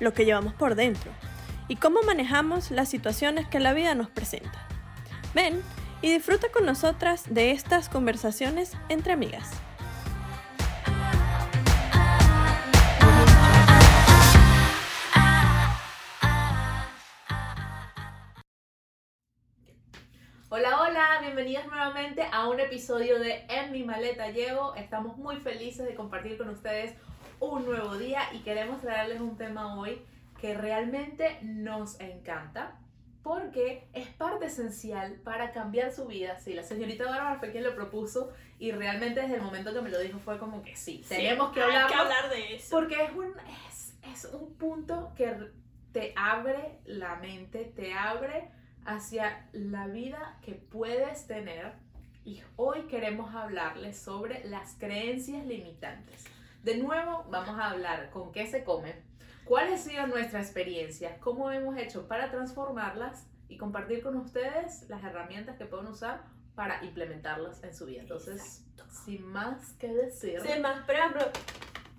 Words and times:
lo 0.00 0.12
que 0.12 0.24
llevamos 0.24 0.54
por 0.54 0.74
dentro 0.74 1.12
y 1.68 1.76
cómo 1.76 2.02
manejamos 2.02 2.70
las 2.72 2.88
situaciones 2.88 3.46
que 3.46 3.60
la 3.60 3.72
vida 3.72 3.94
nos 3.94 4.10
presenta. 4.10 4.66
Ven 5.34 5.62
y 6.02 6.12
disfruta 6.12 6.48
con 6.50 6.66
nosotras 6.66 7.32
de 7.32 7.52
estas 7.52 7.88
conversaciones 7.88 8.72
entre 8.88 9.12
amigas. 9.12 9.50
Hola, 20.52 20.80
hola, 20.82 21.18
bienvenidas 21.22 21.66
nuevamente 21.68 22.26
a 22.32 22.48
un 22.48 22.58
episodio 22.58 23.20
de 23.20 23.44
En 23.48 23.70
mi 23.70 23.84
maleta 23.84 24.30
llevo. 24.30 24.74
Estamos 24.74 25.16
muy 25.16 25.36
felices 25.36 25.86
de 25.86 25.94
compartir 25.94 26.36
con 26.36 26.48
ustedes 26.48 26.96
un 27.40 27.64
nuevo 27.64 27.96
día 27.96 28.22
y 28.32 28.40
queremos 28.40 28.80
traerles 28.80 29.20
un 29.20 29.36
tema 29.36 29.78
hoy 29.78 30.02
que 30.40 30.54
realmente 30.54 31.38
nos 31.42 31.98
encanta 32.00 32.78
porque 33.22 33.88
es 33.92 34.08
parte 34.08 34.46
esencial 34.46 35.14
para 35.24 35.52
cambiar 35.52 35.92
su 35.92 36.06
vida. 36.06 36.38
Sí, 36.38 36.54
la 36.54 36.62
señorita 36.62 37.04
Bárbara 37.04 37.38
fue 37.38 37.50
quien 37.50 37.64
lo 37.64 37.74
propuso 37.74 38.32
y 38.58 38.72
realmente 38.72 39.20
desde 39.20 39.36
el 39.36 39.42
momento 39.42 39.74
que 39.74 39.80
me 39.82 39.90
lo 39.90 39.98
dijo 39.98 40.18
fue 40.18 40.38
como 40.38 40.62
que 40.62 40.76
sí, 40.76 41.04
tenemos 41.08 41.52
que, 41.52 41.60
hay 41.60 41.66
hablarlo 41.66 41.88
que 41.88 41.94
hablar 41.94 42.30
de 42.30 42.54
eso. 42.54 42.68
porque 42.70 43.04
es 43.04 43.12
un, 43.12 43.34
es, 43.68 43.94
es 44.02 44.24
un 44.32 44.54
punto 44.54 45.12
que 45.16 45.34
te 45.92 46.14
abre 46.16 46.78
la 46.84 47.16
mente, 47.16 47.64
te 47.76 47.92
abre 47.92 48.50
hacia 48.84 49.48
la 49.52 49.86
vida 49.86 50.38
que 50.42 50.54
puedes 50.54 51.26
tener 51.26 51.72
y 52.24 52.42
hoy 52.56 52.82
queremos 52.82 53.34
hablarles 53.34 53.98
sobre 53.98 54.44
las 54.44 54.74
creencias 54.78 55.44
limitantes. 55.46 56.24
De 56.62 56.76
nuevo 56.76 57.24
vamos 57.30 57.58
a 57.58 57.70
hablar 57.70 58.10
con 58.10 58.32
qué 58.32 58.46
se 58.46 58.64
come, 58.64 58.94
cuál 59.44 59.72
ha 59.72 59.76
sido 59.78 60.06
nuestra 60.06 60.40
experiencia, 60.40 61.18
cómo 61.20 61.50
hemos 61.50 61.76
hecho 61.78 62.06
para 62.06 62.30
transformarlas 62.30 63.26
y 63.48 63.56
compartir 63.56 64.02
con 64.02 64.16
ustedes 64.16 64.88
las 64.88 65.02
herramientas 65.02 65.56
que 65.56 65.64
pueden 65.66 65.86
usar 65.86 66.22
para 66.54 66.84
implementarlas 66.84 67.62
en 67.64 67.74
su 67.74 67.86
vida. 67.86 68.02
Entonces, 68.02 68.64
sin 69.04 69.24
más 69.26 69.72
que 69.78 69.88
decir, 69.88 70.40
Sin 70.42 70.60
más 70.62 70.84
preámbulo, 70.84 71.24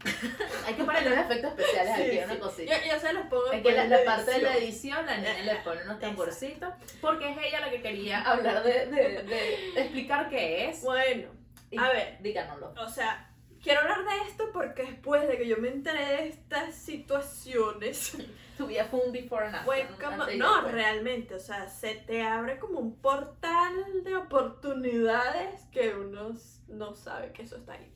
hay 0.66 0.74
que 0.76 0.84
ponerle 0.84 1.14
unos 1.14 1.26
efectos 1.26 1.52
especiales 1.52 1.96
Sí, 1.96 2.02
aquí, 2.04 2.12
sí. 2.18 2.24
una 2.26 2.40
cosita. 2.40 2.72
yo, 2.86 2.94
yo 2.94 3.00
se 3.00 3.14
los 3.14 3.26
pongo 3.28 3.52
Es 3.52 3.62
que 3.64 3.72
la, 3.72 3.84
en 3.84 3.90
la 3.90 4.04
parte 4.06 4.32
de 4.32 4.42
la 4.42 4.58
edición. 4.58 5.06
la 5.06 5.18
niña 5.18 5.34
le 5.44 5.56
pone 5.58 5.82
unos 5.84 5.96
Exacto. 5.96 6.00
tamborcitos, 6.08 6.74
porque 7.02 7.32
es 7.32 7.38
ella 7.40 7.60
la 7.62 7.70
que 7.72 7.82
quería 7.82 8.22
hablar 8.22 8.64
de, 8.64 8.86
de- 8.88 9.24
de 9.24 9.72
explicar 9.82 10.30
qué 10.30 10.70
es. 10.70 10.82
Bueno, 10.84 11.30
Y 11.72 11.78
a 11.78 11.90
ver. 11.90 12.18
Díganoslo. 12.22 12.74
o 12.78 12.90
sea, 12.90 13.31
quiero 13.62 13.82
hablar 13.82 14.04
de 14.04 14.30
esto 14.30 14.50
porque 14.54 14.84
después 14.84 15.28
de 15.28 15.38
que 15.38 15.48
yo 15.48 15.58
me 15.58 15.70
enteré 15.70 16.06
de 16.06 16.28
estas 16.28 16.76
situaciones, 16.76 18.18
Tu 18.58 18.68
vida 18.68 18.86
fue 18.86 19.00
un 19.00 19.12
before 19.12 19.48
and 19.48 19.56
after. 19.56 19.88
como, 19.98 20.26
no, 20.38 20.62
realmente, 20.68 21.34
o 21.34 21.40
sea, 21.40 21.68
se 21.68 21.96
te 21.96 22.22
abre 22.22 22.60
como 22.60 22.80
un 22.80 22.96
portal 22.98 24.04
de 24.04 24.16
oportunidades 24.16 25.64
que 25.72 25.96
uno 25.96 26.36
no 26.68 26.94
sabe 26.94 27.32
que 27.32 27.42
eso 27.42 27.56
está 27.56 27.74
ahí. 27.74 27.92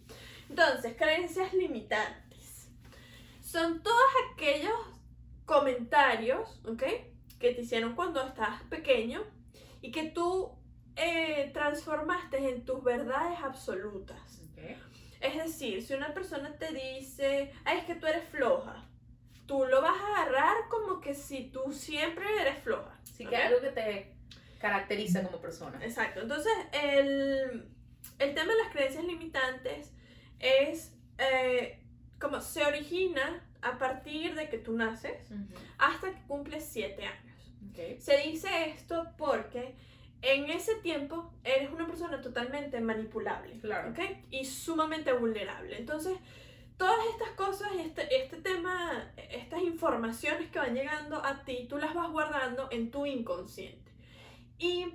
Entonces, 0.49 0.95
creencias 0.97 1.53
limitantes. 1.53 2.69
Son 3.41 3.83
todos 3.83 4.01
aquellos 4.33 4.73
comentarios, 5.45 6.61
¿ok? 6.65 6.83
Que 7.39 7.53
te 7.53 7.61
hicieron 7.61 7.93
cuando 7.93 8.25
estabas 8.25 8.63
pequeño 8.63 9.23
y 9.81 9.91
que 9.91 10.05
tú 10.05 10.51
eh, 10.95 11.51
transformaste 11.53 12.49
en 12.49 12.65
tus 12.65 12.83
verdades 12.83 13.37
absolutas. 13.43 14.41
Ok. 14.49 14.77
Es 15.25 15.35
decir, 15.43 15.81
si 15.83 15.93
una 15.93 16.13
persona 16.13 16.55
te 16.57 16.73
dice, 16.73 17.51
ay, 17.63 17.79
es 17.79 17.85
que 17.85 17.95
tú 17.95 18.07
eres 18.07 18.27
floja, 18.29 18.85
tú 19.45 19.65
lo 19.65 19.81
vas 19.81 19.99
a 19.99 20.21
agarrar 20.21 20.55
como 20.69 21.01
que 21.01 21.13
si 21.13 21.49
tú 21.51 21.71
siempre 21.71 22.25
eres 22.41 22.59
floja. 22.59 22.99
Así 23.03 23.23
¿ok? 23.25 23.29
que 23.29 23.35
algo 23.37 23.61
que 23.61 23.69
te 23.69 24.15
caracteriza 24.59 25.23
como 25.23 25.39
persona. 25.39 25.79
Exacto. 25.83 26.21
Entonces, 26.21 26.53
el, 26.71 27.69
el 28.19 28.33
tema 28.33 28.53
de 28.53 28.63
las 28.63 28.71
creencias 28.71 29.03
limitantes 29.03 29.91
es 30.39 30.93
eh, 31.17 31.81
como 32.19 32.41
se 32.41 32.63
origina 32.65 33.43
a 33.61 33.77
partir 33.77 34.35
de 34.35 34.49
que 34.49 34.57
tú 34.57 34.73
naces 34.73 35.29
hasta 35.77 36.11
que 36.11 36.21
cumples 36.27 36.65
7 36.71 37.03
años. 37.05 38.03
Se 38.03 38.17
dice 38.17 38.69
esto 38.69 39.07
porque 39.17 39.75
en 40.21 40.49
ese 40.49 40.75
tiempo 40.75 41.33
eres 41.43 41.71
una 41.71 41.87
persona 41.87 42.21
totalmente 42.21 42.79
manipulable. 42.79 43.59
Claro. 43.59 43.91
¿ok? 43.91 43.99
Y 44.31 44.45
sumamente 44.45 45.13
vulnerable. 45.13 45.77
Entonces, 45.77 46.17
todas 46.77 46.97
estas 47.11 47.29
cosas, 47.31 47.69
este, 47.79 48.23
este 48.23 48.37
tema, 48.37 49.13
estas 49.17 49.61
informaciones 49.61 50.49
que 50.49 50.59
van 50.59 50.73
llegando 50.73 51.23
a 51.23 51.43
ti, 51.43 51.67
tú 51.69 51.77
las 51.77 51.93
vas 51.93 52.09
guardando 52.11 52.67
en 52.71 52.91
tu 52.91 53.05
inconsciente. 53.05 53.91
Y 54.57 54.93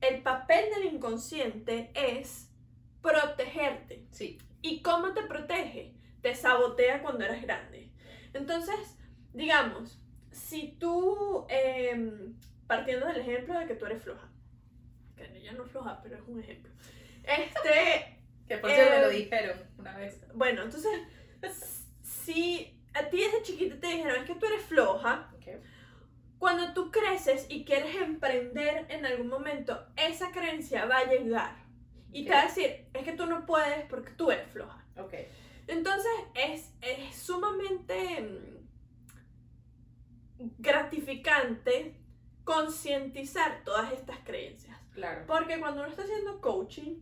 el 0.00 0.22
papel 0.22 0.70
del 0.74 0.94
inconsciente 0.94 1.90
es 1.94 2.50
protegerte. 3.02 4.06
Sí. 4.10 4.38
¿Y 4.62 4.82
cómo 4.82 5.12
te 5.12 5.22
protege? 5.22 5.94
Te 6.22 6.34
sabotea 6.34 7.02
cuando 7.02 7.24
eres 7.24 7.42
grande. 7.42 7.90
Entonces, 8.32 8.98
digamos, 9.32 10.00
si 10.30 10.76
tú, 10.78 11.46
em, 11.48 12.34
partiendo 12.66 13.06
del 13.06 13.18
ejemplo 13.20 13.58
de 13.58 13.66
que 13.66 13.74
tú 13.74 13.86
eres 13.86 14.02
floja, 14.02 14.29
ella 15.40 15.52
no 15.52 15.64
es 15.64 15.70
floja, 15.70 16.00
pero 16.02 16.16
es 16.16 16.22
un 16.26 16.40
ejemplo. 16.40 16.72
Este, 17.24 18.16
Que 18.50 18.58
por 18.58 18.68
cierto 18.68 18.96
me 18.96 19.02
lo 19.02 19.10
dijeron 19.10 19.56
una 19.78 19.96
vez. 19.96 20.20
bueno, 20.34 20.64
entonces, 20.64 20.90
si 22.02 22.76
a 22.94 23.08
ti 23.08 23.18
desde 23.18 23.42
chiquita 23.42 23.78
te 23.78 23.86
dijeron 23.86 24.16
es 24.16 24.24
que 24.24 24.34
tú 24.34 24.46
eres 24.46 24.62
floja, 24.62 25.30
cuando 26.40 26.72
tú 26.72 26.90
creces 26.90 27.46
y 27.48 27.64
quieres 27.64 27.94
emprender 27.94 28.86
en 28.88 29.06
algún 29.06 29.28
momento, 29.28 29.86
esa 29.94 30.32
creencia 30.32 30.86
va 30.86 30.98
a 30.98 31.04
llegar. 31.04 31.54
Y 32.12 32.24
te 32.24 32.30
va 32.30 32.40
a 32.40 32.46
decir, 32.46 32.86
es 32.92 33.04
que 33.04 33.12
tú 33.12 33.26
no 33.26 33.46
puedes 33.46 33.84
porque 33.84 34.10
tú 34.12 34.32
eres 34.32 34.50
floja. 34.50 34.84
Ok. 34.96 35.14
Entonces 35.68 36.10
es, 36.34 36.74
es 36.80 37.14
sumamente 37.14 38.20
mm, 40.38 40.46
gratificante 40.58 41.94
concientizar 42.42 43.62
todas 43.62 43.92
estas 43.92 44.18
creencias. 44.24 44.79
Claro. 44.94 45.24
Porque 45.26 45.58
cuando 45.60 45.80
uno 45.82 45.90
está 45.90 46.02
haciendo 46.02 46.40
coaching, 46.40 47.00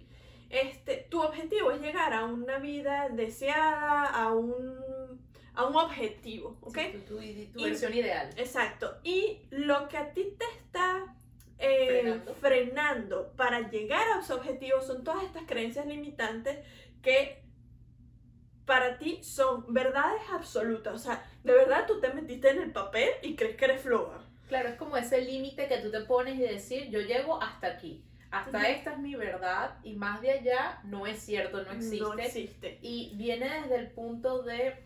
este, 0.51 1.07
tu 1.11 1.21
objetivo 1.23 1.71
es 1.73 1.81
llegar 1.81 2.13
a 2.13 2.25
una 2.25 2.59
vida 2.59 3.09
deseada, 3.11 4.07
a 4.07 4.33
un, 4.33 5.21
a 5.55 5.67
un 5.67 5.77
objetivo, 5.77 6.57
¿ok? 6.63 6.79
Sí, 6.79 6.93
tu, 7.07 7.17
tu- 7.17 7.17
tu 7.19 7.23
Y- 7.23 7.65
versión 7.65 7.93
ideal. 7.95 8.31
Exacto. 8.37 8.99
Y 9.03 9.43
lo 9.51 9.89
que 9.89 9.97
a 9.97 10.13
ti 10.13 10.35
te 10.39 10.45
está 10.57 11.15
eh, 11.59 11.87
Frenando. 12.03 12.35
frenando 12.35 13.33
para 13.37 13.69
llegar 13.69 14.07
a 14.17 14.21
ese 14.21 14.33
objetivo 14.33 14.81
son 14.81 15.03
todas 15.03 15.25
estas 15.25 15.43
creencias 15.45 15.87
limitantes 15.87 16.59
que 17.03 17.43
para 18.65 18.99
ti 18.99 19.23
son 19.25 19.73
verdades 19.73 20.23
absolutas. 20.33 20.95
O 20.95 20.99
sea, 20.99 21.25
de 21.43 21.53
verdad 21.53 21.87
tú 21.87 22.01
te 22.01 22.13
metiste 22.13 22.51
en 22.51 22.63
el 22.63 22.71
papel 22.73 23.09
y 23.23 23.35
crees 23.35 23.57
que 23.57 23.65
eres 23.65 23.81
floja. 23.81 24.21
Claro, 24.49 24.69
es 24.71 24.77
como 24.77 24.97
ese 24.97 25.21
límite 25.21 25.69
que 25.69 25.79
tú 25.79 25.91
te 25.91 26.01
pones 26.01 26.37
y 26.37 26.43
decir, 26.43 26.89
yo 26.91 27.01
llego 27.01 27.41
hasta 27.43 27.67
aquí. 27.69 28.05
Hasta 28.31 28.59
esta 28.69 28.93
es 28.93 28.99
mi 28.99 29.15
verdad 29.15 29.79
y 29.83 29.95
más 29.95 30.21
de 30.21 30.31
allá 30.33 30.81
no 30.85 31.07
es 31.07 31.19
cierto, 31.21 31.63
no 31.65 31.71
existe. 31.73 31.99
No 32.05 32.15
existe. 32.19 32.79
Y 32.83 33.13
viene 33.17 33.49
desde 33.63 33.77
el 33.77 33.91
punto 33.91 34.43
de 34.43 34.85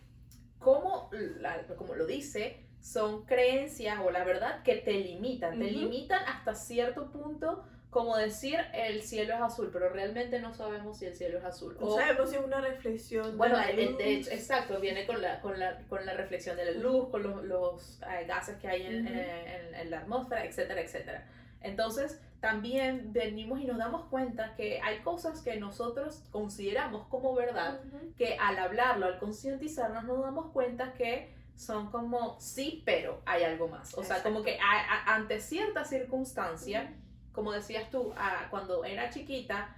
cómo, 0.59 1.09
la- 1.39 1.65
como 1.77 1.95
lo 1.95 2.05
dice, 2.05 2.65
son 2.79 3.25
creencias 3.25 3.99
o 4.03 4.11
la 4.11 4.23
verdad 4.23 4.63
que 4.63 4.75
te 4.75 4.93
limitan. 4.93 5.57
Te 5.59 5.65
limitan 5.71 6.21
hasta 6.27 6.53
cierto 6.55 7.11
punto, 7.11 7.65
como 7.93 8.17
decir 8.17 8.57
el 8.73 9.01
cielo 9.03 9.33
es 9.35 9.41
azul, 9.41 9.69
pero 9.71 9.89
realmente 9.89 10.39
no 10.39 10.53
sabemos 10.53 10.97
si 10.97 11.05
el 11.05 11.15
cielo 11.15 11.37
es 11.37 11.45
azul. 11.45 11.77
No 11.79 11.87
O- 11.87 11.95
sabemos 11.97 12.29
si 12.29 12.35
es 12.35 12.41
una 12.43 12.59
reflexión. 12.59 13.31
de 13.31 13.37
bueno, 13.37 13.55
la 13.55 13.69
el- 13.69 13.79
el- 13.79 13.85
luz. 13.91 13.97
de 13.99 14.13
hecho, 14.15 14.31
exacto, 14.31 14.79
viene 14.79 15.05
con 15.05 15.21
la, 15.21 15.39
con 15.41 15.57
la, 15.59 15.77
con 15.87 16.05
la 16.05 16.13
reflexión 16.13 16.57
de 16.57 16.65
la 16.65 16.71
luz, 16.71 17.09
con 17.09 17.23
los, 17.23 17.43
los, 17.45 18.01
eh, 18.01 18.25
gases 18.25 18.57
que 18.57 18.67
hay 18.67 18.85
en, 18.87 19.05
Ujú. 19.05 19.13
eh, 19.15 19.67
en- 19.69 19.75
en 19.75 19.91
la 19.91 19.99
atmósfera, 19.99 20.43
etcétera, 20.45 20.81
etcétera. 20.81 21.27
Entonces, 21.61 22.19
también 22.41 23.13
venimos 23.13 23.61
y 23.61 23.65
nos 23.65 23.77
damos 23.77 24.05
cuenta 24.09 24.53
que 24.57 24.81
hay 24.81 24.99
cosas 24.99 25.41
que 25.41 25.55
nosotros 25.55 26.23
consideramos 26.31 27.07
como 27.07 27.33
verdad, 27.33 27.79
Ujú. 27.87 28.13
que 28.17 28.35
al 28.37 28.57
hablarlo, 28.59 29.05
al 29.05 29.17
concientizarnos, 29.19 30.03
nos 30.03 30.21
damos 30.21 30.51
cuenta 30.51 30.93
que 30.93 31.33
son 31.55 31.89
como 31.91 32.37
sí, 32.41 32.81
pero 32.85 33.21
hay 33.25 33.43
algo 33.43 33.67
más. 33.69 33.97
O 33.97 34.03
sea, 34.03 34.21
como 34.23 34.43
que 34.43 34.57
a- 34.59 34.93
a- 35.11 35.15
ante 35.15 35.39
cierta 35.39 35.85
circunstancia, 35.85 36.93
como 37.33 37.51
decías 37.51 37.89
tú, 37.89 38.13
a- 38.15 38.47
cuando 38.49 38.85
era 38.85 39.09
chiquita, 39.09 39.75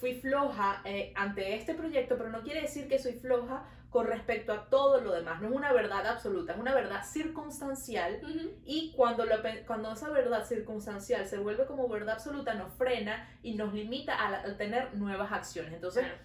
fui 0.00 0.14
floja 0.14 0.82
eh, 0.84 1.12
ante 1.16 1.54
este 1.56 1.74
proyecto, 1.74 2.16
pero 2.16 2.30
no 2.30 2.42
quiere 2.42 2.62
decir 2.62 2.88
que 2.88 2.98
soy 2.98 3.14
floja 3.14 3.64
con 3.90 4.06
respecto 4.06 4.52
a 4.52 4.68
todo 4.68 5.00
lo 5.00 5.12
demás. 5.12 5.40
No 5.40 5.48
es 5.48 5.54
una 5.54 5.72
verdad 5.72 6.04
absoluta, 6.06 6.52
es 6.54 6.58
una 6.58 6.74
verdad 6.74 7.02
circunstancial. 7.04 8.20
Y 8.64 8.92
cuando, 8.96 9.24
lo 9.24 9.36
cuando 9.66 9.92
esa 9.92 10.10
verdad 10.10 10.44
circunstancial 10.44 11.26
se 11.26 11.38
vuelve 11.38 11.64
como 11.66 11.88
verdad 11.88 12.14
absoluta, 12.16 12.54
nos 12.54 12.72
frena 12.74 13.28
y 13.42 13.54
nos 13.54 13.72
limita 13.72 14.14
a, 14.14 14.30
la- 14.30 14.40
a 14.40 14.56
tener 14.56 14.94
nuevas 14.94 15.30
acciones. 15.32 15.72
Entonces, 15.74 16.04
Claro. 16.04 16.18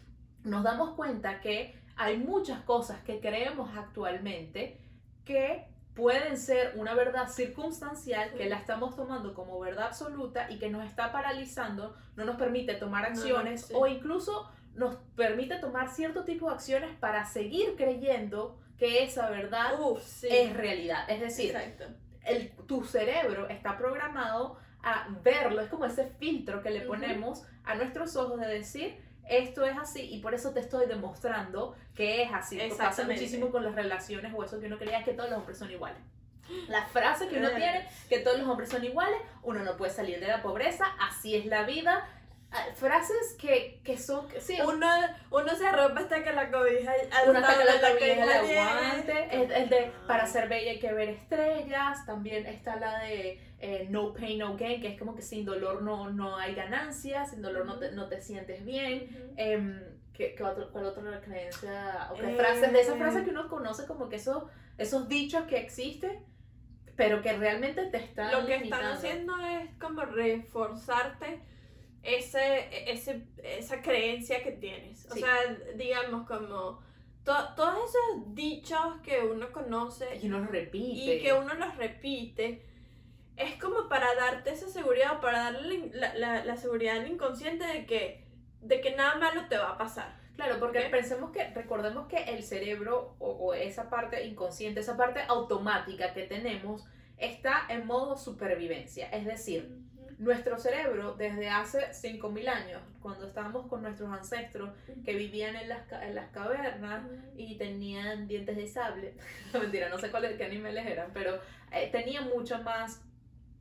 nos 0.46 0.64
damos 0.64 0.96
cuenta 0.96 1.40
que 1.42 1.76
hay 1.96 2.18
muchas 2.18 2.62
cosas 2.64 3.02
que 3.04 3.20
creemos 3.20 3.70
actualmente 3.78 4.80
que 5.26 5.68
pueden 6.00 6.38
ser 6.38 6.74
una 6.76 6.94
verdad 6.96 7.28
circunstancial 7.28 8.32
que 8.32 8.50
la 8.50 8.56
estamos 8.58 8.96
tomando 8.96 9.34
como 9.34 9.60
verdad 9.60 9.88
absoluta 9.88 10.50
y 10.50 10.58
que 10.58 10.70
nos 10.70 10.86
está 10.86 11.12
paralizando, 11.12 11.96
no 12.16 12.26
nos 12.26 12.38
permite 12.38 12.76
tomar 12.76 13.04
No, 13.04 13.10
acciones 13.10 13.66
sí. 13.66 13.74
o 13.76 13.86
incluso 13.86 14.50
nos 14.76 14.96
permite 15.16 15.58
tomar 15.60 15.90
cierto 15.90 16.24
tipo 16.24 16.48
de 16.48 16.56
acciones 16.56 16.96
para 17.00 17.26
seguir 17.26 17.76
creyendo 17.76 18.58
que 18.78 19.04
esa 19.04 19.30
verdad 19.30 19.80
Uf, 19.80 20.02
sí. 20.02 20.28
es 20.32 20.56
realidad. 20.56 21.10
Es 21.10 21.20
decir, 21.20 21.56
el, 22.24 22.52
tu 22.66 22.86
cerebro 22.86 23.50
está 23.50 23.78
programado 23.78 24.58
a 24.82 25.10
verlo, 25.22 25.60
es 25.60 25.68
como 25.70 25.84
ese 25.84 26.06
filtro 26.06 26.64
que 26.64 26.70
le 26.70 26.82
ponemos 26.82 27.44
a 27.66 27.76
nuestros 27.76 28.16
ojos 28.16 28.40
de 28.40 28.48
decir, 28.48 28.96
esto 29.30 29.64
es 29.64 29.78
así 29.78 30.02
y 30.02 30.20
por 30.20 30.34
eso 30.34 30.52
te 30.52 30.60
estoy 30.60 30.88
demostrando 30.88 31.76
que 31.96 32.24
es 32.24 32.30
así. 32.34 32.60
Pasa 32.78 33.06
muchísimo 33.06 33.50
con 33.52 33.64
las 33.64 33.76
relaciones 33.76 34.34
o 34.36 34.44
eso 34.44 34.60
que 34.60 34.68
uno 34.68 34.78
creía 34.78 35.04
que 35.04 35.14
todos 35.14 35.30
los 35.30 35.40
hombres 35.40 35.58
son 35.58 35.72
iguales. 35.72 36.02
La 36.68 36.86
frase 36.88 37.28
que 37.28 37.38
uno 37.38 37.50
tiene, 37.50 37.88
que 38.10 38.20
todos 38.20 38.40
los 38.40 38.48
hombres 38.48 38.70
son 38.70 38.84
iguales, 38.84 39.20
uno 39.44 39.64
no 39.64 39.78
puede 39.78 39.92
salir 39.92 40.20
de 40.20 40.28
la 40.28 40.42
pobreza, 40.42 40.86
así 41.00 41.36
es 41.36 41.46
la 41.46 41.64
vida. 41.64 42.08
Ah, 42.52 42.66
Frases 42.74 43.36
que, 43.40 43.80
que 43.84 43.96
son, 43.96 44.28
que 44.28 44.42
sí, 44.42 44.58
Uno, 44.66 44.88
uno 45.30 45.50
se 45.56 45.72
rompe 45.72 46.02
hasta 46.02 46.24
que 46.24 46.34
la 46.34 46.50
cobija 46.50 46.94
una 47.28 47.40
hasta 47.40 47.60
que 47.60 47.66
la 47.66 47.92
cobija 47.92 48.26
le 48.26 48.60
aguante. 48.60 49.28
El, 49.32 49.52
el 49.52 49.70
de 49.70 49.92
para 50.08 50.26
ser 50.26 50.50
bella 50.50 50.72
hay 50.72 50.80
que 50.80 50.92
ver 50.92 51.10
estrellas. 51.10 52.06
También 52.08 52.48
está 52.48 52.78
la 52.78 53.00
de 53.02 53.40
eh, 53.60 53.86
no 53.92 54.14
pain, 54.14 54.40
no 54.40 54.58
gain, 54.58 54.82
que 54.82 54.88
es 54.94 55.00
como 55.00 55.16
que 55.16 55.22
sin 55.22 55.46
dolor 55.46 55.84
no, 55.84 56.10
no 56.10 56.38
hay 56.38 56.56
ganancias, 56.56 57.30
sin 57.30 57.42
dolor 57.44 57.66
no 57.68 57.78
te, 57.78 57.92
no 57.92 58.08
te 58.08 58.20
sientes 58.20 58.66
bien. 58.66 59.04
Ujú. 59.12 59.34
Em, 59.38 59.84
¿qué, 60.14 60.34
qué 60.34 60.44
otro, 60.44 60.72
¿Cuál 60.72 60.86
otra 60.86 61.22
creencia? 61.22 62.08
O 62.12 62.16
qué 62.16 62.32
Eh, 62.32 62.36
frases 62.36 62.74
de 62.74 62.82
esas 62.82 62.98
frases 62.98 63.24
que 63.26 63.30
uno 63.30 63.48
conoce 63.48 63.86
como 63.86 64.10
que 64.10 64.16
esos, 64.16 64.44
esos 64.80 65.08
dichos 65.08 65.44
que 65.44 65.58
existen, 65.60 66.26
pero 66.96 67.22
que 67.22 67.32
realmente 67.34 67.86
te 67.86 67.98
están 67.98 68.32
Lo 68.32 68.46
que 68.48 68.58
limitando. 68.58 68.88
están 68.88 68.98
haciendo 68.98 69.38
es 69.46 69.70
como 69.80 70.02
reforzarte 70.02 71.42
ese, 72.04 72.92
ese, 72.92 73.24
esa 73.44 73.82
creencia 73.82 74.42
que 74.44 74.52
tienes. 74.54 75.06
O 75.12 75.14
Sí. 75.14 75.20
sea, 75.22 75.36
digamos 75.76 76.28
como 76.28 76.80
to- 77.24 77.54
todos 77.56 77.76
esos 77.90 78.34
dichos 78.36 78.80
que 79.04 79.20
uno 79.22 79.52
conoce 79.52 80.18
Y 80.22 80.28
uno 80.28 80.40
lo 80.40 80.48
repite. 80.48 81.16
y 81.16 81.22
que 81.22 81.34
uno 81.34 81.54
los 81.56 81.76
repite, 81.78 82.66
es 83.38 83.56
como 83.62 83.88
para 83.90 84.14
darte 84.16 84.52
esa 84.52 84.68
seguridad 84.68 85.18
o 85.18 85.22
para 85.22 85.52
darle 85.52 85.90
la, 85.94 86.14
la, 86.16 86.44
la 86.46 86.56
seguridad 86.58 86.98
al 86.98 87.08
inconsciente 87.12 87.66
de 87.66 87.86
que, 87.86 88.26
de 88.62 88.82
que 88.82 88.96
nada 88.96 89.16
malo 89.16 89.48
te 89.48 89.58
va 89.58 89.72
a 89.72 89.78
pasar. 89.78 90.18
Claro, 90.36 90.58
porque 90.60 90.80
¿Ok? 90.80 90.92
pensemos 90.92 91.32
que, 91.32 91.50
recordemos 91.50 92.08
que 92.08 92.18
el 92.18 92.44
cerebro 92.44 93.16
o, 93.20 93.30
o 93.32 93.54
esa 93.54 93.90
parte 93.90 94.24
inconsciente, 94.26 94.80
esa 94.80 94.96
parte 94.96 95.20
automática 95.28 96.14
que 96.14 96.24
tenemos, 96.24 96.86
está 97.18 97.66
en 97.68 97.86
modo 97.86 98.16
supervivencia. 98.18 99.10
Es 99.10 99.26
decir, 99.26 99.70
nuestro 100.20 100.60
cerebro 100.60 101.16
desde 101.18 101.50
hace 101.50 101.80
5.000 101.94 102.48
años, 102.50 102.82
cuando 103.02 103.26
estábamos 103.26 103.68
con 103.68 103.82
nuestros 103.82 104.12
ancestros 104.12 104.70
que 105.06 105.16
vivían 105.16 105.56
en 105.56 105.70
las, 105.70 105.90
en 105.92 106.14
las 106.14 106.30
cavernas 106.32 107.06
y 107.38 107.58
tenían 107.58 108.28
dientes 108.28 108.58
de 108.58 108.68
sable, 108.68 109.14
no, 109.54 109.62
mentira, 109.62 109.88
no 109.90 109.98
sé 109.98 110.12
cuáles 110.12 110.36
qué 110.36 110.44
animales 110.44 110.86
eran, 110.86 111.12
pero 111.14 111.40
eh, 111.72 111.90
tenían 111.92 112.28
mucho 112.30 112.62
más 112.64 113.02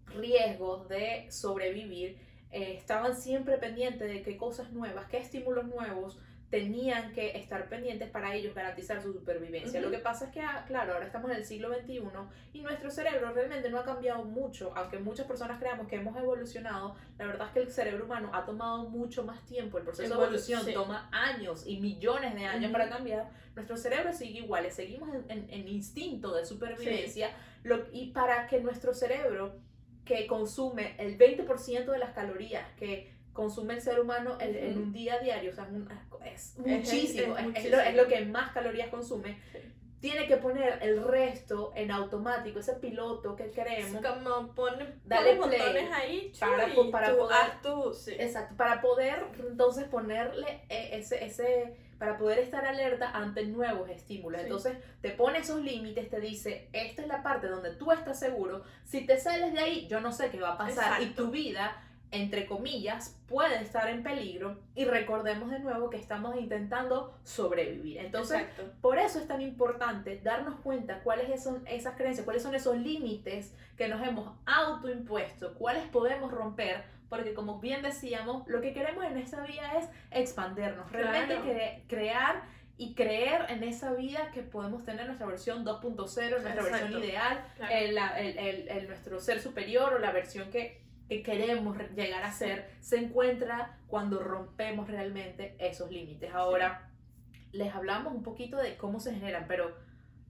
riesgos 0.07 0.89
de 0.89 1.27
sobrevivir. 1.31 2.19
eh, 2.51 2.75
estaban 2.77 3.15
siempre 3.15 3.59
pendientes 3.59 4.09
de 4.09 4.23
qué 4.23 4.37
cosas 4.37 4.73
nuevas, 4.73 5.07
qué 5.09 5.19
estímulos 5.19 5.67
nuevos 5.67 6.19
tenían 6.51 7.13
que 7.13 7.37
estar 7.37 7.69
pendientes 7.69 8.09
para 8.09 8.35
ellos 8.35 8.55
garantizar 8.55 9.03
su 9.03 9.13
supervivencia. 9.13 9.81
Ujú. 9.81 9.91
Lo 9.91 9.97
que 9.97 10.03
pasa 10.03 10.27
es 10.27 10.31
que, 10.33 10.41
ah, 10.41 10.65
claro, 10.67 10.95
ahora 10.95 11.05
estamos 11.05 11.31
en 11.31 11.37
el 11.37 11.45
siglo 11.45 11.69
XXI 11.75 12.01
y 12.55 12.63
nuestro 12.63 12.91
cerebro 12.91 13.33
realmente 13.33 13.69
no 13.69 13.79
ha 13.79 13.85
cambiado 13.85 14.25
mucho, 14.25 14.73
aunque 14.75 14.99
muchas 14.99 15.27
personas 15.27 15.59
creamos 15.59 15.89
que 15.89 15.97
hemos 15.97 16.17
evolucionado, 16.17 16.95
la 17.19 17.27
verdad 17.27 17.49
es 17.49 17.53
que 17.53 17.61
el 17.61 17.71
cerebro 17.71 18.07
humano 18.07 18.31
ha 18.33 18.47
tomado 18.47 18.89
mucho 18.89 19.25
más 19.25 19.45
tiempo, 19.45 19.77
el 19.77 19.85
proceso 19.85 20.09
de 20.09 20.15
Evolu- 20.15 20.23
evolución 20.25 20.65
sí. 20.65 20.73
toma 20.73 21.09
años 21.13 21.65
y 21.67 21.81
millones 21.81 22.35
de 22.35 22.47
años 22.47 22.65
Ujú. 22.65 22.73
para 22.73 22.89
cambiar, 22.89 23.29
nuestro 23.55 23.77
cerebro 23.77 24.13
sigue 24.15 24.39
igual, 24.39 24.71
seguimos 24.71 25.11
en, 25.15 25.25
en- 25.31 25.51
en 25.51 25.69
instinto 25.69 26.35
de 26.35 26.47
supervivencia 26.47 27.31
lo- 27.63 27.85
y 27.93 28.11
para 28.13 28.47
que 28.47 28.61
nuestro 28.61 28.95
cerebro 28.95 29.61
que 30.07 30.27
consume 30.27 30.95
el 30.99 31.19
20% 31.19 31.93
de 31.93 31.99
las 31.99 32.13
calorías 32.15 32.67
que 32.79 33.13
consume 33.35 33.75
el 33.75 33.81
ser 33.83 34.01
humano 34.01 34.39
en, 34.41 34.55
en 34.57 34.73
Ujú. 34.73 34.83
un 34.85 34.93
día 34.93 35.19
diario, 35.19 35.51
o 35.51 35.55
sea, 35.55 35.65
un- 35.65 35.89
es 36.25 36.59
muchísimo, 36.59 37.37
es 37.37 37.39
es, 37.39 37.39
es 37.41 37.45
muchísimo. 37.47 37.77
lo, 37.77 37.83
es 37.83 37.95
lo 37.97 38.07
que 38.09 38.25
más 38.25 38.53
calorías 38.53 38.89
consume, 38.89 39.39
tiene 40.01 40.29
que 40.29 40.37
poner 40.37 40.79
el 40.81 41.03
resto 41.03 41.73
en 41.75 41.91
automático, 41.91 42.61
ese 42.61 42.75
piloto 42.75 43.35
que 43.35 43.47
Es 43.47 43.53
queremos, 43.53 44.01
como 44.05 44.55
pone, 44.55 44.95
Dale 45.05 45.35
pone 45.35 45.57
play 45.57 45.67
botones 45.73 45.93
ahí 45.93 46.31
chu, 46.33 46.39
para 46.41 46.69
y 46.69 46.91
para 46.93 47.11
tú 47.11 47.19
poder- 47.19 47.37
haz 47.37 47.63
tú, 47.63 47.93
sí. 47.95 48.15
exacto, 48.17 48.55
para 48.57 48.81
poder 48.81 49.25
entonces 49.41 49.85
ponerle 49.89 50.63
eh, 50.69 50.91
ese, 50.93 51.25
ese, 51.25 51.75
para 51.99 52.17
poder 52.17 52.39
estar 52.39 52.65
alerta 52.65 53.11
ante 53.11 53.45
nuevos 53.47 53.91
estímulos. 53.91 54.41
Sí. 54.41 54.45
Entonces 54.47 54.79
te 55.01 55.11
pone 55.11 55.39
esos 55.41 55.61
límites, 55.63 56.09
te 56.09 56.21
dice, 56.21 56.69
esta 56.73 57.03
es 57.03 57.09
la 57.09 57.25
parte 57.25 57.49
donde 57.49 57.75
tú 57.75 57.91
estás 57.91 58.21
seguro, 58.21 58.63
si 58.85 59.05
te 59.05 59.19
sales 59.19 59.53
de 59.53 59.59
ahí, 59.59 59.89
yo 59.89 60.01
no 60.01 60.13
sé 60.13 60.31
qué 60.31 60.39
va 60.41 60.51
a 60.53 60.59
pasar 60.59 61.01
y 61.01 61.07
Exacto. 61.07 61.25
tu 61.25 61.31
vida, 61.33 61.77
entre 62.11 62.47
comillas, 62.47 63.19
puede 63.29 63.61
estar 63.61 63.89
en 63.89 64.03
peligro 64.03 64.59
y 64.75 64.85
recordemos 64.87 65.51
de 65.51 65.59
nuevo 65.59 65.91
que 65.91 65.99
estamos 65.99 66.37
intentando 66.39 67.15
sobrevivir. 67.25 67.99
Entonces, 67.99 68.41
Exacto. 68.41 68.73
por 68.81 68.99
eso 68.99 69.19
es 69.19 69.29
tan 69.29 69.43
importante 69.43 70.19
darnos 70.23 70.57
cuenta 70.61 71.01
cuáles 71.03 71.43
son 71.43 71.63
esas 71.67 71.97
creencias, 71.97 72.25
cuáles 72.25 72.43
son 72.43 72.55
esos 72.55 72.77
límites 72.77 73.55
que 73.77 73.89
nos 73.89 74.07
hemos 74.07 74.33
autoimpuesto, 74.47 75.55
cuáles 75.55 75.85
podemos 75.89 76.31
romper, 76.33 76.85
porque 77.09 77.35
como 77.35 77.59
bien 77.61 77.83
decíamos, 77.83 78.47
lo 78.49 78.61
que 78.61 78.73
queremos 78.73 79.05
en 79.05 79.17
esta 79.19 79.43
vida 79.43 79.73
es 79.79 79.89
expandernos, 80.11 80.91
realmente 80.93 81.35
Claro. 81.37 81.51
cre- 81.51 81.83
crear 81.89 82.43
y 82.77 82.95
creer 82.95 83.47
en 83.49 83.65
esa 83.65 83.93
vida 83.93 84.31
que 84.33 84.43
podemos 84.43 84.85
tener 84.85 85.07
nuestra 85.07 85.27
versión 85.27 85.65
2.0, 85.65 86.41
nuestra 86.41 86.63
versión 86.63 87.03
ideal, 87.03 87.45
Claro. 87.57 87.75
la- 87.93 88.19
el- 88.21 88.39
el- 88.39 88.69
el 88.69 88.87
nuestro 88.89 89.19
ser 89.21 89.41
superior 89.41 89.95
o 89.95 89.99
la 89.99 90.13
versión 90.13 90.51
que, 90.51 90.81
que 91.09 91.23
queremos 91.23 91.77
re- 91.77 91.89
llegar 91.95 92.23
a 92.23 92.33
ser, 92.33 92.71
se 92.81 92.99
encuentra 92.99 93.79
cuando 93.87 94.21
rompemos 94.23 94.89
realmente 94.89 95.57
esos 95.59 95.91
límites. 95.91 96.33
Ahora, 96.35 96.91
les 97.53 97.75
hablamos 97.75 98.13
un 98.15 98.23
poquito 98.23 98.59
de 98.59 98.77
cómo 98.77 99.01
se 99.01 99.15
generan, 99.15 99.47
pero 99.49 99.75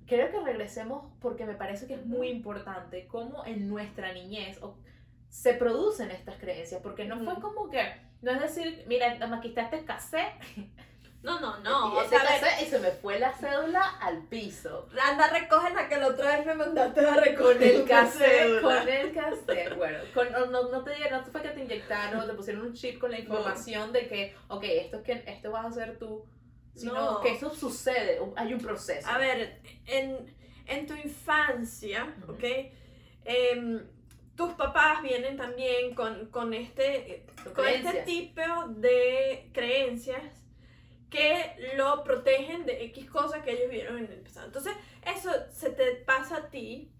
creo 0.06 0.30
que 0.30 0.40
regresemos 0.40 1.12
porque 1.20 1.44
me 1.46 1.54
parece 1.54 1.86
que 1.86 1.94
es 1.94 2.06
muy 2.06 2.28
importante 2.28 3.06
cómo 3.08 3.44
en 3.44 3.68
nuestra 3.68 4.12
niñez 4.12 4.60
se 5.28 5.52
producen 5.54 6.10
estas 6.10 6.36
creencias, 6.36 6.80
porque 6.80 7.04
no 7.04 7.18
fue 7.18 7.34
como 7.42 7.68
que, 7.70 7.82
no 8.22 8.30
es 8.30 8.40
decir, 8.40 8.84
mira, 8.86 9.18
aquí 9.36 9.48
está 9.48 9.62
este 9.62 9.84
cassette, 9.84 10.32
No, 11.22 11.40
no, 11.40 11.58
no. 11.58 11.94
y, 11.94 12.06
O 12.06 12.08
sea, 12.08 12.62
y 12.62 12.66
se 12.66 12.78
me 12.78 12.90
fue 12.92 13.18
la 13.18 13.32
cédula 13.32 13.82
al 14.00 14.22
piso. 14.28 14.88
anda, 15.02 15.28
recoge 15.28 15.74
la 15.74 15.88
que 15.88 15.96
la 15.96 16.06
otra 16.08 16.36
vez 16.36 16.46
me 16.46 16.54
mandaste 16.54 17.00
a 17.00 17.14
Con 17.14 17.24
recoger. 17.24 17.62
el 17.62 17.80
tu 17.82 17.88
cassette, 17.88 18.62
con 18.62 18.88
el 18.88 19.12
cassette. 19.12 19.76
Bueno, 19.76 19.98
con- 20.14 20.30
no, 20.30 20.68
no, 20.70 20.84
te 20.84 20.94
dieron, 20.94 21.20
no 21.26 21.32
fue 21.32 21.42
que 21.42 21.48
te 21.48 21.60
inyectaron, 21.64 22.24
te 22.26 22.34
pusieron 22.34 22.62
un 22.62 22.72
chip 22.74 23.00
con 23.00 23.10
la 23.10 23.18
información 23.18 23.92
de 23.92 24.06
que, 24.08 24.36
ok, 24.46 24.62
esto, 24.64 24.98
es 24.98 25.02
que, 25.02 25.24
esto 25.26 25.50
vas 25.50 25.64
a 25.64 25.68
hacer 25.68 25.98
tú, 25.98 26.24
sino 26.76 26.94
No. 26.94 27.20
que 27.20 27.32
eso 27.32 27.50
sucede, 27.52 28.20
hay 28.36 28.54
un 28.54 28.60
proceso. 28.60 29.08
A 29.08 29.18
ver, 29.18 29.60
en, 29.86 30.34
en 30.66 30.86
tu 30.86 30.94
infancia. 30.94 32.14
¿ok? 32.28 32.44
Em, 33.24 33.84
tus 34.36 34.52
papás 34.52 35.02
vienen 35.02 35.36
también 35.36 35.94
con, 35.96 36.26
con 36.30 36.54
este, 36.54 37.26
con 37.56 37.66
este 37.66 38.02
tipo 38.02 38.40
de 38.68 39.50
creencias 39.52 40.22
que 41.10 41.72
lo 41.76 42.04
protegen 42.04 42.66
de 42.66 42.84
X 42.86 43.10
cosas 43.10 43.42
que 43.42 43.52
ellos 43.52 43.70
vieron 43.70 43.98
en 43.98 44.12
el 44.12 44.20
pasado. 44.20 44.46
Entonces, 44.46 44.74
eso 45.06 45.30
se 45.52 45.70
te 45.70 45.94
pasa 46.06 46.36
a 46.36 46.50
ti 46.50 46.90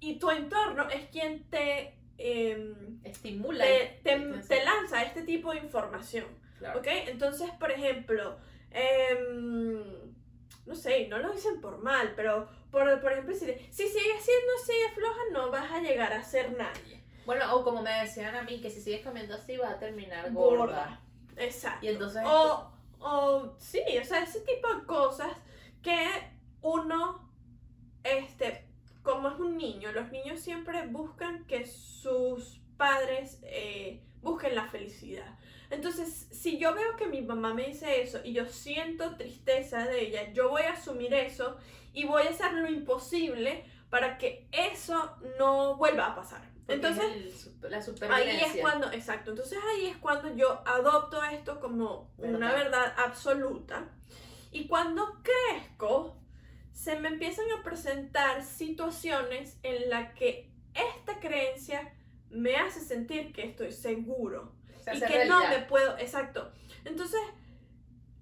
y 0.00 0.18
tu 0.18 0.30
entorno 0.30 0.88
es 0.88 1.08
quien 1.10 1.44
te, 1.50 1.94
em, 2.16 3.00
estimula. 3.04 3.64
te, 3.64 4.00
te- 4.02 4.12
Entonces, 4.12 4.48
te 4.48 4.64
lanza 4.64 5.02
este 5.02 5.22
tipo 5.22 5.52
de 5.52 5.58
información. 5.58 6.26
claro. 6.58 6.78
¿Ok? 6.80 6.86
Entonces, 6.88 7.50
por 7.60 7.70
ejemplo, 7.70 8.36
em, 8.70 9.82
no 10.66 10.74
sé, 10.74 11.08
no 11.08 11.18
lo 11.18 11.32
dicen 11.32 11.60
por 11.60 11.78
mal, 11.78 12.12
pero 12.16 12.48
por, 12.70 13.00
por 13.00 13.12
ejemplo, 13.12 13.34
si, 13.34 13.46
si 13.46 13.88
sigues 13.88 14.22
siendo 14.22 14.52
así 14.62 14.72
de 14.72 14.94
floja, 14.94 15.20
no 15.32 15.50
vas 15.50 15.70
a 15.72 15.80
llegar 15.80 16.12
a 16.12 16.22
ser 16.22 16.52
nadie. 16.56 17.02
Bueno, 17.24 17.54
o 17.54 17.64
como 17.64 17.82
me 17.82 17.90
decían 18.00 18.34
a 18.34 18.42
mí, 18.42 18.60
que 18.60 18.70
si 18.70 18.80
sigues 18.80 19.04
comiendo 19.04 19.34
así 19.34 19.56
vas 19.56 19.72
a 19.72 19.78
terminar 19.78 20.32
gorda. 20.32 21.00
Exacto. 21.36 21.84
Y 21.84 21.90
entonces... 21.90 22.22
O, 22.26 22.70
o 23.00 23.54
sí, 23.58 23.80
o 24.00 24.04
sea, 24.04 24.22
ese 24.22 24.40
tipo 24.40 24.72
de 24.74 24.84
cosas 24.84 25.30
que 25.82 26.06
uno, 26.62 27.30
este, 28.04 28.68
como 29.02 29.28
es 29.28 29.38
un 29.38 29.56
niño, 29.56 29.92
los 29.92 30.10
niños 30.10 30.40
siempre 30.40 30.86
buscan 30.86 31.44
que 31.46 31.66
sus 31.66 32.60
padres 32.76 33.38
eh, 33.42 34.02
busquen 34.22 34.54
la 34.54 34.66
felicidad. 34.66 35.38
Entonces, 35.70 36.28
si 36.30 36.58
yo 36.58 36.74
veo 36.74 36.96
que 36.96 37.06
mi 37.06 37.20
mamá 37.20 37.52
me 37.52 37.66
dice 37.66 38.02
eso 38.02 38.20
y 38.24 38.32
yo 38.32 38.46
siento 38.46 39.16
tristeza 39.16 39.86
de 39.86 40.00
ella, 40.00 40.32
yo 40.32 40.48
voy 40.48 40.62
a 40.62 40.72
asumir 40.72 41.12
eso 41.12 41.56
y 41.92 42.04
voy 42.04 42.22
a 42.22 42.30
hacer 42.30 42.52
lo 42.54 42.68
imposible 42.70 43.64
para 43.90 44.18
que 44.18 44.48
eso 44.52 45.16
no 45.38 45.76
vuelva 45.76 46.06
a 46.06 46.14
pasar. 46.14 46.47
Entonces, 46.68 47.50
la 47.62 48.14
ahí 48.14 48.40
es 48.40 48.60
cuando, 48.60 48.92
exacto, 48.92 49.30
entonces 49.30 49.58
ahí 49.72 49.86
es 49.86 49.96
cuando 49.96 50.34
yo 50.36 50.62
adopto 50.66 51.22
esto 51.24 51.60
como 51.60 52.12
una 52.18 52.52
verdad 52.52 52.94
absoluta. 52.98 53.88
Y 54.50 54.66
cuando 54.66 55.22
crezco, 55.22 56.16
se 56.72 56.98
me 57.00 57.08
empiezan 57.08 57.46
a 57.58 57.62
presentar 57.62 58.44
situaciones 58.44 59.58
en 59.62 59.90
las 59.90 60.12
que 60.14 60.52
esta 60.74 61.18
creencia 61.20 61.94
me 62.30 62.56
hace 62.56 62.80
sentir 62.80 63.32
que 63.32 63.44
estoy 63.44 63.72
seguro 63.72 64.54
y 64.92 65.00
que 65.00 65.24
no 65.24 65.48
me 65.48 65.60
puedo, 65.60 65.96
exacto. 65.98 66.52
Entonces, 66.84 67.20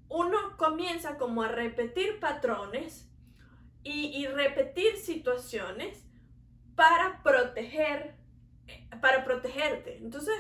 uno 0.09 0.57
comienza 0.57 1.19
como 1.19 1.43
a 1.43 1.49
repetir 1.49 2.21
patrones 2.21 3.09
y, 3.83 4.27
repetir 4.27 4.97
situaciones 4.97 6.05
para 6.75 7.23
proteger, 7.23 8.17
para 9.01 9.25
protegerte. 9.25 9.99
Entonces, 9.99 10.35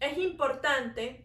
es 0.00 0.18
importante 0.18 1.24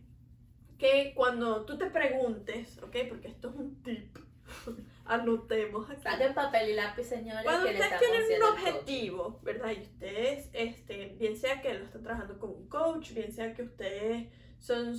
que 0.78 1.14
cuando 1.16 1.66
tú 1.66 1.78
te 1.78 1.88
preguntes, 1.88 2.78
¿ok? 2.82 2.96
Porque 3.10 3.28
esto 3.28 3.50
es 3.50 3.56
un 3.56 3.84
tip, 3.84 4.18
anotemos 5.06 5.90
aquí. 5.90 6.02
Saquen 6.02 6.34
papel 6.34 6.70
y 6.70 6.74
lápiz, 6.74 7.04
señores. 7.04 7.44
Cuando 7.44 7.70
ustedes 7.70 8.00
tienen 8.00 8.42
un 8.42 8.44
objetivo, 8.50 9.40
¿verdad? 9.44 9.72
Y 9.78 9.82
ustedes, 9.82 10.50
este, 10.54 11.16
bien 11.20 11.36
sea 11.36 11.62
que 11.62 11.74
lo 11.74 11.86
están 11.86 12.04
trabajando 12.04 12.40
con 12.40 12.52
un 12.52 12.70
coach, 12.70 13.12
bien 13.12 13.32
sea 13.32 13.54
que 13.54 13.64
ustedes 13.64 14.30
son 14.60 14.96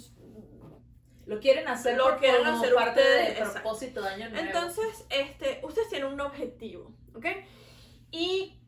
lo 1.26 1.38
quieren 1.38 1.69
hacer 1.69 1.97
lo 1.97 2.19
quieren 2.19 2.45
hacer 2.45 2.75
parte 2.75 3.00
del 3.00 3.49
propósito 3.50 4.02
de 4.02 4.09
año 4.09 4.30
nuevo. 4.30 4.47
Entonces, 4.47 5.07
este, 5.11 5.61
ustedes 5.62 5.88
tienen 5.88 6.12
un 6.12 6.21
objetivo, 6.21 6.92
¿ok? 7.14 7.26
Y 8.11 8.60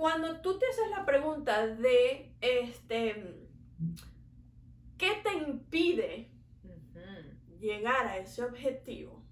cuando 0.00 0.40
tú 0.40 0.58
te 0.58 0.66
haces 0.66 0.90
la 0.90 1.04
pregunta 1.04 1.66
de, 1.66 2.32
este, 2.40 3.36
¿qué 4.98 5.12
te 5.22 5.34
impide 5.34 6.30
llegar 7.60 8.06
a 8.06 8.16
ese 8.16 8.42
objetivo? 8.42 9.22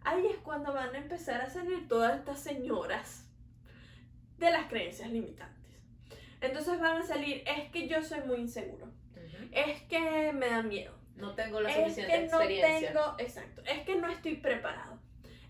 Ahí 0.00 0.26
es 0.26 0.38
cuando 0.38 0.72
van 0.72 0.94
a 0.94 0.98
empezar 0.98 1.40
a 1.40 1.48
salir 1.48 1.86
todas 1.86 2.18
estas 2.18 2.40
señoras 2.40 3.30
de 4.38 4.50
las 4.50 4.66
creencias 4.66 5.10
limitantes. 5.10 5.72
Entonces 6.40 6.80
van 6.80 7.02
a 7.02 7.06
salir, 7.06 7.44
es 7.46 7.70
que 7.70 7.86
yo 7.86 8.02
soy 8.02 8.20
muy 8.22 8.38
inseguro 8.38 8.92
es 9.54 9.82
que 9.82 10.32
me 10.32 10.48
da 10.48 10.62
miedo. 10.62 10.92
No 11.16 11.34
tengo 11.34 11.60
la 11.60 11.72
suficiente 11.72 12.24
es 12.24 12.30
que 12.30 12.36
no 12.36 12.38
Tengo, 12.38 13.14
exacto, 13.18 13.62
es 13.64 13.80
que 13.84 13.96
no 13.96 14.08
estoy 14.08 14.36
preparado. 14.36 14.98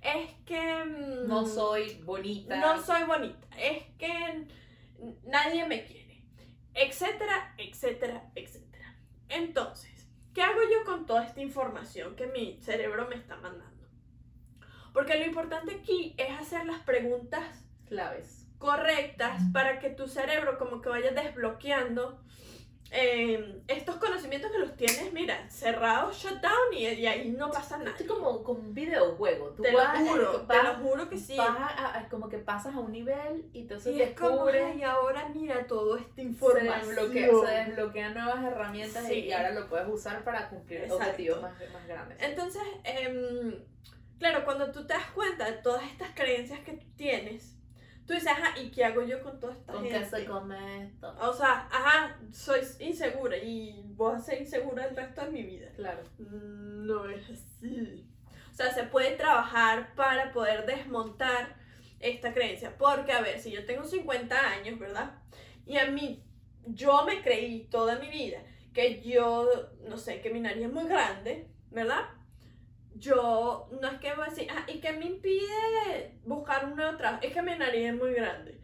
Es 0.03 0.31
que... 0.45 0.85
Mm, 0.85 1.27
no 1.27 1.47
soy 1.47 2.03
bonita. 2.05 2.57
No 2.57 2.83
soy 2.83 3.05
bonita. 3.05 3.47
Es 3.59 3.85
que 3.99 4.47
nadie 5.25 5.67
me 5.67 5.85
quiere. 5.85 6.25
Etcétera, 6.75 7.55
etcétera, 7.57 8.31
etcétera. 8.35 8.97
Entonces, 9.29 10.09
¿qué 10.33 10.43
hago 10.43 10.61
yo 10.63 10.85
con 10.85 11.07
toda 11.07 11.25
esta 11.25 11.41
información 11.41 12.17
que 12.17 12.27
mi 12.27 12.61
cerebro 12.61 13.09
me 13.09 13.17
está 13.17 13.37
mandando? 13.37 13.87
Porque 14.93 15.19
lo 15.19 15.27
importante 15.27 15.75
aquí 15.75 16.15
es 16.19 16.31
hacer 16.39 16.67
las 16.67 16.81
preguntas 16.81 17.65
claves 17.87 18.45
correctas 18.59 19.43
para 19.53 19.79
que 19.79 19.91
tu 19.91 20.09
cerebro 20.09 20.59
como 20.59 20.81
que 20.81 20.89
vaya 20.89 21.11
desbloqueando 21.11 22.25
Em, 22.91 23.61
estos 23.67 23.97
conocimientos 23.97 24.53
que 24.53 24.59
los 24.59 24.77
tienes, 24.77 25.13
mira, 25.13 25.49
cerrados, 25.51 26.17
shutdown 26.17 26.73
y, 26.73 26.87
y 26.87 27.07
ahí 27.07 27.31
no 27.31 27.51
pasa 27.51 27.79
nada. 27.79 27.97
Es 27.99 28.07
como, 28.07 28.31
un 28.31 28.75
videojuego. 28.75 29.51
te 29.51 29.73
lo 29.73 29.81
juro, 29.81 30.43
te 30.43 30.63
lo 30.63 30.75
juro 30.77 31.09
que 31.09 31.19
sí. 31.19 31.37
como 32.11 32.29
que 32.29 32.39
pasas 32.39 32.75
a 32.75 32.79
un 32.79 32.93
nivel 32.93 33.49
y 33.53 33.63
entonces 33.63 33.97
y 33.97 34.03
es 34.03 34.17
como, 34.17 34.49
y 34.49 34.83
ahora 34.83 35.29
mira 35.35 35.67
toda 35.67 35.99
esta 35.99 36.23
información. 36.23 36.85
Se, 36.85 36.95
desbloquea, 36.95 37.31
se 37.47 37.71
desbloquean 37.71 38.15
nuevas 38.15 38.45
herramientas 38.45 39.11
y 39.11 39.33
ahora 39.33 39.51
lo 39.53 39.69
puedes 39.69 39.89
usar 39.89 40.23
para 40.23 40.49
cumplir 40.49 40.87
objetivos 40.93 41.43
más, 41.43 41.53
más, 41.73 41.87
grandes. 41.89 42.19
Entonces, 42.21 42.63
eh, 42.85 43.65
claro, 44.19 44.45
cuando 44.45 44.71
tú 44.71 44.87
te 44.87 44.95
das 44.95 45.11
cuenta 45.11 45.51
de 45.51 45.59
todas 45.59 45.83
estas 45.85 46.11
creencias 46.15 46.61
que 46.61 46.75
tienes, 46.97 47.54
Tú 48.07 48.13
dices, 48.13 48.29
ajá, 48.29 48.59
¿y 48.61 48.71
qué 48.71 48.85
hago 48.85 49.03
yo 49.03 49.23
con 49.23 49.41
toda 49.41 49.55
esta 49.55 49.73
¿Con 49.73 49.83
gente? 49.85 49.99
qué 49.99 50.05
se 50.05 50.25
come 50.27 50.85
esto? 50.85 51.15
O 51.21 51.33
sea, 51.33 51.69
ajá, 51.73 52.19
soy 52.33 52.61
insegura 52.81 53.37
y 53.37 53.83
voy 53.95 54.15
a 54.15 54.19
ser 54.19 54.43
insegura 54.43 54.87
el 54.87 54.95
resto 54.95 55.25
de 55.25 55.31
mi 55.31 55.43
vida. 55.43 55.69
Claro. 55.75 56.03
Mm, 56.19 56.87
no 56.87 57.09
es 57.09 57.31
así. 57.31 58.07
O 58.53 58.55
sea, 58.55 58.73
se 58.73 58.85
puede 58.85 59.17
trabajar 59.17 59.95
para 59.95 60.33
poder 60.33 60.67
desmontar 60.67 61.57
esta 61.99 62.35
creencia. 62.35 62.77
Porque, 62.77 63.13
a 63.13 63.23
ver, 63.23 63.41
si 63.41 63.51
yo 63.51 63.65
tengo 63.65 63.85
50 63.85 64.39
años, 64.39 64.79
¿verdad? 64.79 65.19
Y 65.67 65.79
a 65.79 65.91
mí, 65.91 66.23
yo 66.67 67.05
me 67.05 67.23
creí 67.23 67.65
toda 67.71 67.99
mi 67.99 68.11
vida 68.11 68.43
que 68.75 69.01
yo, 69.01 69.49
no 69.89 69.97
sé, 69.97 70.21
que 70.21 70.31
mi 70.31 70.41
nariz 70.41 70.65
es 70.65 70.73
muy 70.73 70.85
grande, 70.85 71.49
¿verdad? 71.71 72.05
Yo 72.95 73.69
no 73.81 73.89
es 73.89 73.99
que 73.99 74.15
voy 74.15 74.27
a 74.27 74.31
decir, 74.31 74.49
ah, 74.51 74.65
¿y 74.69 74.81
qué 74.81 74.93
me 74.93 75.07
impide 75.07 76.19
buscar 76.25 76.65
un 76.65 76.77
nuevo 76.77 76.97
trabajo? 76.97 77.23
Es 77.23 77.33
que 77.33 77.43
mi 77.43 77.57
nariz 77.57 77.87
es 77.87 77.95
muy 77.95 78.13
grande. 78.13 78.61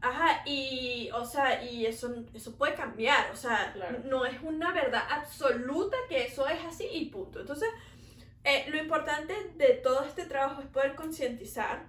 Ajá, 0.00 0.42
y, 0.46 1.10
o 1.14 1.24
sea, 1.24 1.62
y 1.62 1.86
eso, 1.86 2.12
eso 2.34 2.56
puede 2.56 2.74
cambiar, 2.74 3.30
o 3.30 3.36
sea, 3.36 3.72
no 4.04 4.24
es 4.24 4.42
una 4.42 4.72
verdad 4.72 5.02
absoluta 5.08 5.96
que 6.08 6.24
eso 6.24 6.48
es 6.48 6.64
así 6.64 6.88
y 6.90 7.04
punto. 7.06 7.40
Entonces, 7.40 7.68
eh, 8.42 8.64
lo 8.68 8.78
importante 8.78 9.32
de 9.54 9.74
todo 9.74 10.02
este 10.02 10.26
trabajo 10.26 10.60
es 10.60 10.66
poder 10.66 10.96
concientizar 10.96 11.88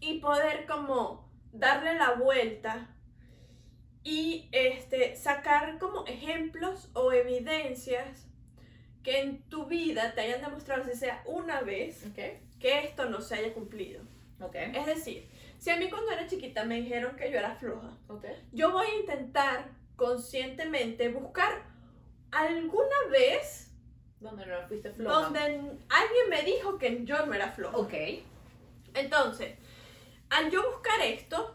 y 0.00 0.20
poder 0.20 0.64
como 0.64 1.30
darle 1.52 1.94
la 1.94 2.12
vuelta 2.14 2.94
y 4.02 4.48
este, 4.52 5.14
sacar 5.16 5.78
como 5.78 6.06
ejemplos 6.06 6.88
o 6.94 7.12
evidencias 7.12 8.27
que 9.02 9.20
en 9.20 9.42
tu 9.48 9.66
vida 9.66 10.14
te 10.14 10.22
hayan 10.22 10.40
demostrado, 10.40 10.84
si 10.84 10.96
sea 10.96 11.22
una 11.26 11.60
vez, 11.60 12.04
que 12.14 12.84
esto 12.84 13.08
no 13.08 13.20
se 13.20 13.36
haya 13.36 13.54
cumplido. 13.54 14.02
Okay. 14.40 14.70
Es 14.74 14.86
decir, 14.86 15.28
si 15.58 15.70
a 15.70 15.76
mí 15.76 15.90
cuando 15.90 16.12
era 16.12 16.26
chiquita 16.26 16.64
me 16.64 16.80
dijeron 16.80 17.16
que 17.16 17.30
yo 17.30 17.38
era 17.38 17.56
floja, 17.56 17.96
yo 18.52 18.70
voy 18.70 18.86
a 18.86 19.00
intentar 19.00 19.70
conscientemente 19.96 21.08
buscar 21.08 21.64
alguna 22.30 22.96
vez 23.10 23.68
donde 24.20 24.46
no 24.46 24.66
fuiste 24.66 24.90
floja. 24.92 25.20
Donde 25.20 25.40
alguien 25.40 26.28
me 26.30 26.42
dijo 26.42 26.78
que 26.78 27.04
yo 27.04 27.24
no 27.26 27.34
era 27.34 27.50
floja. 27.50 27.76
Ok. 27.76 27.94
Entonces, 28.94 29.56
al 30.30 30.50
yo 30.50 30.62
buscar 30.70 31.00
esto, 31.02 31.54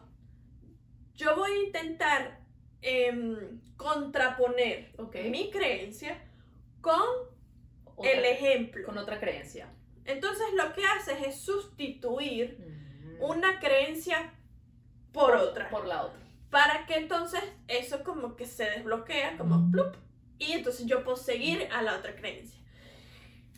yo 1.16 1.36
voy 1.36 1.52
a 1.52 1.64
intentar 1.66 2.40
em, 2.82 3.62
contraponer 3.76 4.94
mi 5.30 5.52
creencia 5.52 6.22
con 6.82 7.02
el 8.04 8.26
ejemplo. 8.26 8.86
Con 8.86 8.98
otra 8.98 9.20
creencia. 9.20 9.70
Entonces 10.06 10.46
lo 10.56 10.74
que 10.74 10.86
haces 10.86 11.18
es 11.26 11.40
sustituir 11.42 12.58
una 13.20 13.60
creencia 13.60 14.34
por, 15.12 15.36
otra. 15.36 15.70
Por 15.70 15.86
la 15.86 16.04
otra. 16.04 16.20
Para 16.50 16.86
que 16.86 16.96
entonces 16.96 17.42
eso 17.68 18.04
como 18.04 18.36
que 18.36 18.46
se 18.46 18.66
desbloquea, 18.66 19.38
como 19.38 19.72
plup, 19.72 19.96
y 20.38 20.54
entonces 20.54 20.86
yo 20.86 21.04
puedo 21.04 21.18
seguir 21.18 21.68
a 21.72 21.82
la 21.82 21.98
otra 21.98 22.16
creencia. 22.16 22.60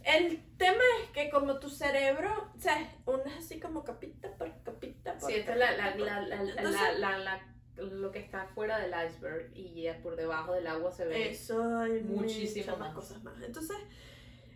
El 0.03 0.39
tema 0.57 0.83
es 1.01 1.09
que 1.09 1.31
como 1.31 1.59
tu 1.59 1.69
cerebro, 1.69 2.51
o 2.55 2.59
sea, 2.59 2.95
uno 3.05 3.23
es 3.25 3.37
así 3.37 3.59
como 3.59 3.83
capita 3.83 4.29
por 4.37 4.51
capita 4.63 5.17
por 5.17 5.31
Sí, 5.31 5.37
esta 5.37 5.53
es 5.53 5.57
la, 5.57 5.71
la, 5.71 7.17
la, 7.17 7.41
lo 7.75 8.11
que 8.11 8.19
está 8.19 8.45
fuera 8.53 8.77
del 8.77 8.93
iceberg 9.07 9.49
y 9.55 9.87
por 10.03 10.15
debajo 10.15 10.53
del 10.53 10.67
agua 10.67 10.91
se 10.91 11.05
ve 11.05 11.31
eso 11.31 11.79
hay 11.79 12.03
muchísimas 12.03 12.77
más 12.77 12.93
cosas 12.93 13.23
más. 13.23 13.41
Entonces, 13.41 13.77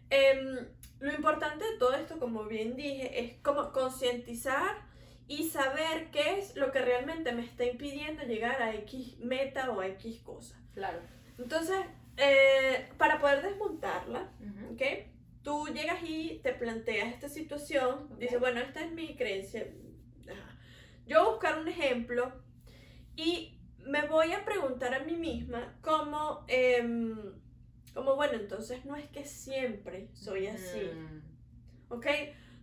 Em, 0.09 0.67
lo 0.99 1.13
importante 1.13 1.63
de 1.65 1.77
todo 1.77 1.93
esto, 1.95 2.19
como 2.19 2.45
bien 2.45 2.75
dije, 2.75 3.19
es 3.19 3.33
como 3.41 3.71
concientizar 3.71 4.87
y 5.27 5.49
saber 5.49 6.09
qué 6.11 6.39
es 6.39 6.55
lo 6.55 6.71
que 6.71 6.81
realmente 6.81 7.31
me 7.31 7.43
está 7.45 7.63
impidiendo 7.65 8.23
llegar 8.23 8.61
a 8.61 8.73
X 8.75 9.19
meta 9.19 9.69
o 9.71 9.79
a 9.81 9.87
X 9.87 10.19
cosa. 10.21 10.59
Claro. 10.73 10.99
Entonces, 11.37 11.77
eh, 12.17 12.89
para 12.97 13.19
poder 13.19 13.43
desmontarla, 13.43 14.31
tú 15.43 15.67
llegas 15.67 15.99
y 16.03 16.39
te 16.43 16.53
planteas 16.53 17.13
esta 17.13 17.29
situación, 17.29 18.09
Ok. 18.11 18.19
dices, 18.19 18.39
bueno, 18.39 18.59
esta 18.59 18.81
es 18.83 18.91
mi 18.91 19.15
creencia. 19.15 19.67
Yo 21.05 21.19
voy 21.19 21.27
a 21.27 21.31
buscar 21.31 21.59
un 21.59 21.67
ejemplo 21.67 22.31
y 23.15 23.57
me 23.79 24.05
voy 24.07 24.33
a 24.33 24.45
preguntar 24.45 24.93
a 24.93 24.99
mí 24.99 25.15
misma 25.15 25.77
cómo, 25.81 26.45
em, 26.47 27.33
como 27.99 28.15
bueno, 28.15 28.33
entonces 28.33 28.85
no 28.85 28.95
es 28.95 29.07
que 29.09 29.25
siempre 29.25 30.07
soy 30.13 30.47
así, 30.47 30.79
Mm. 30.79 31.21
¿ok? 31.93 32.05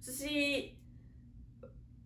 Si, 0.01 0.79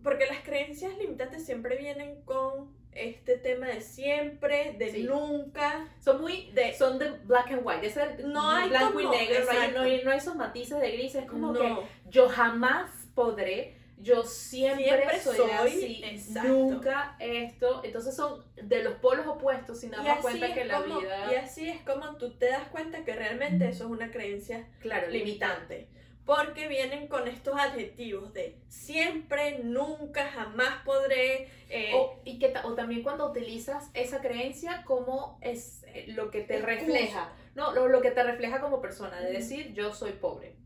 porque 0.03 0.27
las 0.27 0.41
creencias 0.43 0.97
limitantes 0.99 1.45
siempre 1.45 1.77
vienen 1.77 2.23
con 2.23 2.79
este 2.93 3.37
tema 3.39 3.67
de 3.69 3.81
siempre, 3.83 4.75
de 4.79 4.91
Sí. 4.91 5.03
nunca, 5.05 5.89
Son 6.01 6.21
muy 6.21 6.51
de... 6.53 6.75
son 6.75 6.99
de 6.99 7.11
black 7.25 7.53
and 7.53 7.63
white, 7.65 7.87
es 7.87 7.97
el 7.97 8.33
No 8.33 8.51
hay 8.51 8.69
blanco 8.69 8.95
como- 8.95 9.15
y 9.15 9.17
negro, 9.17 9.45
no 9.45 9.51
hay, 9.61 9.71
no, 10.05 10.11
hay, 10.11 10.17
esos 10.19 10.35
matices 10.35 10.81
de 10.81 10.91
grises, 10.93 11.23
es 11.23 11.31
como 11.31 11.53
que 11.53 11.77
yo 12.09 12.29
jamás 12.29 12.91
podré, 13.15 13.77
yo 14.03 14.23
siempre, 14.23 14.85
Siempre 14.85 15.21
soy, 15.21 15.37
soy, 15.37 15.51
así, 15.51 16.03
exacto. 16.05 16.49
nunca 16.49 17.17
esto, 17.19 17.83
entonces 17.85 18.17
son 18.17 18.45
de 18.55 18.83
los 18.83 18.95
polos 18.95 19.27
opuestos 19.27 19.81
sin 19.81 19.91
darnos 19.91 20.19
cuenta 20.21 20.55
que 20.55 20.65
la 20.65 20.81
como, 20.83 21.01
vida, 21.01 21.33
y 21.33 21.35
así 21.37 21.69
es 21.69 21.83
como 21.83 22.17
tú 22.17 22.33
te 22.39 22.47
das 22.51 22.69
cuenta 22.69 23.05
que 23.05 23.15
realmente 23.15 23.69
eso 23.69 23.85
es 23.85 23.91
una 23.91 24.11
creencia 24.11 24.69
claro, 24.81 25.09
limitante. 25.09 25.75
limitante. 25.87 26.01
Porque 26.25 26.69
vienen 26.69 27.09
con 27.09 27.27
estos 27.27 27.59
adjetivos 27.59 28.33
de 28.33 28.57
siempre, 28.69 29.59
nunca, 29.65 30.27
jamás 30.31 30.83
podré. 30.85 31.49
eh, 31.69 31.93
O, 31.95 32.21
y 32.25 32.39
que, 32.39 32.53
o 32.63 32.75
también 32.75 33.03
cuando 33.03 33.29
utilizas 33.29 33.91
esa 33.95 34.21
creencia 34.21 34.85
como 34.85 35.39
es 35.41 35.83
eh, 35.89 36.05
lo 36.09 36.31
que 36.31 36.43
te 36.43 36.59
refleja, 36.61 37.33
no, 37.57 37.73
lo, 37.73 37.89
lo 37.89 38.01
que 38.01 38.13
te 38.13 38.23
refleja 38.23 38.61
como 38.61 38.81
persona, 38.81 39.21
de 39.21 39.33
decir 39.33 39.73
yo 39.73 39.93
soy 39.93 40.13
pobre. 40.13 40.57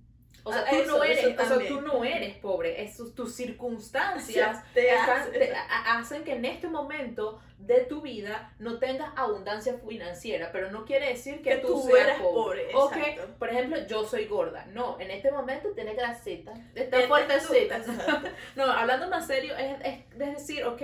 O 0.46 0.52
sea, 0.52 0.60
Ah, 0.66 0.70
tú, 0.70 0.76
eso, 0.76 0.86
no 0.98 1.04
eso 1.04 1.26
eres, 1.26 1.40
o 1.40 1.44
sea, 1.46 1.68
tú 1.68 1.80
no 1.80 2.04
eres 2.04 2.36
pobre, 2.36 2.82
es 2.82 2.96
tus- 2.96 3.14
tus 3.14 3.34
circunstancias 3.34 4.62
te 4.74 4.90
están- 4.94 5.22
hace- 5.22 5.30
te- 5.38 5.52
hacen 5.86 6.24
que 6.24 6.32
en 6.34 6.44
este 6.44 6.68
momento 6.68 7.40
de 7.58 7.80
tu 7.84 8.02
vida 8.02 8.52
no 8.58 8.78
tengas 8.78 9.10
abundancia 9.16 9.74
financiera, 9.88 10.50
pero 10.52 10.70
no 10.70 10.84
quiere 10.84 11.08
decir 11.08 11.36
que, 11.42 11.50
que 11.50 11.56
tú, 11.58 11.68
tú 11.68 11.82
seas 11.82 12.08
eras 12.08 12.20
pobre. 12.20 12.64
pobre. 12.72 12.74
O 12.74 12.90
que, 12.90 13.20
por 13.38 13.48
ejemplo, 13.48 13.78
yo 13.86 14.04
soy 14.04 14.26
gorda. 14.26 14.66
No, 14.66 15.00
en 15.00 15.10
este 15.10 15.30
momento 15.32 15.70
tiene 15.70 15.94
grasita, 15.94 16.52
está 16.74 16.98
Tienes 16.98 17.08
fuertecita. 17.08 17.80
No, 18.56 18.64
hablando 18.64 19.08
más 19.08 19.26
serio, 19.26 19.54
es, 19.56 19.76
es- 19.82 20.18
decir, 20.18 20.64
ok, 20.64 20.82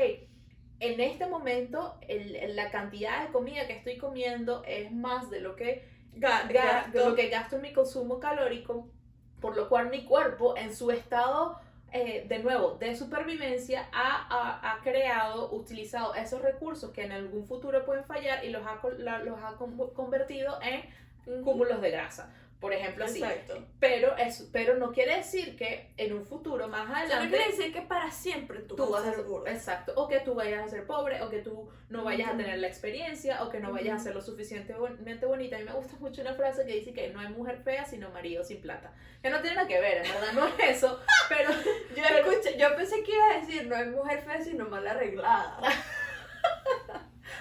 en 0.81 1.01
este 1.01 1.27
momento 1.27 1.99
el- 2.09 2.57
la 2.57 2.71
cantidad 2.71 3.27
de 3.27 3.33
comida 3.33 3.67
que 3.67 3.75
estoy 3.75 3.99
comiendo 3.99 4.63
es 4.65 4.91
más 4.91 5.29
de 5.29 5.41
lo 5.41 5.55
que, 5.55 5.87
Ga- 6.15 6.45
ga- 6.45 6.47
de 6.49 6.55
gasto. 6.55 7.09
lo 7.11 7.15
que 7.15 7.29
gasto 7.29 7.57
en 7.57 7.63
mi 7.63 7.73
consumo 7.75 8.19
calórico, 8.19 8.89
por 9.41 9.57
lo 9.57 9.69
cual 9.69 9.91
mi 9.91 10.05
cuerpo 10.05 10.57
en 10.57 10.75
su 10.75 10.91
estado, 10.91 11.59
eh, 11.93 12.25
de 12.29 12.39
nuevo, 12.41 12.77
de 12.79 12.95
supervivencia, 12.95 13.89
ha, 13.93 14.27
ha- 14.31 14.73
ha 14.73 14.81
creado, 14.83 15.51
utilizado 15.53 16.15
esos 16.15 16.41
recursos 16.43 16.91
que 16.93 17.03
en 17.05 17.13
algún 17.13 17.47
futuro 17.47 17.85
pueden 17.85 18.05
fallar 18.05 18.45
y 18.45 18.51
los 18.51 18.63
ha, 18.67 18.81
los 19.25 19.39
ha 19.43 19.55
con- 19.57 19.77
convertido 19.95 20.59
en 20.63 21.43
cúmulos 21.43 21.81
de 21.81 21.91
grasa. 21.91 22.33
Por 22.61 22.75
ejemplo, 22.75 23.07
así. 23.07 23.23
Exacto. 23.23 23.67
Pero, 23.79 24.17
es, 24.19 24.49
pero 24.53 24.77
no 24.77 24.93
quiere 24.93 25.17
decir 25.17 25.57
que 25.57 25.93
en 25.97 26.13
un 26.13 26.27
futuro 26.27 26.69
más 26.69 26.87
sea, 26.87 26.89
no 26.89 26.97
adelante 26.97 27.29
quiere 27.37 27.51
decir 27.51 27.73
que 27.73 27.81
para 27.81 28.11
siempre 28.11 28.61
tú, 28.61 28.77
tú 28.77 28.87
vas 28.91 29.07
a 29.07 29.15
ser 29.15 29.25
gorda. 29.25 29.51
exacto 29.51 29.93
o 29.97 30.07
que 30.07 30.21
tú 30.21 30.35
vayas 30.35 30.67
a 30.67 30.69
ser 30.69 30.87
pobre 30.87 31.23
o 31.23 31.31
que 31.31 31.39
tú 31.39 31.71
no 31.89 32.05
vayas 32.05 32.31
a 32.31 32.37
tener 32.37 32.59
la 32.59 32.67
experiencia 32.67 33.43
o 33.43 33.49
que 33.49 33.61
no 33.61 33.73
vayas 33.73 34.01
a 34.01 34.05
ser 34.05 34.15
lo 34.15 34.21
suficientemente 34.21 35.25
bonita 35.25 35.57
a 35.57 35.59
mí 35.59 35.65
me 35.65 35.73
gusta 35.73 35.97
mucho 36.01 36.21
una 36.21 36.35
frase 36.35 36.67
que 36.67 36.75
dice 36.75 36.93
que 36.93 37.09
no 37.09 37.21
hay 37.21 37.29
mujer 37.29 37.61
fea 37.65 37.85
sino 37.87 38.11
marido 38.11 38.45
sin 38.45 38.61
plata 38.61 38.93
que 39.23 39.31
no 39.31 39.41
tiene 39.41 39.57
nada 39.57 39.69
que 39.69 39.81
ver 39.81 40.05
en 40.05 40.13
verdad 40.13 40.33
no 40.35 40.47
es 40.47 40.77
eso 40.77 41.01
pero 41.29 41.51
Yo, 41.97 42.05
escuché, 42.05 42.59
yo 42.59 42.77
pensé 42.77 43.03
que 43.03 43.13
iba 43.13 43.31
a 43.31 43.41
decir 43.41 43.67
no 43.67 43.77
es 43.77 43.89
mujer 43.89 44.21
fea 44.23 44.43
sino 44.43 44.67
mal 44.69 44.87
arreglada. 44.87 45.61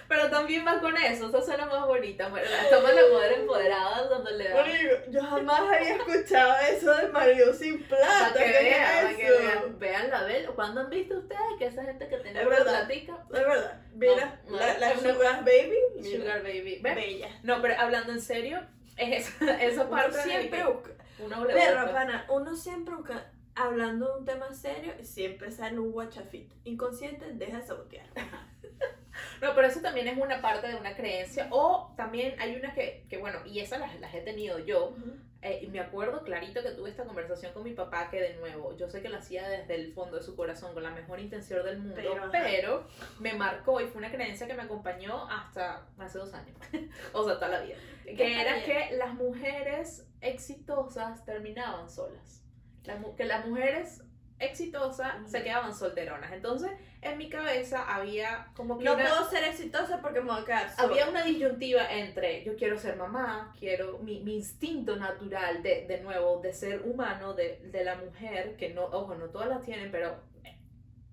pero 0.09 0.29
también 0.29 0.65
va 0.67 0.81
con 0.81 0.97
eso 0.97 1.29
esa 1.29 1.41
suena 1.41 1.65
más 1.67 1.85
bonita 1.85 2.27
bueno, 2.29 2.45
estamos 2.63 2.93
la 2.93 3.01
mujer 3.13 3.31
empoderada 3.39 4.03
donde 4.07 4.31
le 4.33 4.49
da 4.49 4.65
yo 5.09 5.21
jamás 5.23 5.59
había 5.61 5.95
escuchado 5.95 6.53
eso 6.69 6.93
de 6.95 7.07
marido 7.09 7.53
sin 7.53 7.81
plata. 7.83 8.33
que 8.37 8.43
¿qué 8.43 8.63
vean, 8.63 9.07
es 9.07 9.15
que 9.17 9.29
vean, 9.31 9.79
vean 9.79 10.09
la 10.09 10.23
vela. 10.23 10.49
¿Cuándo 10.55 10.81
han 10.81 10.89
visto 10.89 11.17
ustedes 11.17 11.41
que 11.57 11.67
esa 11.67 11.83
gente 11.83 12.07
que 12.07 12.17
tiene 12.17 12.41
Es 12.41 12.47
una 12.47 12.57
verdad. 12.57 12.85
platica? 12.87 13.23
Es 13.25 13.29
verdad. 13.31 13.81
Mira, 13.93 14.41
No, 14.45 14.51
no, 14.51 14.57
la, 14.57 14.77
la 14.79 14.93
no. 14.95 14.99
Sugar 15.01 15.45
Baby. 15.45 15.77
mira, 16.01 16.17
Sugar 16.19 16.43
baby. 16.43 16.79
¿Ven? 16.81 16.95
Bella. 16.95 17.39
No, 17.43 17.61
pero 17.61 17.75
hablando 17.79 18.11
en 18.11 18.21
serio, 18.21 18.59
es 18.97 19.27
esa, 19.27 19.61
esa 19.61 19.81
Uno 19.83 19.89
parte 19.91 20.17
de 20.17 20.23
siempre 20.23 20.59
que 20.59 20.65
busca. 20.65 20.89
uno 21.19 21.91
pana, 21.93 22.25
uno 22.29 22.55
siempre 22.55 22.95
busca, 22.95 23.31
hablando 23.55 24.11
de 24.13 24.19
un 24.19 24.25
tema 24.25 24.53
serio, 24.53 24.93
siempre 25.03 25.51
sale 25.51 25.77
un 25.79 25.91
guachafito. 25.91 26.55
Inconsciente, 26.63 27.25
deja 27.33 27.57
de 27.59 27.63
sabotear. 27.67 28.07
No, 29.41 29.55
pero 29.55 29.67
eso 29.67 29.79
también 29.79 30.07
es 30.07 30.17
una 30.17 30.41
parte 30.41 30.67
de 30.67 30.75
una 30.75 30.95
creencia. 30.95 31.47
O 31.51 31.93
también 31.95 32.35
hay 32.39 32.55
una 32.55 32.73
que, 32.73 33.05
que 33.09 33.17
bueno, 33.17 33.39
y 33.45 33.59
esas 33.59 33.79
las, 33.79 33.97
las 33.99 34.13
he 34.13 34.21
tenido 34.21 34.59
yo. 34.59 34.93
eh, 35.41 35.59
y 35.61 35.67
me 35.67 35.79
acuerdo 35.79 36.23
clarito 36.25 36.61
que 36.61 36.71
tuve 36.71 36.89
esta 36.89 37.05
conversación 37.05 37.53
con 37.53 37.63
mi 37.63 37.71
papá, 37.71 38.09
que 38.09 38.21
de 38.21 38.35
nuevo, 38.35 38.75
yo 38.75 38.89
sé 38.89 39.01
que 39.01 39.07
lo 39.07 39.17
hacía 39.17 39.47
desde 39.47 39.75
el 39.75 39.93
fondo 39.93 40.17
de 40.17 40.23
su 40.23 40.35
corazón, 40.35 40.73
con 40.73 40.83
la 40.83 40.91
mejor 40.91 41.21
intención 41.21 41.63
del 41.63 41.79
mundo, 41.79 41.95
Pero, 41.95 42.29
pero, 42.31 42.87
me 43.19 43.33
marcó 43.33 43.79
y 43.79 43.87
fue 43.87 43.99
una 43.99 44.11
creencia 44.11 44.45
que 44.47 44.53
me 44.53 44.63
acompañó 44.63 45.29
hasta 45.29 45.87
hace 45.97 46.17
dos 46.17 46.33
años. 46.33 46.57
o 47.13 47.23
sea, 47.23 47.35
toda 47.35 47.47
la 47.47 47.61
vida. 47.61 47.77
Que 48.03 48.41
era 48.41 48.55
bien. 48.55 48.65
que 48.65 48.95
las 48.97 49.13
mujeres 49.13 50.05
exitosas 50.19 51.23
terminaban 51.23 51.89
solas. 51.89 52.43
Las 52.83 52.97
que 53.15 53.23
las 53.25 53.45
mujeres 53.47 54.03
exitosas 54.39 55.13
se 55.29 55.43
quedaban 55.43 55.75
solteronas. 55.75 56.31
Entonces, 56.31 56.71
en 57.01 57.17
mi 57.17 57.29
cabeza 57.29 57.83
había 57.93 58.47
como 58.55 58.77
que 58.77 58.85
No 58.85 58.93
una- 58.93 59.03
puedo 59.03 59.29
ser 59.29 59.43
exitosa 59.43 60.01
porque 60.01 60.21
me 60.21 60.31
voy 60.31 60.41
a 60.41 60.45
quedar 60.45 60.75
sola. 60.75 60.87
había 60.89 61.09
una 61.09 61.23
disyuntiva 61.23 61.91
entre 61.91 62.43
yo 62.43 62.55
quiero 62.55 62.77
ser 62.77 62.95
mamá, 62.95 63.53
quiero 63.59 63.99
mi, 63.99 64.21
mi 64.21 64.35
instinto 64.37 64.95
natural 64.95 65.61
de, 65.63 65.85
de 65.87 66.01
nuevo, 66.01 66.39
de 66.41 66.53
ser 66.53 66.81
humano, 66.83 67.33
de, 67.33 67.59
de 67.71 67.83
la 67.83 67.95
mujer, 67.95 68.55
que 68.57 68.73
no, 68.73 68.85
ojo, 68.85 69.15
no 69.15 69.25
todas 69.29 69.49
las 69.49 69.61
tienen, 69.63 69.91
pero 69.91 70.21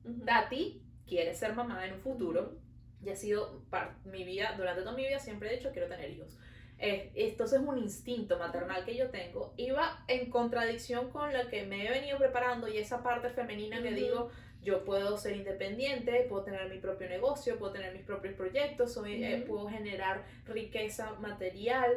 Ujú. 0.04 0.24
Dati 0.24 0.82
quiere 1.06 1.34
ser 1.34 1.52
mamá 1.54 1.84
en 1.86 1.94
un 1.94 2.00
futuro 2.00 2.58
y 3.02 3.10
ha 3.10 3.16
sido 3.16 3.62
mi 4.04 4.24
vida, 4.24 4.54
durante 4.56 4.82
toda 4.82 4.94
mi 4.96 5.06
vida 5.06 5.18
siempre 5.18 5.52
he 5.52 5.56
dicho 5.56 5.70
quiero 5.72 5.88
tener 5.88 6.10
hijos. 6.10 6.38
Eh, 6.78 7.10
entonces 7.14 7.60
un 7.64 7.78
instinto 7.78 8.38
maternal 8.38 8.84
que 8.84 8.94
yo 8.96 9.08
tengo 9.08 9.54
iba 9.56 10.04
en 10.08 10.28
contradicción 10.28 11.08
con 11.10 11.32
la 11.32 11.48
que 11.48 11.64
me 11.64 11.86
he 11.86 11.90
venido 11.90 12.18
preparando 12.18 12.68
y 12.68 12.76
esa 12.76 13.02
parte 13.02 13.30
femenina 13.30 13.80
que 13.80 13.88
Ujú. 13.88 13.96
digo 13.96 14.30
yo 14.62 14.84
puedo 14.84 15.16
ser 15.16 15.36
independiente, 15.36 16.26
puedo 16.28 16.42
tener 16.42 16.68
mi 16.68 16.78
propio 16.78 17.08
negocio, 17.08 17.56
puedo 17.58 17.72
tener 17.72 17.94
mis 17.94 18.02
propios 18.02 18.34
proyectos, 18.34 18.92
soy, 18.92 19.24
eh, 19.24 19.36
Ujú. 19.38 19.46
puedo 19.54 19.68
generar 19.68 20.24
riqueza 20.44 21.12
material, 21.20 21.92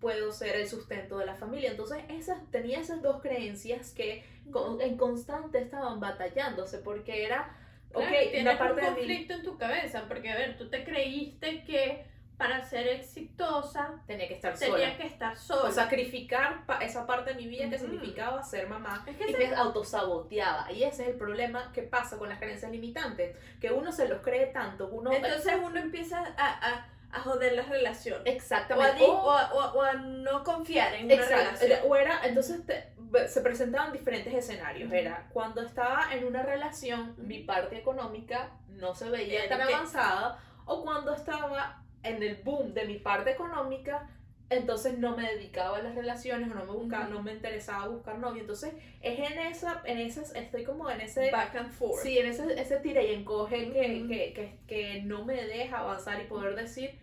puedo 0.00 0.30
ser 0.30 0.54
el 0.56 0.68
sustento 0.68 1.18
de 1.18 1.26
la 1.26 1.34
familia. 1.34 1.70
Entonces 1.70 1.98
esas, 2.08 2.38
tenía 2.52 2.78
esas 2.80 3.02
dos 3.02 3.20
creencias 3.22 3.92
que 3.92 4.22
con- 4.52 4.80
en 4.80 4.96
constante 4.96 5.58
estaban 5.58 5.98
batallándose 5.98 6.78
porque 6.78 7.24
era, 7.24 7.56
Claro, 7.90 8.06
ok, 8.06 8.18
tienes 8.30 8.42
una 8.42 8.58
parte 8.58 8.74
un 8.74 8.80
de 8.80 8.90
mí... 8.90 8.96
conflicto 8.96 9.34
en 9.34 9.42
tu 9.42 9.58
cabeza, 9.58 10.04
porque 10.06 10.30
a 10.30 10.36
ver, 10.36 10.56
tú 10.56 10.68
te 10.70 10.84
creíste 10.84 11.64
que 11.64 12.04
para 12.40 12.64
ser 12.64 12.88
exitosa 12.88 14.00
Tenía 14.06 14.26
que 14.26 14.34
estar 14.34 14.54
tenía 14.58 14.74
sola. 14.76 14.96
que 14.96 15.06
estar 15.06 15.36
sola. 15.36 15.68
O 15.68 15.70
sacrificar 15.70 16.64
pa- 16.64 16.78
esa 16.78 17.06
parte 17.06 17.34
de 17.34 17.36
mi 17.36 17.46
vida 17.46 17.68
que 17.68 17.78
significaba 17.78 18.42
ser 18.42 18.66
mamá 18.66 19.04
es 19.06 19.16
que 19.16 19.30
y 19.30 19.34
me 19.34 19.54
autosaboteaba. 19.54 20.72
Y 20.72 20.84
ese 20.84 21.02
es 21.02 21.08
el 21.10 21.16
problema 21.16 21.70
que 21.72 21.82
pasa 21.82 22.18
con 22.18 22.30
las 22.30 22.38
creencias 22.38 22.72
limitantes, 22.72 23.36
que 23.60 23.70
uno 23.70 23.92
se 23.92 24.08
los 24.08 24.22
cree 24.22 24.46
tanto, 24.46 24.88
uno... 24.88 25.12
entonces 25.12 25.54
uno 25.62 25.78
empieza 25.78 26.18
a, 26.38 26.48
a, 26.70 26.86
a 27.12 27.20
joder 27.20 27.52
las 27.52 27.68
relaciones. 27.68 28.22
Exactamente. 28.24 29.04
o 29.04 29.30
a- 29.30 29.52
o 29.52 29.78
o 29.78 29.82
a 29.82 29.92
no 29.94 30.42
confiar 30.42 30.94
en 30.94 31.06
una 31.12 31.16
relación. 31.26 31.80
O 31.86 31.94
era, 31.94 32.20
entonces 32.24 32.64
te- 32.64 32.88
se 33.28 33.40
presentaban 33.42 33.92
diferentes 33.92 34.32
escenarios. 34.32 34.90
Era 34.92 35.28
cuando 35.32 35.60
estaba 35.60 36.14
en 36.14 36.24
una 36.24 36.42
relación, 36.42 37.14
mi 37.18 37.40
parte 37.42 37.76
económica 37.76 38.50
no 38.68 38.94
se 38.94 39.10
veía 39.10 39.42
El 39.42 39.48
tan 39.50 39.66
que- 39.66 39.74
avanzada, 39.74 40.38
o 40.64 40.82
cuando 40.82 41.12
estaba 41.14 41.82
en 42.02 42.22
el 42.22 42.36
boom 42.42 42.72
de 42.74 42.84
mi 42.86 42.98
parte 42.98 43.30
económica, 43.30 44.08
entonces 44.48 44.98
no 44.98 45.16
me 45.16 45.30
dedicaba 45.32 45.76
a 45.78 45.82
las 45.82 45.94
relaciones 45.94 46.50
o 46.50 46.54
no 46.54 46.64
me 46.64 46.72
buscaba, 46.72 47.04
no 47.06 47.22
me 47.22 47.32
interesaba 47.32 47.86
buscar 47.86 48.18
novio. 48.18 48.40
Entonces 48.40 48.72
es 49.00 49.18
en 49.18 49.38
esa, 49.38 49.80
en 49.84 49.98
esas, 49.98 50.34
estoy 50.34 50.64
como 50.64 50.90
en 50.90 51.00
ese 51.02 51.30
Back 51.30 51.54
and 51.56 51.70
forth. 51.70 52.02
Sí, 52.02 52.18
en 52.18 52.26
ese, 52.26 52.60
ese 52.60 52.76
tira 52.78 53.00
y 53.02 53.14
encoge 53.14 53.70
que, 53.72 54.06
que, 54.08 54.32
que, 54.32 54.58
que 54.66 55.02
no 55.02 55.24
me 55.24 55.34
deja 55.46 55.78
avanzar 55.78 56.20
y 56.20 56.24
poder 56.26 56.56
decir, 56.56 56.98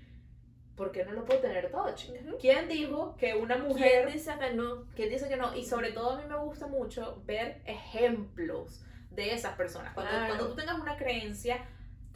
¿por 0.75 0.91
qué 0.91 1.05
no 1.05 1.13
lo 1.13 1.23
puedo 1.23 1.39
tener 1.39 1.71
todo, 1.71 1.95
chica? 1.95 2.19
¿Quién 2.39 2.67
dijo 2.67 3.15
que 3.17 3.33
una 3.35 3.55
¿Quién 3.55 3.67
mujer, 3.67 4.11
dice 4.11 4.33
que 4.39 4.53
no? 4.53 4.83
quién 4.93 5.09
dice 5.09 5.29
que 5.29 5.37
no? 5.37 5.55
Y 5.55 5.63
sobre 5.63 5.91
todo 5.93 6.11
a 6.11 6.17
mí 6.21 6.23
me 6.27 6.37
gusta 6.37 6.67
mucho 6.67 7.21
ver 7.25 7.61
ejemplos 7.65 8.83
de 9.11 9.33
esas 9.33 9.55
personas. 9.55 9.93
Cuando, 9.93 10.11
Claro. 10.11 10.27
cuando 10.27 10.47
tú 10.49 10.55
tengas 10.55 10.77
una 10.79 10.97
creencia, 10.97 11.65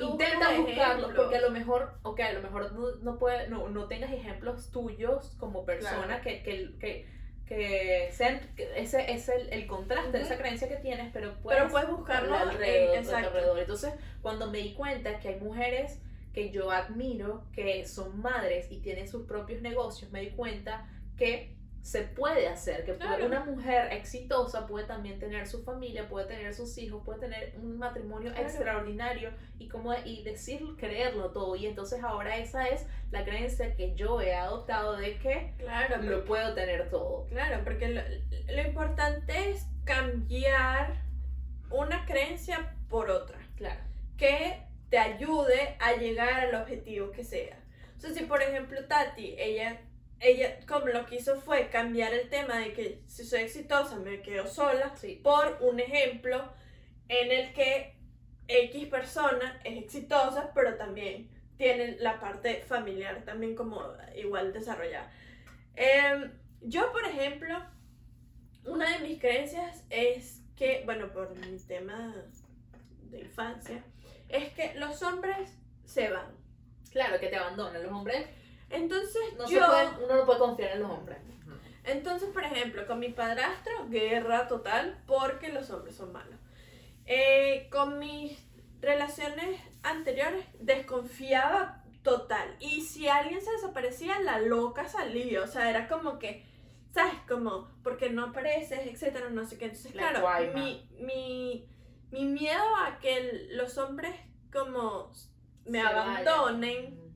intenta 0.10 0.58
buscarlos, 0.60 1.12
porque 1.16 1.36
a 1.38 1.42
lo 1.42 1.50
mejor, 1.52 1.94
ok, 2.04 2.20
a 2.22 2.34
lo 2.34 2.42
mejor 2.42 2.72
no, 2.74 2.92
no, 3.02 3.18
puede, 3.20 3.48
no, 3.50 3.70
no 3.70 3.88
tengas 3.88 4.12
ejemplos 4.12 4.72
tuyos 4.72 5.36
como 5.40 5.66
persona 5.66 6.06
Claro. 6.08 6.24
que, 6.24 6.44
que, 6.44 6.78
que, 6.80 7.08
que 7.46 8.10
sean, 8.12 8.40
ese 8.76 9.12
es 9.12 9.28
el, 9.30 9.52
el 9.52 9.68
contraste 9.68 10.12
de 10.12 10.18
Ujú. 10.24 10.28
esa 10.28 10.38
creencia 10.38 10.68
que 10.70 10.78
tienes, 10.78 11.10
pero 11.12 11.34
puedes, 11.42 11.60
Pero 11.60 11.72
puedes 11.72 11.90
buscarlo 11.90 12.36
alrededor, 12.36 12.96
en- 12.96 13.04
exacto. 13.04 13.28
alrededor. 13.28 13.60
Entonces, 13.60 13.94
cuando 14.22 14.50
me 14.50 14.60
di 14.60 14.74
cuenta 14.74 15.20
que 15.20 15.30
hay 15.30 15.40
mujeres 15.40 16.02
que 16.34 16.50
yo 16.52 16.72
admiro, 16.72 17.44
que 17.52 17.86
son 17.86 18.22
madres 18.22 18.72
y 18.72 18.78
tienen 18.80 19.08
sus 19.08 19.26
propios 19.28 19.62
negocios, 19.62 20.12
me 20.12 20.22
di 20.22 20.30
cuenta 20.30 20.88
que 21.18 21.58
se 21.82 22.04
puede 22.04 22.48
hacer, 22.48 22.86
que 22.86 22.96
Claro. 22.96 23.26
una 23.26 23.44
mujer 23.44 23.92
exitosa 23.92 24.68
puede 24.68 24.86
también 24.86 25.18
tener 25.20 25.48
su 25.48 25.64
familia, 25.64 26.08
puede 26.08 26.28
tener 26.28 26.54
sus 26.54 26.78
hijos, 26.78 27.02
puede 27.04 27.20
tener 27.22 27.54
un 27.58 27.80
matrimonio 27.80 28.32
Claro. 28.32 28.48
extraordinario 28.48 29.32
y 29.58 29.68
como 29.68 29.92
y 30.06 30.22
decir, 30.24 30.62
creerlo 30.78 31.32
todo. 31.32 31.56
Y 31.56 31.66
entonces 31.66 32.04
ahora 32.04 32.38
esa 32.38 32.68
es 32.68 32.86
la 33.10 33.24
creencia 33.24 33.76
que 33.76 33.96
yo 33.96 34.22
he 34.22 34.36
adoptado 34.36 34.96
de 34.96 35.18
que 35.18 35.54
Claro, 35.58 35.98
lo 35.98 36.04
porque- 36.18 36.28
puedo 36.28 36.54
tener 36.54 36.90
todo. 36.92 37.26
claro, 37.30 37.64
porque 37.64 37.88
lo, 37.90 38.02
lo 38.56 38.62
importante 38.62 39.50
es 39.50 39.66
cambiar 39.84 40.94
una 41.70 42.06
creencia 42.06 42.76
por 42.90 43.10
otra. 43.10 43.38
Claro. 43.58 43.80
que 44.18 44.62
te 44.92 45.00
ayude 45.00 45.76
a 45.80 45.94
llegar 45.96 46.42
al 46.42 46.54
objetivo 46.56 47.10
que 47.12 47.24
sea. 47.24 47.58
Sea, 47.98 48.12
si 48.12 48.24
por 48.26 48.42
ejemplo 48.44 48.86
Tati, 48.86 49.36
ella, 49.40 49.80
ella 50.22 50.60
como 50.68 50.88
lo 50.88 51.06
que 51.06 51.16
hizo 51.16 51.40
fue 51.42 51.70
cambiar 51.70 52.14
el 52.14 52.30
tema 52.30 52.60
de 52.60 52.74
que 52.74 53.02
si 53.08 53.26
soy 53.26 53.42
exitosa 53.42 53.98
me 53.98 54.22
quedo 54.22 54.48
sola, 54.48 54.96
Sí. 54.96 55.20
por 55.24 55.58
un 55.62 55.80
ejemplo 55.80 56.54
en 57.08 57.32
el 57.32 57.54
que 57.54 57.96
X 58.48 58.88
persona 58.88 59.60
es 59.64 59.84
exitosa, 59.84 60.52
pero 60.54 60.76
también 60.76 61.30
tiene 61.58 61.98
la 62.00 62.20
parte 62.20 62.64
familiar 62.68 63.24
también 63.24 63.56
como 63.56 63.84
igual 64.16 64.52
desarrollada. 64.54 65.12
Em, 65.76 66.32
yo, 66.62 66.92
por 66.92 67.06
ejemplo, 67.06 67.56
una 68.66 68.98
de 68.98 69.08
mis 69.08 69.20
creencias 69.20 69.86
es 69.90 70.42
que, 70.56 70.84
bueno, 70.86 71.12
por 71.12 71.36
mi 71.36 71.58
tema 71.60 72.14
de 73.10 73.20
infancia, 73.22 73.84
es 74.30 74.54
que 74.54 74.74
los 74.76 75.02
hombres 75.02 75.58
se 75.86 76.10
van. 76.10 76.36
Claro, 76.92 77.20
que 77.20 77.28
te 77.28 77.38
abandonan. 77.38 77.82
Los 77.84 77.92
hombres, 77.92 78.28
Entonces, 78.72 79.22
no 79.38 79.48
yo, 79.48 79.60
se 79.60 79.66
pueden, 79.66 79.90
uno 80.04 80.16
no 80.18 80.26
puede 80.26 80.40
confiar 80.40 80.72
en 80.72 80.82
los 80.82 80.92
hombres. 80.92 81.18
entonces, 81.84 82.30
por 82.30 82.44
ejemplo, 82.44 82.86
con 82.86 83.00
mi 83.00 83.10
padrastro, 83.10 83.88
guerra 83.90 84.48
total, 84.48 85.02
porque 85.06 85.50
los 85.50 85.70
hombres 85.70 85.96
son 85.96 86.12
malos. 86.12 86.40
Eh, 87.06 87.68
con 87.72 88.00
mis 88.00 88.38
relaciones 88.82 89.60
anteriores, 89.84 90.46
desconfiaba 90.60 91.84
total. 92.04 92.56
Y 92.60 92.82
si 92.82 93.08
alguien 93.08 93.42
se 93.42 93.52
desaparecía, 93.52 94.20
la 94.20 94.40
loca 94.40 94.88
salía. 94.88 95.44
O 95.44 95.48
sea, 95.48 95.70
era 95.70 95.88
como 95.88 96.20
que, 96.20 96.46
¿sabes? 96.94 97.16
Como, 97.28 97.70
porque 97.84 98.10
no 98.10 98.26
apareces, 98.26 98.80
etcétera, 98.86 99.30
no 99.30 99.46
sé 99.46 99.58
qué. 99.58 99.66
Entonces, 99.66 99.96
La 99.96 100.10
claro, 100.10 100.54
mi, 100.54 100.90
mi, 101.00 101.68
mi 102.12 102.26
miedo 102.26 102.64
a 102.86 103.00
que 103.00 103.48
los 103.52 103.78
hombres 103.78 104.16
como 104.52 105.12
me 105.66 105.80
Se 105.80 105.88
abandonen. 105.88 107.11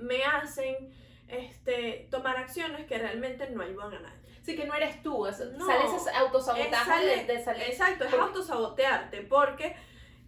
Me 0.00 0.24
hacen 0.24 0.90
este, 1.28 2.08
tomar 2.10 2.36
acciones 2.36 2.86
que 2.86 2.98
realmente 2.98 3.48
no 3.50 3.62
ayudan 3.62 3.94
a 3.94 4.00
nadie. 4.00 4.18
Sí, 4.42 4.56
que 4.56 4.64
no 4.64 4.74
eres 4.74 5.02
tú. 5.02 5.26
es- 5.26 5.38
No. 5.56 5.66
Sale 5.66 5.84
ese 5.84 6.10
autosabotaje 6.10 6.74
Es 6.74 6.86
sale- 6.86 7.16
de, 7.26 7.34
de 7.34 7.44
salir. 7.44 7.62
Exacto, 7.64 8.04
es 8.04 8.14
autosabotearte, 8.14 9.22
porque 9.22 9.76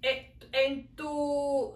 eh, 0.02 0.34
en 0.52 0.88
tu, 0.94 1.74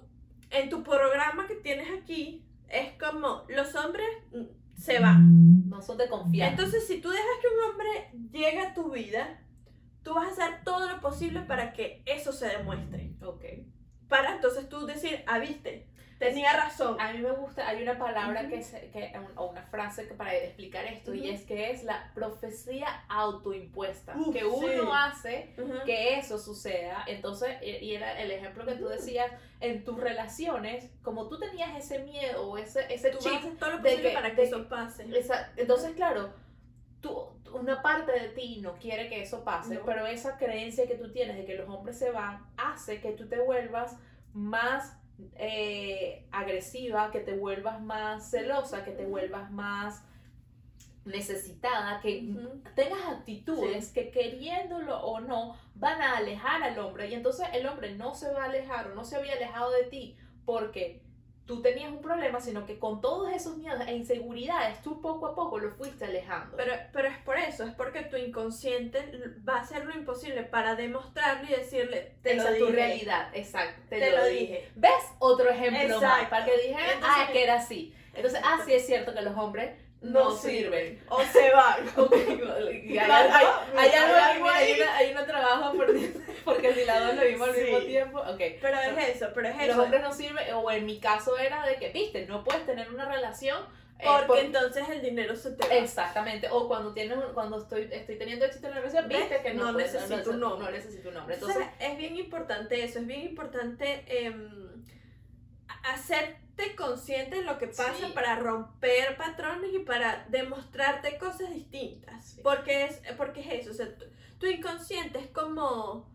en 0.50 0.68
tu 0.68 0.82
programa 0.82 1.46
que 1.46 1.54
tienes 1.56 1.88
aquí 2.02 2.44
es 2.68 2.92
como 2.98 3.44
los 3.48 3.74
hombres 3.76 4.06
mm, 4.32 4.44
se 4.80 4.98
van. 4.98 5.68
No 5.68 5.80
son 5.80 5.96
de 5.96 6.08
confiar. 6.08 6.50
Entonces, 6.50 6.86
si 6.86 7.00
tú 7.00 7.08
dejas 7.10 7.26
que 7.40 7.48
un 7.48 7.70
hombre 7.70 8.10
llegue 8.38 8.60
a 8.60 8.74
tu 8.74 8.90
vida, 8.90 9.40
tú 10.02 10.12
vas 10.14 10.26
a 10.28 10.30
hacer 10.32 10.64
todo 10.64 10.86
lo 10.88 11.00
posible 11.00 11.40
para 11.40 11.72
que 11.72 12.02
eso 12.04 12.32
se 12.32 12.46
demuestre. 12.48 13.12
ok. 13.22 13.44
Para 14.08 14.34
entonces 14.34 14.68
tú 14.68 14.84
decir, 14.84 15.24
ah, 15.26 15.38
viste, 15.38 15.88
tenía 16.28 16.52
razón. 16.52 17.00
A 17.00 17.12
mí 17.12 17.18
me 17.18 17.30
gusta, 17.32 17.66
hay 17.68 17.82
una 17.82 17.98
palabra 17.98 18.48
que, 18.48 18.62
se- 18.62 18.90
que 18.90 19.12
o 19.36 19.46
una 19.46 19.62
frase 19.62 20.06
que 20.08 20.14
para 20.14 20.34
explicar 20.34 20.84
esto 20.86 21.14
y 21.14 21.30
es 21.30 21.42
que 21.44 21.70
es 21.70 21.84
la 21.84 22.10
profecía 22.14 22.86
autoimpuesta. 23.08 24.14
Uf, 24.16 24.34
que 24.34 24.44
uno 24.44 24.68
sí. 24.68 24.88
hace 24.92 25.54
que 25.84 26.18
eso 26.18 26.38
suceda. 26.38 27.04
Entonces, 27.06 27.56
y 27.62 27.94
era 27.94 28.20
el 28.20 28.30
ejemplo 28.30 28.64
que 28.66 28.74
tú 28.74 28.86
decías, 28.88 29.30
en 29.60 29.84
tus 29.84 29.98
relaciones, 29.98 30.90
como 31.02 31.28
tú 31.28 31.38
tenías 31.38 31.76
ese 31.76 32.00
miedo 32.00 32.50
o 32.50 32.58
ese, 32.58 32.92
ese 32.92 33.10
Tú 33.10 33.18
chip, 33.18 33.32
hacer 33.34 33.56
todo 33.56 33.70
lo 33.70 33.78
de 33.78 34.00
que- 34.00 34.10
para 34.10 34.28
de 34.30 34.34
que 34.34 34.42
que- 34.42 34.48
eso 34.48 34.68
pase. 34.68 35.06
esa- 35.18 35.52
entonces, 35.56 35.92
claro, 35.94 36.32
tú, 37.00 37.28
una 37.52 37.82
parte 37.82 38.12
de 38.12 38.28
ti 38.30 38.58
no 38.60 38.74
quiere 38.74 39.08
que 39.08 39.22
eso 39.22 39.44
pase, 39.44 39.76
No. 39.76 39.84
pero 39.84 40.06
esa 40.06 40.36
creencia 40.36 40.86
que 40.86 40.96
tú 40.96 41.12
tienes 41.12 41.36
de 41.36 41.44
que 41.46 41.54
los 41.54 41.68
hombres 41.68 41.98
se 41.98 42.10
van 42.10 42.44
hace 42.56 43.00
que 43.00 43.12
tú 43.12 43.28
te 43.28 43.38
vuelvas 43.40 43.96
más 44.32 44.98
eh, 45.36 46.26
agresiva, 46.30 47.10
que 47.10 47.20
te 47.20 47.36
vuelvas 47.36 47.80
más 47.80 48.30
celosa, 48.30 48.84
que 48.84 48.92
te 48.92 49.06
vuelvas 49.06 49.50
más 49.50 50.04
necesitada, 51.04 52.00
que 52.00 52.34
tengas 52.74 53.06
actitudes 53.06 53.92
que 53.92 54.10
queriéndolo 54.10 54.98
o 55.00 55.20
no 55.20 55.56
van 55.74 56.00
a 56.00 56.16
alejar 56.16 56.62
al 56.62 56.78
hombre. 56.78 57.08
Y 57.10 57.14
entonces 57.14 57.46
el 57.52 57.66
hombre 57.66 57.94
no 57.94 58.14
se 58.14 58.32
va 58.32 58.44
a 58.44 58.46
alejar 58.46 58.88
o 58.88 58.94
no 58.94 59.04
se 59.04 59.16
había 59.16 59.34
alejado 59.34 59.70
de 59.72 59.84
ti 59.84 60.16
porque 60.44 61.02
tú 61.46 61.60
tenías 61.60 61.90
un 61.90 62.00
problema, 62.00 62.40
sino 62.40 62.64
que 62.64 62.78
con 62.78 63.00
todos 63.00 63.30
esos 63.32 63.56
miedos 63.58 63.82
e 63.86 63.94
inseguridades 63.94 64.80
tú 64.82 65.00
poco 65.02 65.26
a 65.26 65.34
poco 65.34 65.58
lo 65.58 65.70
fuiste 65.70 66.06
alejando. 66.06 66.56
Pero, 66.56 66.72
pero 66.92 67.08
es 67.08 67.18
por 67.18 67.38
eso, 67.38 67.64
es 67.64 67.74
porque 67.74 68.02
tu 68.02 68.16
inconsciente 68.16 69.00
va 69.46 69.56
a 69.56 69.60
hacer 69.60 69.84
lo 69.84 69.94
imposible 69.94 70.42
para 70.44 70.74
demostrarlo 70.74 71.44
y 71.48 71.52
decirle, 71.56 72.14
te 72.22 72.34
Esa 72.36 72.44
lo 72.44 72.50
es 72.50 72.58
tu 72.58 72.66
dije. 72.66 72.76
realidad, 72.76 73.28
exacto. 73.34 73.82
Te, 73.88 73.98
Te 73.98 74.10
lo, 74.10 74.18
lo 74.18 74.24
dije. 74.26 74.40
dije. 74.40 74.70
¿Ves? 74.74 74.92
Otro 75.18 75.50
ejemplo 75.50 76.00
más, 76.00 76.28
para 76.28 76.44
que 76.46 76.56
dijeran, 76.56 77.00
ah, 77.02 77.24
es 77.26 77.30
que 77.30 77.42
era 77.44 77.54
así. 77.56 77.94
Entonces, 78.14 78.40
ah, 78.44 78.58
sí 78.64 78.72
es 78.72 78.86
cierto 78.86 79.12
que 79.12 79.22
los 79.22 79.36
hombres 79.36 79.72
no, 80.12 80.30
sirven. 80.36 81.02
O 81.08 81.22
se 81.22 81.50
van. 81.50 81.78
Hay, 83.76 83.90
algo 83.90 84.48
hay 84.48 84.72
una- 84.80 84.96
hay 84.96 85.14
trabajo 85.26 85.76
porque, 85.76 86.12
porque 86.44 86.74
si 86.74 86.84
las 86.84 87.06
dos 87.06 87.16
lo 87.16 87.22
vimos 87.24 87.48
al 87.48 87.54
Sí. 87.54 87.60
mismo 87.62 87.78
tiempo, 87.80 88.18
ok. 88.20 88.40
Pero 88.60 88.78
es 88.80 89.16
eso, 89.16 89.28
pero 89.34 89.48
es 89.48 89.56
Los 89.56 89.64
eso. 89.68 89.82
hombres 89.82 90.02
no 90.02 90.12
sirven, 90.12 90.44
o 90.54 90.70
en 90.70 90.86
mi 90.86 91.00
caso 91.00 91.36
era 91.38 91.66
de 91.66 91.76
que, 91.76 91.88
viste, 91.90 92.26
no 92.26 92.44
puedes 92.44 92.64
tener 92.66 92.90
una 92.90 93.06
relación. 93.06 93.58
eh, 93.98 94.04
Porque 94.06 94.26
por- 94.26 94.38
entonces 94.38 94.88
el 94.90 95.00
dinero 95.02 95.34
se 95.36 95.52
te 95.52 95.66
va. 95.68 95.74
Exactamente, 95.76 96.48
o 96.50 96.66
cuando 96.68 96.92
tienes 96.92 97.16
cuando 97.32 97.58
estoy, 97.62 97.88
estoy 97.92 98.18
teniendo 98.18 98.44
éxito 98.44 98.66
en 98.66 98.74
la 98.74 98.80
relación, 98.80 99.08
viste 99.08 99.40
que 99.40 99.54
no, 99.54 99.66
No 99.66 99.72
puedes- 99.72 99.92
necesito 99.94 100.30
un 100.30 100.40
no, 100.40 100.52
hombre. 100.54 100.66
no 100.66 100.76
necesito 100.76 101.08
un 101.10 101.16
hombre. 101.16 101.34
Entonces, 101.36 101.64
es 101.78 101.96
bien 101.96 102.16
importante 102.16 102.84
eso, 102.84 102.98
es 102.98 103.06
bien 103.06 103.20
importante 103.22 104.04
em, 104.08 104.82
hacerte 106.56 106.76
consciente 106.76 107.36
de 107.36 107.42
lo 107.42 107.58
que 107.58 107.66
pasa 107.68 107.94
Sí. 108.06 108.12
para 108.14 108.36
romper 108.36 109.16
patrones 109.16 109.72
y 109.74 109.80
para 109.80 110.26
demostrarte 110.28 111.18
cosas 111.18 111.50
distintas. 111.52 112.24
Sí. 112.30 112.40
Porque, 112.42 112.84
es, 112.84 113.00
porque 113.16 113.40
es 113.40 113.60
eso, 113.62 113.70
o 113.70 113.74
sea, 113.74 113.96
tu, 113.96 114.04
tu 114.38 114.46
inconsciente 114.46 115.18
es 115.18 115.28
como, 115.28 116.10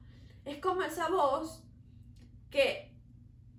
es 0.46 0.58
como 0.58 0.82
esa 0.84 1.10
voz 1.10 1.64
que, 2.50 2.92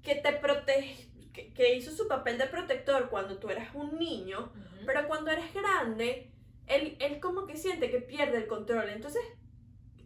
que 0.03 0.17
te 0.17 0.33
protege, 0.33 1.09
que, 1.33 1.53
que 1.53 1.75
hizo 1.77 1.93
su 1.93 2.09
papel 2.09 2.39
de 2.39 2.47
protector 2.47 3.09
cuando 3.11 3.39
tú 3.39 3.51
eras 3.51 3.75
un 3.75 3.99
niño, 3.99 4.53
pero 4.87 5.07
cuando 5.07 5.31
eres 5.31 5.53
grande, 5.53 6.33
él, 6.67 6.97
él 7.01 7.21
como 7.21 7.47
que 7.47 7.57
siente 7.57 7.91
que 7.91 8.01
pierde 8.01 8.39
el 8.39 8.47
control. 8.47 8.89
Entonces, 8.89 9.23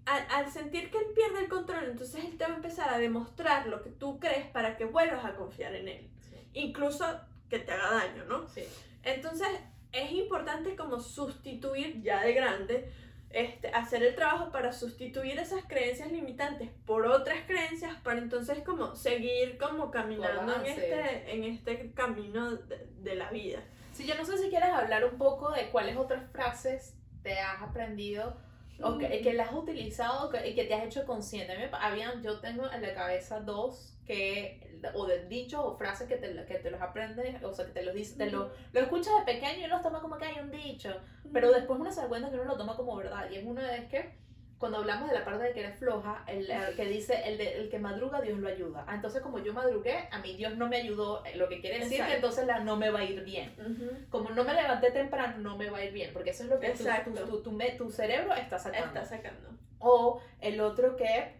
al, 0.07 0.27
al 0.31 0.51
sentir 0.53 0.91
que 0.91 0.99
él 0.99 1.07
pierde 1.15 1.41
el 1.41 1.49
control, 1.49 1.85
entonces 1.85 2.25
él 2.25 2.37
te 2.37 2.45
va 2.45 2.53
a 2.53 2.57
empezar 2.57 2.93
a 2.93 2.99
demostrar 2.99 3.67
lo 3.69 3.83
que 3.83 3.91
tú 3.91 4.19
crees 4.19 4.47
para 4.49 4.77
que 4.77 4.85
vuelvas 4.85 5.25
a 5.25 5.37
confiar 5.37 5.75
en 5.75 5.89
él. 5.89 6.11
Incluso 6.55 7.05
que 7.49 7.59
te 7.59 7.73
haga 7.73 7.91
daño, 7.91 8.25
¿no? 8.25 8.49
sí. 8.49 8.65
Entonces, 9.03 9.49
es 9.93 10.13
importante 10.13 10.75
como 10.77 10.99
sustituir 10.99 12.03
ya 12.03 12.23
de 12.23 12.33
grande, 12.33 12.91
este, 13.31 13.69
hacer 13.69 14.03
el 14.03 14.15
trabajo 14.15 14.51
para 14.51 14.73
sustituir 14.73 15.39
esas 15.39 15.65
creencias 15.65 16.11
limitantes 16.11 16.71
por 16.87 17.07
otras 17.07 17.39
creencias 17.47 17.95
para 18.03 18.21
entonces 18.21 18.61
como 18.65 18.95
seguir 18.95 19.59
como 19.59 19.91
caminando 19.91 20.55
en 20.55 20.67
este, 20.67 21.33
en 21.35 21.45
este 21.45 21.93
camino 21.93 22.55
de, 22.55 22.87
de 23.03 23.15
la 23.17 23.31
vida. 23.31 23.61
Sí, 23.93 24.07
yo 24.07 24.15
no 24.15 24.25
sé 24.25 24.39
si 24.39 24.51
quieres 24.51 24.71
hablar 24.71 25.05
un 25.05 25.19
poco 25.19 25.51
de 25.51 25.71
cuáles 25.71 25.97
otras 25.97 26.31
frases 26.31 26.97
te 27.23 27.39
has 27.39 27.63
aprendido 27.63 28.37
o 28.83 28.99
que, 28.99 29.21
que 29.21 29.33
las 29.33 29.49
has 29.49 29.55
utilizado 29.55 30.31
y 30.45 30.55
que 30.55 30.65
te 30.65 30.75
has 30.75 30.85
hecho 30.85 31.07
consciente. 31.07 31.53
A 31.53 31.59
mí 31.59 31.65
habían, 31.73 32.23
yo 32.23 32.41
tengo 32.41 32.71
en 32.71 32.83
la 32.83 32.95
cabeza 32.95 33.41
dos 33.41 33.94
que, 34.07 34.81
o 34.95 35.07
de 35.07 35.27
dichos 35.27 35.61
o 35.65 35.77
frases 35.77 36.07
que 36.09 36.17
te, 36.17 36.45
que 36.47 36.55
te 36.59 36.71
los 36.71 36.81
aprendes, 36.81 37.43
o 37.43 37.53
sea, 37.53 37.65
que 37.67 37.73
te 37.73 37.83
los 37.85 37.95
dices, 37.95 38.19
te 38.19 38.31
lo, 38.31 38.51
lo 38.73 38.81
escuchas 38.81 39.13
de 39.25 39.33
pequeño 39.33 39.67
y 39.67 39.69
los 39.69 39.81
toma 39.83 40.01
como 40.01 40.19
que 40.19 40.27
hay 40.27 40.39
un 40.41 40.51
dicho, 40.51 40.95
pero 41.33 41.51
después 41.53 41.81
uno 41.81 41.91
se 41.91 42.03
da 42.03 42.09
cuenta 42.09 42.29
que 42.29 42.35
uno 42.37 42.45
lo 42.45 42.57
toma 42.57 42.77
como 42.77 42.95
verdad. 42.97 43.29
Y 43.31 43.37
es 43.37 43.45
uno 43.45 43.61
es 43.63 43.87
que 43.89 44.23
cuando 44.59 44.79
hablamos 44.79 45.09
de 45.11 45.15
la 45.19 45.25
parte 45.25 45.43
de 45.45 45.53
que 45.53 45.61
eres 45.61 45.79
floja, 45.79 46.25
el, 46.27 46.51
el 46.51 46.77
que 46.77 46.85
dice, 46.87 47.21
el, 47.27 47.37
de- 47.39 47.59
el 47.59 47.69
que 47.71 47.79
madruga, 47.79 48.21
Dios 48.21 48.39
lo 48.39 48.49
ayuda. 48.49 48.85
Ah, 48.87 48.95
entonces, 48.95 49.21
como 49.21 49.39
yo 49.39 49.53
madrugué, 49.53 50.09
a 50.11 50.19
mí 50.21 50.37
Dios 50.37 50.57
no 50.57 50.69
me 50.69 50.77
ayudó, 50.79 51.25
eh, 51.27 51.37
lo 51.37 51.49
que 51.49 51.61
quiere 51.61 51.77
decir 51.81 51.91
que 51.91 51.97
Exacto. 51.97 52.15
entonces 52.17 52.47
la 52.47 52.61
no 52.61 52.77
me 52.77 52.89
va 52.91 53.01
a 53.01 53.05
ir 53.05 53.25
bien. 53.25 53.53
Ujú. 53.59 53.91
Como 54.11 54.31
no 54.31 54.45
me 54.45 54.55
levanté 54.55 54.91
temprano, 54.91 55.39
no 55.39 55.57
me 55.59 55.69
va 55.71 55.79
a 55.79 55.85
ir 55.85 55.93
bien, 55.93 56.13
porque 56.15 56.31
eso 56.31 56.45
es 56.45 56.51
lo 56.51 56.61
que 56.61 56.71
tu, 56.71 56.85
tu, 57.13 57.27
tu, 57.27 57.43
tu 57.43 57.53
me- 57.53 57.73
tu 57.73 57.91
cerebro 57.91 58.33
está 58.35 58.59
sacando. 58.59 58.87
Está 58.87 59.05
sacando. 59.05 59.49
O 59.81 60.21
el 60.41 60.61
otro 60.61 60.97
que, 60.97 61.35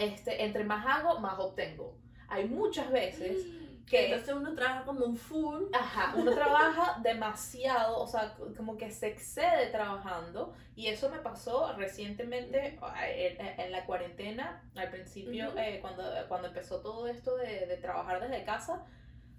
este, 0.00 0.44
entre 0.44 0.64
más 0.64 0.84
hago, 0.86 1.20
más 1.20 1.38
obtengo. 1.38 1.96
Hay 2.28 2.48
muchas 2.48 2.90
veces 2.90 3.46
que 3.86 4.06
Entonces 4.06 4.34
uno 4.34 4.54
trabaja 4.54 4.84
como 4.84 5.04
un 5.04 5.16
full. 5.16 5.64
Ajá, 5.72 6.14
uno 6.16 6.32
trabaja 6.32 7.00
demasiado, 7.02 7.98
o 7.98 8.06
sea, 8.06 8.36
como 8.56 8.76
que 8.76 8.90
se 8.90 9.08
excede 9.08 9.66
trabajando 9.70 10.54
y 10.76 10.86
eso 10.86 11.10
me 11.10 11.18
pasó 11.18 11.74
recientemente 11.76 12.78
eh, 13.04 13.36
en, 13.38 13.60
en 13.60 13.72
la 13.72 13.84
cuarentena, 13.84 14.62
al 14.76 14.90
principio, 14.90 15.52
eh, 15.58 15.78
cuando, 15.80 16.04
cuando 16.28 16.48
empezó 16.48 16.80
todo 16.80 17.08
esto 17.08 17.36
de, 17.36 17.66
de 17.66 17.76
trabajar 17.78 18.20
desde 18.20 18.44
casa, 18.44 18.86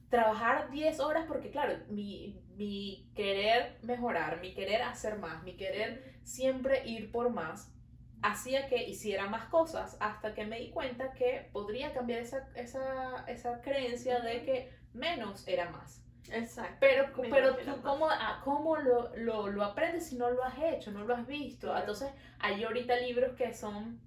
trabajar 0.09 0.69
10 0.69 0.99
horas 0.99 1.25
porque 1.27 1.49
claro, 1.49 1.77
mi, 1.87 2.39
mi 2.57 3.09
querer 3.15 3.77
mejorar, 3.81 4.41
mi 4.41 4.53
querer 4.53 4.81
hacer 4.81 5.17
más, 5.17 5.41
mi 5.43 5.55
querer 5.55 6.19
siempre 6.23 6.85
ir 6.85 7.11
por 7.11 7.29
más, 7.31 7.73
hacía 8.21 8.67
que 8.67 8.83
hiciera 8.87 9.27
más 9.27 9.45
cosas 9.45 9.97
hasta 9.99 10.33
que 10.33 10.45
me 10.45 10.59
di 10.59 10.69
cuenta 10.71 11.13
que 11.13 11.49
podría 11.51 11.93
cambiar 11.93 12.19
esa, 12.19 12.47
esa, 12.55 13.25
esa 13.27 13.61
creencia 13.61 14.19
de 14.19 14.43
que 14.43 14.73
menos 14.93 15.47
era 15.47 15.69
más. 15.71 16.03
Exacto. 16.29 16.77
Pero, 16.79 17.07
Menos 17.17 17.29
pero 17.31 17.55
tú, 17.55 17.65
más. 17.65 17.79
¿cómo, 17.79 18.07
ah, 18.09 18.41
cómo 18.43 18.77
lo, 18.77 19.15
lo, 19.17 19.47
lo 19.47 19.63
aprendes 19.63 20.07
si 20.07 20.17
no 20.17 20.29
lo 20.29 20.43
has 20.43 20.57
hecho, 20.59 20.91
no 20.91 21.03
lo 21.03 21.15
has 21.15 21.27
visto? 21.27 21.67
Claro. 21.67 21.79
Entonces, 21.79 22.11
hay 22.39 22.63
ahorita 22.63 22.95
libros 22.97 23.35
que 23.35 23.53
son, 23.53 23.99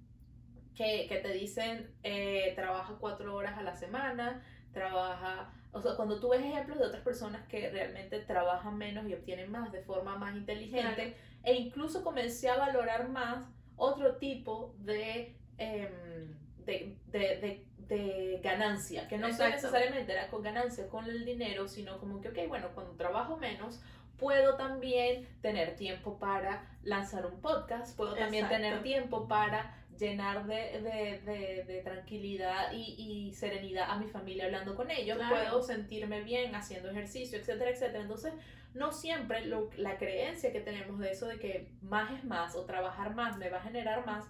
que, 0.75 1.07
que 1.07 1.17
te 1.17 1.31
dicen, 1.33 1.93
eh, 2.03 2.53
trabaja 2.55 2.95
cuatro 2.99 3.35
horas 3.35 3.57
a 3.57 3.63
la 3.63 3.75
semana, 3.75 4.41
trabaja, 4.71 5.51
o 5.71 5.81
sea, 5.81 5.95
cuando 5.95 6.19
tú 6.19 6.29
ves 6.29 6.41
ejemplos 6.41 6.79
de 6.79 6.85
otras 6.85 7.03
personas 7.03 7.47
que 7.47 7.69
realmente 7.69 8.19
trabajan 8.19 8.77
menos 8.77 9.07
y 9.07 9.13
obtienen 9.13 9.51
más 9.51 9.71
de 9.71 9.81
forma 9.83 10.17
más 10.17 10.35
inteligente, 10.35 11.15
e 11.43 11.53
incluso 11.53 12.03
comencé 12.03 12.49
a 12.49 12.57
valorar 12.57 13.07
más 13.09 13.45
otro 13.77 14.15
tipo 14.17 14.73
de, 14.79 15.35
em, 15.57 16.35
de, 16.65 16.95
de, 17.11 17.19
de- 17.37 17.65
de 17.87 18.39
ganancia, 18.43 19.07
que 19.07 19.17
no 19.19 19.31
sea 19.31 19.49
necesariamente 19.49 20.11
era 20.11 20.27
con 20.29 20.41
ganancia 20.41 20.87
con 20.87 21.05
el 21.05 21.23
dinero, 21.23 21.67
sino 21.67 21.99
como 21.99 22.19
que, 22.19 22.29
ok, 22.29 22.47
bueno, 22.47 22.69
cuando 22.73 22.93
trabajo 22.93 23.37
menos, 23.37 23.79
puedo 24.17 24.55
también 24.55 25.27
tener 25.41 25.75
tiempo 25.75 26.17
para 26.17 26.67
lanzar 26.81 27.27
un 27.27 27.39
podcast, 27.41 27.95
puedo 27.95 28.15
también 28.15 28.45
Exacto. 28.45 28.63
tener 28.63 28.81
tiempo 28.81 29.27
para 29.27 29.84
llenar 29.97 30.45
de, 30.45 30.81
de, 30.81 31.19
de, 31.31 31.63
de 31.65 31.81
tranquilidad 31.83 32.71
y, 32.73 32.95
y 33.29 33.33
serenidad 33.33 33.89
a 33.89 33.97
mi 33.97 34.07
familia 34.07 34.45
hablando 34.45 34.75
con 34.75 34.89
ellos, 34.91 35.17
Claro. 35.17 35.35
puedo 35.35 35.61
sentirme 35.63 36.21
bien 36.21 36.53
haciendo 36.55 36.89
ejercicio, 36.89 37.37
etcétera, 37.39 37.69
etcétera. 37.71 38.01
Entonces, 38.01 38.33
no 38.73 38.91
siempre 38.91 39.45
lo- 39.45 39.69
la 39.77 39.97
creencia 39.97 40.51
que 40.51 40.59
tenemos 40.59 40.99
de 40.99 41.11
eso 41.11 41.27
de 41.27 41.39
que 41.39 41.69
más 41.81 42.11
es 42.11 42.23
más 42.25 42.55
o 42.55 42.65
trabajar 42.65 43.15
más 43.15 43.37
me 43.37 43.49
va 43.49 43.57
a 43.57 43.61
generar 43.61 44.05
más, 44.05 44.25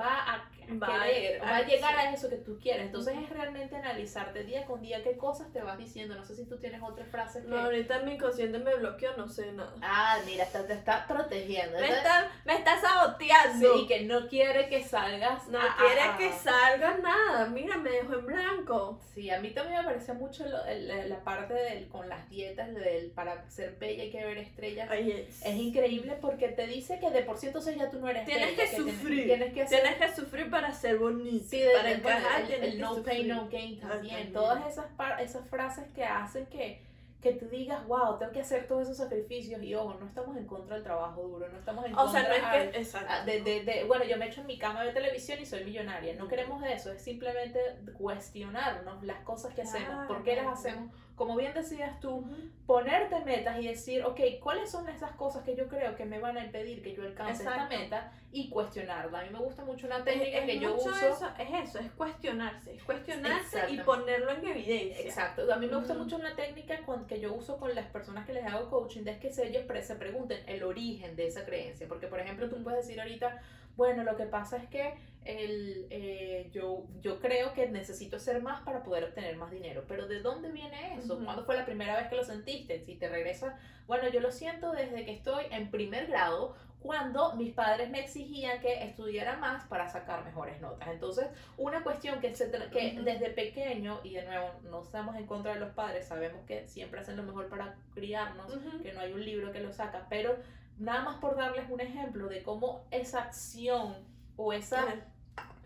va 0.00 0.34
a 0.34 0.50
Va 0.80 0.86
a- 1.02 1.04
querer, 1.08 1.42
va 1.42 1.56
a 1.56 1.62
llegar 1.66 1.90
sí. 1.94 1.98
a 2.06 2.12
eso 2.12 2.28
que 2.30 2.36
tú 2.36 2.56
quieres. 2.62 2.86
Entonces 2.86 3.16
es 3.20 3.28
realmente 3.30 3.74
analizarte 3.74 4.44
día 4.44 4.64
con 4.66 4.80
día 4.80 5.02
qué 5.02 5.16
cosas 5.16 5.52
te 5.52 5.60
vas 5.62 5.76
diciendo. 5.76 6.14
No 6.14 6.24
sé 6.24 6.36
si 6.36 6.44
tú 6.44 6.58
tienes 6.58 6.80
otras 6.80 7.08
frases 7.08 7.42
que... 7.42 7.50
No, 7.50 7.58
ahorita 7.58 7.98
mi 8.00 8.12
inconsciente 8.12 8.56
me 8.60 8.76
bloqueó, 8.76 9.16
no 9.16 9.28
sé 9.28 9.50
nada. 9.50 9.74
Ah, 9.82 10.18
mira, 10.26 10.44
está- 10.44 10.64
te 10.64 10.74
está 10.74 11.06
protegiendo. 11.08 11.76
Me 11.76 11.88
está, 11.88 12.30
me 12.44 12.54
está 12.54 12.76
Sí, 12.76 12.86
saboteando. 12.86 13.76
y 13.78 13.86
que 13.88 14.02
no 14.02 14.28
quiere 14.28 14.68
que 14.68 14.84
salgas. 14.84 15.48
No 15.48 15.58
quiere 15.76 16.16
que 16.18 16.32
salga 16.38 16.98
nada. 16.98 17.46
Mira, 17.46 17.76
me 17.76 17.90
dejó 17.90 18.14
en 18.14 18.26
blanco. 18.26 19.00
Sí, 19.12 19.28
a 19.28 19.40
mí 19.40 19.50
también 19.50 19.78
me 19.80 19.84
parece 19.86 20.12
mucho 20.12 20.46
lo- 20.46 20.64
el- 20.66 21.08
la 21.08 21.24
parte 21.24 21.52
del, 21.54 21.88
con 21.88 22.08
las 22.08 22.30
dietas 22.30 22.72
del 22.72 23.10
para 23.10 23.50
ser 23.50 23.74
bella 23.80 24.04
hay 24.04 24.10
que 24.12 24.24
ver 24.24 24.38
estrellas. 24.38 24.88
Oye, 24.88 25.26
Es 25.42 25.54
increíble 25.56 26.16
porque 26.20 26.46
te 26.48 26.68
dice 26.68 27.00
que 27.00 27.10
de 27.10 27.22
por 27.22 27.38
sí 27.38 27.48
entonces 27.48 27.76
ya 27.76 27.90
tú 27.90 27.98
no 27.98 28.08
eres 28.08 28.24
Tienes 28.24 28.56
bella, 28.56 28.62
que 28.70 28.76
tienes- 28.76 28.94
sufrir. 28.94 29.24
Tienes 29.24 29.52
que 29.52 29.62
hacer 29.62 29.80
que 29.96 30.14
sufrir 30.14 30.50
para 30.50 30.72
ser 30.72 30.98
bonito. 30.98 31.44
Sí, 31.48 31.58
de- 31.60 31.70
para 31.74 31.88
de- 31.90 31.96
bueno, 31.96 32.18
encajar 32.18 32.42
el- 32.52 32.64
el, 32.64 32.80
no 32.80 32.88
sufrir. 32.94 33.04
pain, 33.06 33.28
no 33.28 33.48
gain 33.48 33.80
también. 33.80 34.00
también. 34.14 34.32
Todas 34.32 34.66
esas, 34.66 34.86
esas 35.20 35.48
frases 35.48 35.88
que 35.94 36.04
hacen 36.04 36.46
que, 36.46 36.82
que 37.20 37.32
tú 37.32 37.46
digas, 37.50 37.86
wow, 37.86 38.18
tengo 38.18 38.32
que 38.32 38.40
hacer 38.40 38.66
todos 38.66 38.84
esos 38.84 38.96
sacrificios. 38.96 39.62
Y 39.62 39.74
ojo, 39.74 39.94
no 40.00 40.06
estamos 40.06 40.34
en 40.38 40.46
contra 40.46 40.76
del 40.76 40.84
trabajo 40.84 41.20
duro, 41.22 41.46
no 41.50 41.58
estamos 41.58 41.84
en 41.84 41.94
O 41.94 42.10
sea, 42.10 42.22
no 42.22 42.28
contra 42.30 42.56
es 42.56 42.70
que. 42.70 42.78
Exacto. 42.78 43.08
ah, 43.10 43.24
de, 43.26 43.42
de, 43.42 43.62
de- 43.64 43.84
bueno, 43.84 44.04
yo 44.06 44.16
me 44.16 44.26
echo 44.28 44.40
en 44.40 44.46
mi 44.46 44.58
cama 44.58 44.82
de 44.84 44.92
televisión 44.92 45.38
y 45.38 45.44
soy 45.44 45.64
millonaria. 45.64 46.14
No 46.14 46.28
queremos 46.28 46.64
eso, 46.64 46.90
es 46.92 47.02
simplemente 47.02 47.60
cuestionarnos 47.98 49.02
las 49.02 49.20
cosas 49.20 49.54
que 49.54 49.62
hacemos, 49.62 50.06
por 50.06 50.22
qué 50.22 50.36
las 50.36 50.46
hacemos. 50.46 50.90
Como 51.20 51.36
bien 51.36 51.52
decías 51.52 52.00
tú, 52.00 52.24
ponerte 52.64 53.20
metas 53.26 53.60
y 53.60 53.68
decir, 53.68 54.02
ok, 54.06 54.18
¿cuáles 54.42 54.70
son 54.70 54.88
esas 54.88 55.10
cosas 55.12 55.44
que 55.44 55.54
yo 55.54 55.68
creo 55.68 55.94
que 55.94 56.06
me 56.06 56.18
van 56.18 56.38
a 56.38 56.44
impedir 56.46 56.82
que 56.82 56.94
yo 56.94 57.02
alcance 57.02 57.42
esta 57.42 57.56
Exacto. 57.56 57.76
meta? 57.78 58.12
Y 58.32 58.48
cuestionarla. 58.48 59.18
A 59.20 59.22
mí 59.24 59.28
me 59.30 59.38
gusta 59.40 59.62
mucho 59.62 59.86
una 59.86 60.02
técnica 60.02 60.38
es 60.38 60.44
que 60.46 60.58
yo 60.60 60.74
uso. 60.76 60.88
eso, 60.94 61.28
es 61.38 61.68
eso, 61.68 61.78
es 61.78 61.90
cuestionarse. 61.92 62.74
Es 62.76 62.82
cuestionarse 62.84 63.70
y 63.70 63.76
ponerlo 63.80 64.30
en 64.30 64.46
evidencia. 64.46 65.04
Exacto, 65.04 65.52
a 65.52 65.56
mí 65.56 65.66
me 65.66 65.76
gusta 65.76 65.92
mucho 65.92 66.16
una 66.16 66.34
técnica 66.34 66.78
con- 66.86 67.06
que 67.06 67.20
yo 67.20 67.34
uso 67.34 67.58
con 67.58 67.74
las 67.74 67.86
personas 67.88 68.24
que 68.26 68.32
les 68.32 68.46
hago 68.46 68.70
coaching, 68.70 69.02
es 69.06 69.18
que 69.18 69.30
se- 69.30 69.46
ellos 69.48 69.64
pre- 69.66 69.82
se 69.82 69.96
pregunten 69.96 70.42
el 70.46 70.62
origen 70.62 71.16
de 71.16 71.26
esa 71.26 71.44
creencia, 71.44 71.86
porque 71.86 72.06
por 72.06 72.18
ejemplo 72.20 72.48
tú 72.48 72.62
puedes 72.62 72.86
decir 72.86 72.98
ahorita, 72.98 73.42
bueno, 73.76 74.04
lo 74.04 74.16
que 74.16 74.26
pasa 74.26 74.56
es 74.56 74.68
que 74.68 74.94
el, 75.24 75.86
eh, 75.90 76.50
yo, 76.52 76.84
yo 77.00 77.20
creo 77.20 77.52
que 77.52 77.68
necesito 77.68 78.16
hacer 78.16 78.42
más 78.42 78.62
para 78.62 78.82
poder 78.82 79.04
obtener 79.04 79.36
más 79.36 79.50
dinero, 79.50 79.84
pero 79.86 80.06
¿de 80.06 80.20
dónde 80.20 80.50
viene 80.50 80.96
eso? 80.96 81.22
¿Cuándo 81.22 81.44
fue 81.44 81.56
la 81.56 81.66
primera 81.66 81.96
vez 81.96 82.08
que 82.08 82.16
lo 82.16 82.24
sentiste? 82.24 82.80
Si 82.84 82.96
te 82.96 83.08
regresa, 83.08 83.58
bueno, 83.86 84.08
yo 84.08 84.20
lo 84.20 84.32
siento 84.32 84.72
desde 84.72 85.04
que 85.04 85.12
estoy 85.12 85.44
en 85.50 85.70
primer 85.70 86.06
grado, 86.06 86.56
cuando 86.80 87.34
mis 87.36 87.52
padres 87.52 87.90
me 87.90 88.00
exigían 88.00 88.60
que 88.60 88.84
estudiara 88.84 89.36
más 89.36 89.66
para 89.66 89.88
sacar 89.88 90.24
mejores 90.24 90.60
notas. 90.60 90.88
Entonces, 90.88 91.26
una 91.58 91.82
cuestión 91.82 92.20
que, 92.20 92.34
se 92.34 92.50
que 92.50 92.98
desde 93.02 93.30
pequeño, 93.30 94.00
y 94.02 94.14
de 94.14 94.24
nuevo, 94.24 94.50
no 94.70 94.82
estamos 94.82 95.16
en 95.16 95.26
contra 95.26 95.52
de 95.52 95.60
los 95.60 95.74
padres, 95.74 96.06
sabemos 96.06 96.40
que 96.46 96.66
siempre 96.68 97.00
hacen 97.00 97.18
lo 97.18 97.22
mejor 97.22 97.48
para 97.48 97.76
criarnos, 97.94 98.50
que 98.82 98.92
no 98.94 99.00
hay 99.00 99.12
un 99.12 99.22
libro 99.22 99.52
que 99.52 99.60
lo 99.60 99.72
saca, 99.72 100.06
pero 100.08 100.36
nada 100.80 101.02
más 101.02 101.16
por 101.16 101.36
darles 101.36 101.70
un 101.70 101.80
ejemplo 101.80 102.28
de 102.28 102.42
cómo 102.42 102.86
esa 102.90 103.20
acción 103.24 103.94
o 104.36 104.52
esa, 104.52 104.86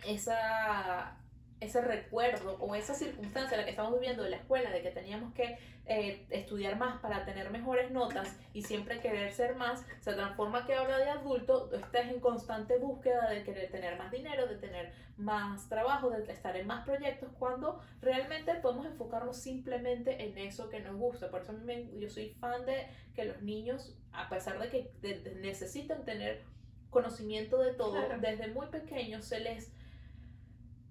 esa, 0.05 1.16
ese 1.61 1.81
recuerdo 1.81 2.57
o 2.61 2.75
esa 2.75 2.95
circunstancia 2.95 3.55
en 3.55 3.61
la 3.61 3.64
que 3.64 3.71
estamos 3.71 3.95
viviendo 3.95 4.25
en 4.25 4.33
la 4.33 4.37
escuela, 4.37 4.71
de 4.71 4.83
que 4.83 4.90
teníamos 4.90 5.33
que 5.35 5.59
eh, 5.87 6.27
estudiar 6.31 6.77
más 6.79 7.01
para 7.01 7.25
tener 7.25 7.51
mejores 7.51 7.90
notas 7.90 8.35
y 8.53 8.62
siempre 8.62 9.01
querer 9.01 9.33
ser 9.33 9.55
más, 9.57 9.85
se 10.01 10.12
transforma 10.14 10.67
que 10.67 10.75
ahora 10.75 10.99
de 10.99 11.09
adulto 11.11 11.71
estás 11.75 12.07
en 12.11 12.21
constante 12.21 12.79
búsqueda 12.79 13.31
de 13.31 13.43
querer 13.45 13.71
tener 13.71 13.97
más 13.99 14.11
dinero, 14.11 14.47
de 14.47 14.57
tener 14.57 14.93
más 15.17 15.69
trabajo, 15.69 16.11
de 16.11 16.31
estar 16.33 16.57
en 16.57 16.67
más 16.67 16.85
proyectos, 16.85 17.31
cuando 17.38 17.81
realmente 18.01 18.55
podemos 18.57 18.87
enfocarnos 18.87 19.37
simplemente 19.37 20.25
en 20.25 20.37
eso 20.38 20.69
que 20.69 20.81
nos 20.81 20.97
gusta. 20.97 21.31
Por 21.31 21.43
eso 21.43 21.53
me- 21.53 21.88
yo 21.99 22.09
soy 22.11 22.31
fan 22.40 22.64
de 22.67 22.87
que 23.14 23.25
los 23.27 23.40
niños, 23.43 23.97
a 24.12 24.29
pesar 24.29 24.59
de 24.59 24.69
que 24.71 24.90
de- 25.03 25.21
de- 25.21 25.35
necesitan 25.37 26.05
tener 26.05 26.43
conocimiento 26.90 27.59
de 27.59 27.75
todo, 27.75 27.93
Claro. 28.07 28.21
desde 28.21 28.49
muy 28.49 28.67
pequeños 28.69 29.25
se 29.25 29.40
les 29.40 29.73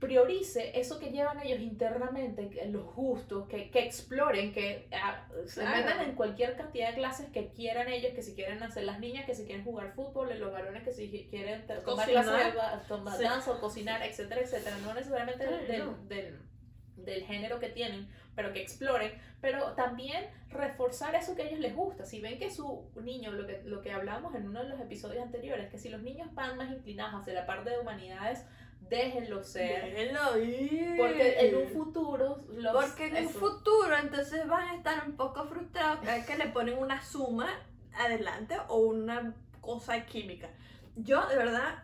priorice 0.04 0.78
eso 0.80 1.00
que 1.00 1.12
llevan 1.12 1.40
ellos 1.42 1.60
internamente, 1.62 2.50
que 2.50 2.66
los 2.68 2.94
gustos, 2.94 3.48
que, 3.48 3.70
que 3.72 3.86
exploren, 3.86 4.54
que 4.54 4.88
ah, 4.92 5.28
se 5.46 5.62
Claro. 5.62 5.78
metan 5.78 6.02
en 6.10 6.16
cualquier 6.16 6.56
cantidad 6.56 6.90
de 6.90 6.96
clases 6.96 7.30
que 7.32 7.50
quieran 7.54 7.88
ellos, 7.88 8.14
que 8.14 8.22
si 8.22 8.36
quieren 8.36 8.62
hacer 8.62 8.84
las 8.84 9.00
niñas, 9.00 9.26
que 9.26 9.34
si 9.36 9.46
quieren 9.46 9.64
jugar 9.64 9.94
fútbol, 9.94 10.38
los 10.40 10.52
varones 10.52 10.84
que 10.84 10.92
si 10.92 11.10
quieren 11.30 11.66
tomar 11.84 12.08
clases 12.10 12.54
de 12.54 12.88
tomar 12.88 13.18
Sí. 13.18 13.24
danza 13.24 13.52
o 13.52 13.60
cocinar, 13.60 14.02
etcétera, 14.04 14.42
etcétera. 14.42 14.78
No 14.80 14.94
necesariamente 14.94 15.46
del, 15.46 15.66
Claro. 15.66 15.98
del, 16.08 16.08
del- 16.10 16.54
del 16.96 17.24
género 17.26 17.60
que 17.60 17.70
tienen, 17.70 18.08
pero 18.36 18.54
que 18.54 18.62
exploren, 18.62 19.12
pero 19.42 19.74
también 19.74 20.26
reforzar 20.50 21.16
eso 21.16 21.36
que 21.36 21.42
a 21.42 21.46
ellos 21.48 21.60
les 21.60 21.76
gusta. 21.76 22.06
Si 22.06 22.22
ven 22.22 22.38
que 22.38 22.50
su 22.52 22.92
niño, 23.02 23.32
lo 23.32 23.46
que, 23.48 23.62
lo 23.66 23.82
que 23.82 23.92
hablamos 23.92 24.36
en 24.36 24.48
uno 24.48 24.62
de 24.64 24.70
los 24.70 24.80
episodios 24.80 25.24
anteriores, 25.24 25.70
que 25.70 25.78
si 25.80 25.90
los 25.90 26.02
niños 26.04 26.34
van 26.34 26.56
más 26.56 26.72
inclinados 26.72 27.20
hacia 27.22 27.34
la 27.34 27.46
parte 27.48 27.72
de 27.72 27.80
humanidades, 27.80 28.46
déjenlo 28.94 29.44
ser. 29.44 29.94
Déjenlo 29.94 30.38
ir. 30.38 30.98
Porque 30.98 31.40
en 31.40 31.56
un 31.56 31.68
futuro 31.68 32.44
los 32.56 32.74
Porque 32.74 33.08
en 33.08 33.28
un 33.28 33.34
futuro 33.34 33.98
entonces 33.98 34.48
van 34.48 34.68
a 34.70 34.76
estar 34.76 35.08
un 35.08 35.16
poco 35.16 35.46
frustrados 35.46 36.00
cada 36.02 36.18
vez 36.18 36.26
que 36.26 36.38
le 36.38 36.48
ponen 36.48 36.78
una 36.78 37.02
suma 37.04 37.50
adelante 37.94 38.56
o 38.68 38.78
una 38.78 39.34
cosa 39.62 40.06
química. 40.06 40.50
Yo, 40.96 41.26
de 41.28 41.38
verdad, 41.38 41.84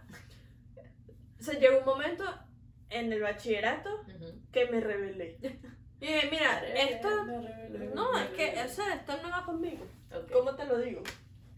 se 1.39 1.59
llegó 1.59 1.79
un 1.79 1.85
momento 1.85 2.23
en 2.89 3.11
el 3.11 3.21
bachillerato 3.21 4.03
que 4.51 4.65
me 4.67 4.79
rebelé. 4.79 5.37
Y 6.01 6.05
dije, 6.05 6.29
mira, 6.31 6.61
esto... 6.75 7.25
No, 7.95 8.17
es 8.17 8.29
que, 8.29 8.61
o 8.63 8.69
sea, 8.69 8.95
esto 8.95 9.17
no 9.21 9.29
va 9.29 9.43
conmigo. 9.45 9.85
¿Cómo 10.31 10.55
te 10.55 10.65
lo 10.65 10.77
digo? 10.79 11.01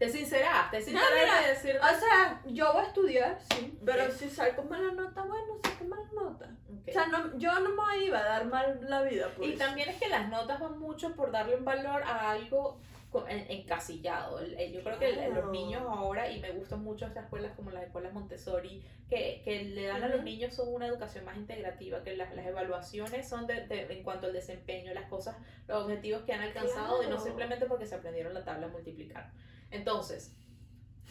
Te 0.02 0.10
sinceraste, 0.10 0.78
mira, 0.80 1.00
sinceraste 1.00 1.42
de 1.42 1.54
decir. 1.54 1.76
O 1.80 1.98
sea, 2.00 2.40
yo 2.46 2.72
voy 2.72 2.82
a 2.82 2.86
estudiar, 2.88 3.38
sí, 3.54 3.78
pero 3.84 4.10
si 4.10 4.28
salgo 4.28 4.64
mala 4.64 4.92
nota, 4.92 5.22
bueno, 5.22 5.58
saco 5.62 5.84
mala 5.84 6.08
nota. 6.12 6.50
O 6.88 6.92
sea, 6.92 7.06
no, 7.06 7.38
yo 7.38 7.52
no 7.60 7.70
me 7.70 8.04
iba 8.04 8.18
a 8.18 8.24
dar 8.24 8.44
mal 8.46 8.80
la 8.88 9.02
vida 9.02 9.28
por 9.34 9.44
Y 9.46 9.50
eso. 9.52 9.58
también 9.64 9.88
es 9.90 9.96
que 10.00 10.08
las 10.08 10.28
notas 10.28 10.58
van 10.60 10.78
mucho 10.80 11.14
por 11.14 11.30
darle 11.30 11.54
un 11.56 11.64
valor 11.64 12.02
a 12.02 12.32
algo 12.32 12.80
encasillado. 13.28 14.40
Yo 14.44 14.82
creo 14.82 14.98
que 14.98 15.12
Claro. 15.12 15.34
los 15.42 15.50
niños 15.50 15.82
ahora, 15.86 16.30
y 16.30 16.40
me 16.40 16.50
gustan 16.52 16.82
mucho 16.82 17.06
estas 17.06 17.24
escuelas 17.24 17.52
como 17.56 17.70
las 17.70 17.84
escuelas 17.84 18.12
Montessori, 18.12 18.82
que, 19.08 19.42
que 19.44 19.62
le 19.64 19.86
dan 19.86 20.02
a 20.02 20.08
los 20.08 20.22
niños 20.24 20.54
son 20.54 20.72
una 20.74 20.86
educación 20.86 21.24
más 21.24 21.36
integrativa, 21.36 22.02
que 22.02 22.16
las, 22.16 22.34
las 22.34 22.46
evaluaciones 22.46 23.28
son 23.28 23.46
de, 23.46 23.66
de- 23.66 23.92
en 23.92 24.02
cuanto 24.02 24.26
al 24.26 24.32
desempeño, 24.32 24.94
las 24.94 25.08
cosas, 25.08 25.36
los 25.68 25.82
objetivos 25.84 26.22
que 26.22 26.32
han 26.32 26.40
alcanzado, 26.42 27.02
y 27.02 27.06
no 27.06 27.10
Claro. 27.12 27.24
simplemente 27.24 27.66
porque 27.66 27.86
se 27.86 27.94
aprendieron 27.94 28.32
la 28.34 28.44
tabla 28.44 28.66
a 28.66 28.70
multiplicar. 28.70 29.30
Entonces, 29.72 30.34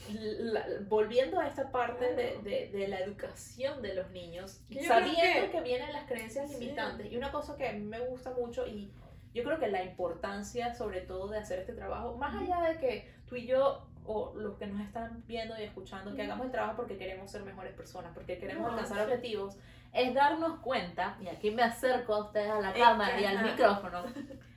la- 0.10 0.66
volviendo 0.88 1.40
a 1.40 1.48
esta 1.48 1.72
parte 1.72 2.14
de, 2.16 2.30
Claro. 2.30 2.42
de- 2.44 2.70
de 2.72 2.88
la 2.88 3.00
educación 3.02 3.82
de 3.82 3.94
los 3.94 4.10
niños, 4.12 4.62
sabiendo 4.88 5.46
que, 5.46 5.52
que- 5.52 5.62
vienen 5.62 5.92
las 5.94 6.06
creencias 6.06 6.50
Sí. 6.52 6.60
limitantes, 6.60 7.12
y 7.12 7.18
una 7.18 7.32
cosa 7.32 7.56
que 7.58 7.68
a 7.68 7.74
mí 7.74 7.82
me 7.82 8.00
gusta 8.00 8.32
mucho, 8.32 8.66
y 8.66 8.92
yo 9.34 9.44
creo 9.44 9.60
que 9.60 9.68
la 9.68 9.84
importancia 9.84 10.74
sobre 10.74 11.02
todo 11.02 11.28
de 11.30 11.38
hacer 11.38 11.60
este 11.60 11.74
trabajo, 11.74 12.16
más 12.18 12.36
allá 12.36 12.62
de 12.70 12.78
que 12.78 13.12
tú 13.28 13.36
y 13.36 13.46
yo, 13.46 13.86
o 14.06 14.34
los 14.36 14.58
que 14.58 14.66
nos 14.66 14.82
están 14.82 15.24
viendo 15.28 15.58
y 15.60 15.64
escuchando, 15.64 16.16
que 16.16 16.24
hagamos 16.24 16.48
el 16.48 16.52
trabajo 16.52 16.76
porque 16.78 16.98
queremos 16.98 17.30
ser 17.30 17.44
mejores 17.44 17.74
personas, 17.74 18.12
porque 18.16 18.40
queremos 18.40 18.64
No, 18.64 18.70
alcanzar 18.72 18.98
sí. 18.98 19.04
objetivos, 19.04 19.58
es 19.94 20.14
darnos 20.16 20.60
cuenta, 20.62 21.18
y 21.22 21.28
aquí 21.28 21.52
me 21.52 21.62
acerco 21.62 22.16
a 22.16 22.26
ustedes 22.26 22.50
a 22.50 22.60
la 22.60 22.74
cámara 22.74 23.22
y 23.22 23.26
al 23.26 23.44
micrófono, 23.44 24.04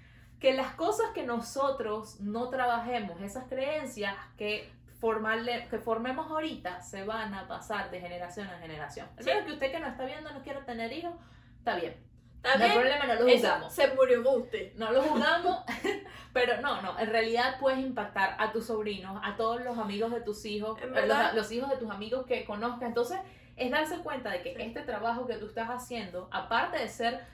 que 0.44 0.52
las 0.52 0.74
cosas 0.74 1.06
que 1.14 1.22
nosotros 1.24 2.20
no 2.20 2.50
trabajemos, 2.50 3.18
esas 3.22 3.48
creencias 3.48 4.14
que, 4.36 4.70
formarle, 5.00 5.66
que 5.70 5.78
formemos 5.78 6.30
ahorita, 6.30 6.82
se 6.82 7.02
van 7.02 7.32
a 7.32 7.48
pasar 7.48 7.90
de 7.90 7.98
generación 7.98 8.46
a 8.48 8.58
generación. 8.58 9.08
Sí. 9.16 9.24
Primero 9.24 9.46
que 9.46 9.52
usted 9.54 9.72
que 9.72 9.80
no 9.80 9.86
está 9.86 10.04
viendo 10.04 10.30
no 10.30 10.42
quiere 10.42 10.60
tener 10.60 10.92
hijos, 10.92 11.14
está 11.60 11.76
bien. 11.76 11.96
No 12.42 12.62
hay 12.62 12.72
problema, 12.72 13.06
no 13.06 13.14
lo 13.14 13.26
juzgamos. 13.26 13.72
se 13.72 13.94
murió 13.94 14.22
Guste. 14.22 14.74
No 14.76 14.92
lo 14.92 15.00
juzgamos, 15.04 15.64
pero 16.34 16.60
no, 16.60 16.82
no, 16.82 16.98
en 16.98 17.08
realidad 17.08 17.56
puedes 17.58 17.78
impactar 17.78 18.36
a 18.38 18.52
tus 18.52 18.66
sobrinos, 18.66 19.18
a 19.24 19.36
todos 19.36 19.64
los 19.64 19.78
amigos 19.78 20.12
de 20.12 20.20
tus 20.20 20.44
hijos, 20.44 20.78
verdad. 20.78 21.28
los, 21.28 21.36
los 21.36 21.52
hijos 21.52 21.70
de 21.70 21.78
tus 21.78 21.90
amigos 21.90 22.26
que 22.26 22.44
conozcas. 22.44 22.86
Entonces, 22.86 23.18
es 23.56 23.70
darse 23.70 23.96
cuenta 24.00 24.28
de 24.30 24.42
que 24.42 24.54
Sí. 24.54 24.60
este 24.60 24.82
trabajo 24.82 25.26
que 25.26 25.36
tú 25.36 25.46
estás 25.46 25.70
haciendo, 25.70 26.28
aparte 26.30 26.76
de 26.80 26.88
ser 26.90 27.24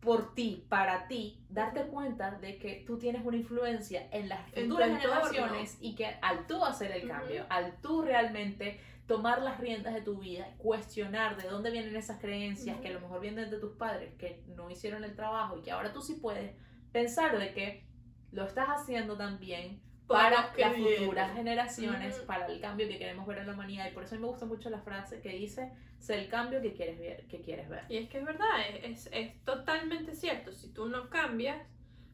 por 0.00 0.34
ti, 0.34 0.64
para 0.68 1.08
ti, 1.08 1.40
darte 1.48 1.82
cuenta 1.88 2.32
de 2.32 2.56
que 2.58 2.84
tú 2.86 2.98
tienes 2.98 3.24
una 3.24 3.36
influencia 3.36 4.08
en 4.12 4.28
las 4.28 4.48
futuras 4.50 5.00
generaciones 5.00 5.76
y 5.80 5.94
que 5.94 6.06
al 6.22 6.46
tú 6.46 6.64
hacer 6.64 6.92
el 6.92 7.08
cambio, 7.08 7.44
al 7.48 7.80
tú 7.80 8.02
realmente 8.02 8.80
tomar 9.08 9.42
las 9.42 9.58
riendas 9.58 9.94
de 9.94 10.02
tu 10.02 10.18
vida, 10.18 10.54
cuestionar 10.58 11.36
de 11.36 11.48
dónde 11.48 11.70
vienen 11.70 11.96
esas 11.96 12.20
creencias 12.20 12.78
que 12.80 12.88
a 12.88 12.92
lo 12.92 13.00
mejor 13.00 13.20
vienen 13.20 13.50
de 13.50 13.58
tus 13.58 13.72
padres 13.72 14.14
que 14.18 14.44
no 14.54 14.70
hicieron 14.70 15.02
el 15.02 15.16
trabajo 15.16 15.58
y 15.58 15.62
que 15.62 15.72
ahora 15.72 15.92
tú 15.92 16.02
sí 16.02 16.14
puedes 16.14 16.52
pensar 16.92 17.38
de 17.38 17.52
que 17.52 17.84
lo 18.30 18.44
estás 18.44 18.68
haciendo 18.68 19.16
también 19.16 19.80
para 20.08 20.50
las 20.56 20.76
futuras 20.76 21.34
generaciones, 21.34 22.16
Ujú. 22.16 22.26
para 22.26 22.46
el 22.46 22.60
cambio 22.60 22.88
que 22.88 22.98
queremos 22.98 23.26
ver 23.26 23.38
en 23.38 23.46
la 23.46 23.52
humanidad 23.52 23.88
y 23.90 23.92
por 23.92 24.04
eso 24.04 24.14
a 24.14 24.18
mí 24.18 24.22
me 24.22 24.28
gusta 24.28 24.46
mucho 24.46 24.70
la 24.70 24.80
frase 24.80 25.20
que 25.20 25.28
dice, 25.28 25.70
sé 25.98 26.18
el 26.18 26.28
cambio 26.28 26.62
que 26.62 26.72
quieres 26.72 26.98
ver, 26.98 27.26
que 27.26 27.42
quieres 27.42 27.68
ver. 27.68 27.84
Y 27.90 27.98
es 27.98 28.08
que 28.08 28.18
es 28.18 28.24
verdad, 28.24 28.48
es, 28.82 29.06
es, 29.06 29.10
es 29.12 29.44
totalmente 29.44 30.14
cierto. 30.14 30.50
Si 30.52 30.72
tú 30.72 30.88
no 30.88 31.10
cambias, 31.10 31.60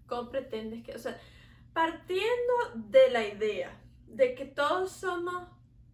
¿cómo 0.09 0.29
pretendes 0.29 0.83
que.? 0.83 0.93
O 0.95 0.99
sea, 0.99 1.17
partiendo 1.73 2.53
de 2.75 3.11
la 3.11 3.25
idea 3.27 3.81
de 4.09 4.35
que 4.35 4.45
todos 4.45 4.91
somos 4.91 5.49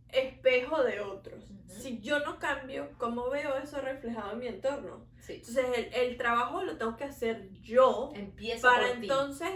espejo 0.09 0.83
de 0.83 1.01
otros, 1.01 1.51
Ujú. 1.51 1.69
si 1.69 2.01
yo 2.01 2.21
no 2.21 2.39
cambio, 2.39 2.91
¿cómo 2.97 3.29
veo 3.29 3.57
eso 3.59 3.81
reflejado 3.83 4.33
en 4.33 4.39
mi 4.39 4.47
entorno? 4.47 5.07
Sí. 5.19 5.35
Entonces, 5.35 5.67
el, 5.77 5.95
el 5.95 6.17
trabajo 6.17 6.63
lo 6.63 6.79
tengo 6.79 6.97
que 6.97 7.05
hacer 7.05 7.51
yo 7.61 8.11
Empieza 8.15 8.67
para 8.69 8.91
entonces 8.93 9.51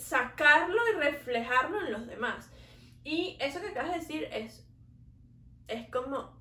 sacarlo 0.00 0.80
y 0.92 0.96
reflejarlo 0.96 1.86
en 1.86 1.92
los 1.92 2.06
demás. 2.06 2.50
Y 3.04 3.36
eso 3.40 3.60
que 3.60 3.68
acabas 3.68 3.92
de 3.92 3.98
decir 4.00 4.24
es, 4.32 4.66
es 5.68 5.88
como 5.90 6.38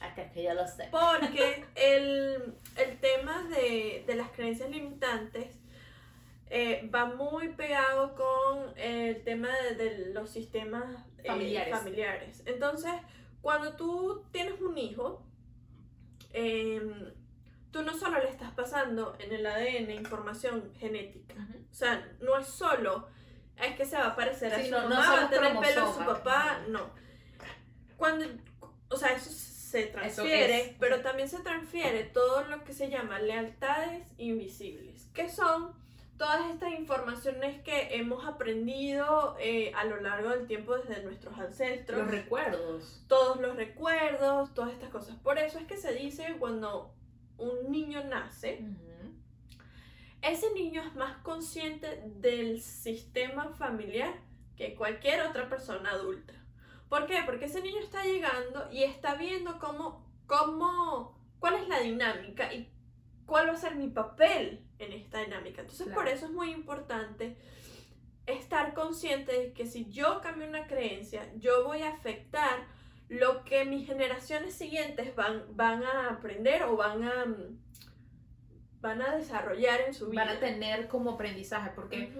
Acá 0.00 0.22
es 0.22 0.32
que 0.32 0.42
ya 0.42 0.54
lo 0.54 0.66
sé. 0.66 0.88
porque 0.90 1.64
el, 1.74 2.54
el 2.76 3.00
tema 3.00 3.42
de, 3.44 4.04
de 4.06 4.14
las 4.14 4.30
creencias 4.30 4.68
limitantes 4.70 5.56
eh, 6.50 6.88
va 6.94 7.06
muy 7.06 7.48
pegado 7.54 8.14
con 8.14 8.78
el 8.78 9.24
tema 9.24 9.48
de, 9.56 9.74
de 9.74 10.12
los 10.12 10.30
sistemas 10.30 11.04
eh, 11.18 11.26
Familiares. 11.28 11.76
familiares. 11.76 12.42
Entonces, 12.46 12.92
cuando 13.40 13.74
tú 13.76 14.24
tienes 14.32 14.60
un 14.60 14.76
hijo, 14.78 15.24
em, 16.32 17.12
tú 17.70 17.82
no 17.82 17.94
solo 17.96 18.18
le 18.22 18.28
estás 18.30 18.52
pasando 18.52 19.16
en 19.18 19.32
el 19.32 19.46
ADN 19.46 19.90
información 19.92 20.72
genética. 20.78 21.34
Ujú. 21.34 21.58
O 21.70 21.74
sea, 21.74 22.08
no 22.20 22.36
es 22.38 22.46
solo, 22.46 23.08
es 23.56 23.76
que 23.76 23.84
se 23.84 23.96
va 23.96 24.08
a 24.08 24.16
parecer 24.16 24.52
a 24.54 24.58
Sí, 24.58 24.66
su 24.66 24.70
no- 24.72 24.82
no 24.82 24.88
mamá, 24.90 25.04
son 25.06 25.16
va 25.16 25.24
a 25.24 25.30
tener 25.30 25.58
pelo 25.58 25.82
a 25.88 25.92
su 25.92 25.98
papá, 26.04 26.60
no. 26.68 26.90
Cuando, 27.96 28.26
o 28.90 28.96
sea, 28.96 29.12
eso 29.12 29.30
se 29.30 29.86
transfiere, 29.86 30.60
es. 30.60 30.76
pero 30.78 31.00
también 31.00 31.28
se 31.28 31.40
transfiere 31.40 32.04
todo 32.04 32.42
lo 32.46 32.62
que 32.64 32.72
se 32.72 32.88
llama 32.88 33.18
lealtades 33.18 34.06
invisibles, 34.18 35.08
que 35.14 35.28
son 35.28 35.72
todas 36.18 36.50
estas 36.50 36.72
informaciones 36.72 37.60
que 37.62 37.96
hemos 37.96 38.26
aprendido 38.26 39.36
eh, 39.38 39.72
a 39.74 39.84
lo 39.84 40.00
largo 40.00 40.30
del 40.30 40.46
tiempo 40.46 40.76
desde 40.78 41.02
nuestros 41.02 41.38
ancestros 41.38 42.00
Los 42.00 42.10
recuerdos. 42.10 43.04
todos 43.06 43.38
los 43.40 43.56
recuerdos, 43.56 44.54
todas 44.54 44.72
estas 44.72 44.88
cosas. 44.90 45.16
Por 45.16 45.38
eso 45.38 45.58
es 45.58 45.66
que 45.66 45.76
se 45.76 45.92
dice 45.92 46.36
cuando 46.38 46.94
un 47.38 47.70
niño 47.70 48.04
nace, 48.04 48.64
ese 50.22 50.52
niño 50.54 50.82
es 50.82 50.94
más 50.94 51.18
consciente 51.18 52.02
del 52.16 52.60
sistema 52.60 53.50
familiar 53.50 54.14
que 54.56 54.74
cualquier 54.74 55.22
otra 55.22 55.48
persona 55.48 55.90
adulta. 55.90 56.32
¿Por 56.88 57.06
qué? 57.06 57.20
Porque 57.24 57.44
ese 57.44 57.62
niño 57.62 57.80
está 57.80 58.04
llegando 58.04 58.68
y 58.72 58.84
está 58.84 59.14
viendo 59.14 59.58
cómo, 59.58 60.04
cómo, 60.26 61.18
cuál 61.38 61.54
es 61.54 61.68
la 61.68 61.80
dinámica 61.80 62.52
y 62.52 62.72
cuál 63.26 63.48
va 63.48 63.52
a 63.52 63.56
ser 63.56 63.76
mi 63.76 63.88
papel 63.88 64.64
en 64.78 64.92
esta 64.92 65.20
dinámica. 65.20 65.62
Entonces, 65.62 65.88
por 65.88 66.08
eso 66.08 66.26
es 66.26 66.32
muy 66.32 66.50
importante 66.50 67.36
estar 68.26 68.74
consciente 68.74 69.32
de 69.32 69.52
que 69.52 69.66
si 69.66 69.90
yo 69.90 70.20
cambio 70.20 70.48
una 70.48 70.66
creencia, 70.66 71.32
yo 71.36 71.64
voy 71.64 71.82
a 71.82 71.90
afectar 71.90 72.66
lo 73.08 73.44
que 73.44 73.64
mis 73.64 73.86
generaciones 73.86 74.54
siguientes 74.54 75.14
van, 75.14 75.44
van 75.54 75.82
a 75.84 76.10
aprender 76.10 76.62
o 76.64 76.76
van 76.76 77.04
a, 77.04 77.24
mm, 77.26 77.58
van 78.80 79.02
a 79.02 79.16
desarrollar 79.16 79.80
en 79.82 79.94
su 79.94 80.08
vida. 80.08 80.24
Van 80.24 80.36
a 80.36 80.40
tener 80.40 80.88
como 80.88 81.12
aprendizaje, 81.12 81.70
porque 81.74 82.12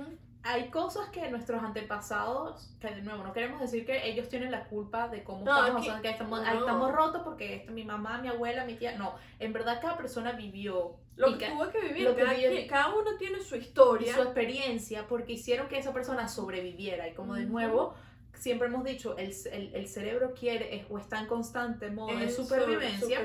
hay 0.42 0.68
cosas 0.70 1.09
que 1.09 1.29
nuestros 1.29 1.61
antepasados, 1.62 2.72
que 2.81 2.88
de 2.94 3.03
nuevo, 3.03 3.25
no 3.25 3.33
queremos 3.33 3.61
decir 3.61 3.85
que 3.85 4.09
ellos 4.09 4.29
tienen 4.29 4.53
la 4.53 4.64
culpa 4.64 5.09
de 5.09 5.25
cómo 5.25 5.44
No, 5.44 5.59
estamos, 5.59 5.83
o 5.83 5.85
sea, 5.85 6.01
que 6.01 6.11
estamos, 6.11 6.40
no. 6.40 6.46
ahí 6.49 6.57
estamos 6.59 6.92
rotos 6.92 7.22
porque 7.25 7.57
esto, 7.57 7.72
mi 7.72 7.85
mamá, 7.85 8.18
mi 8.18 8.29
abuela, 8.29 8.64
mi 8.64 8.75
tía, 8.75 8.96
no, 8.96 9.16
en 9.40 9.53
verdad 9.53 9.81
cada 9.81 9.96
persona 9.96 10.33
vivió 10.33 10.96
Lo 11.16 11.33
que 11.33 11.38
que- 11.38 11.51
tuvo 11.51 11.68
que 11.70 11.81
vivir, 11.81 12.05
lo 12.05 12.14
que 12.14 12.22
cada, 12.22 12.35
vivió- 12.35 12.51
quien- 12.51 12.68
cada 12.68 12.94
uno 12.94 13.16
tiene 13.18 13.40
su 13.40 13.57
y 13.57 13.59
historia. 13.59 14.14
su 14.14 14.22
experiencia 14.22 15.07
porque 15.09 15.33
hicieron 15.33 15.66
que 15.68 15.79
esa 15.79 15.92
persona 15.92 16.29
sobreviviera 16.29 17.09
y 17.09 17.14
como 17.14 17.35
de 17.35 17.46
nuevo 17.46 17.94
siempre 18.37 18.68
hemos 18.68 18.85
dicho 18.85 19.16
el, 19.18 19.35
el, 19.53 19.75
el 19.75 19.88
cerebro 19.88 20.35
quiere 20.35 20.77
es- 20.77 20.87
o 20.90 20.99
está 20.99 21.20
en 21.20 21.27
constante 21.27 21.90
modo 21.90 22.16
de 22.16 22.25
En 22.25 22.31
su- 22.31 22.42
supervivencia 22.44 23.18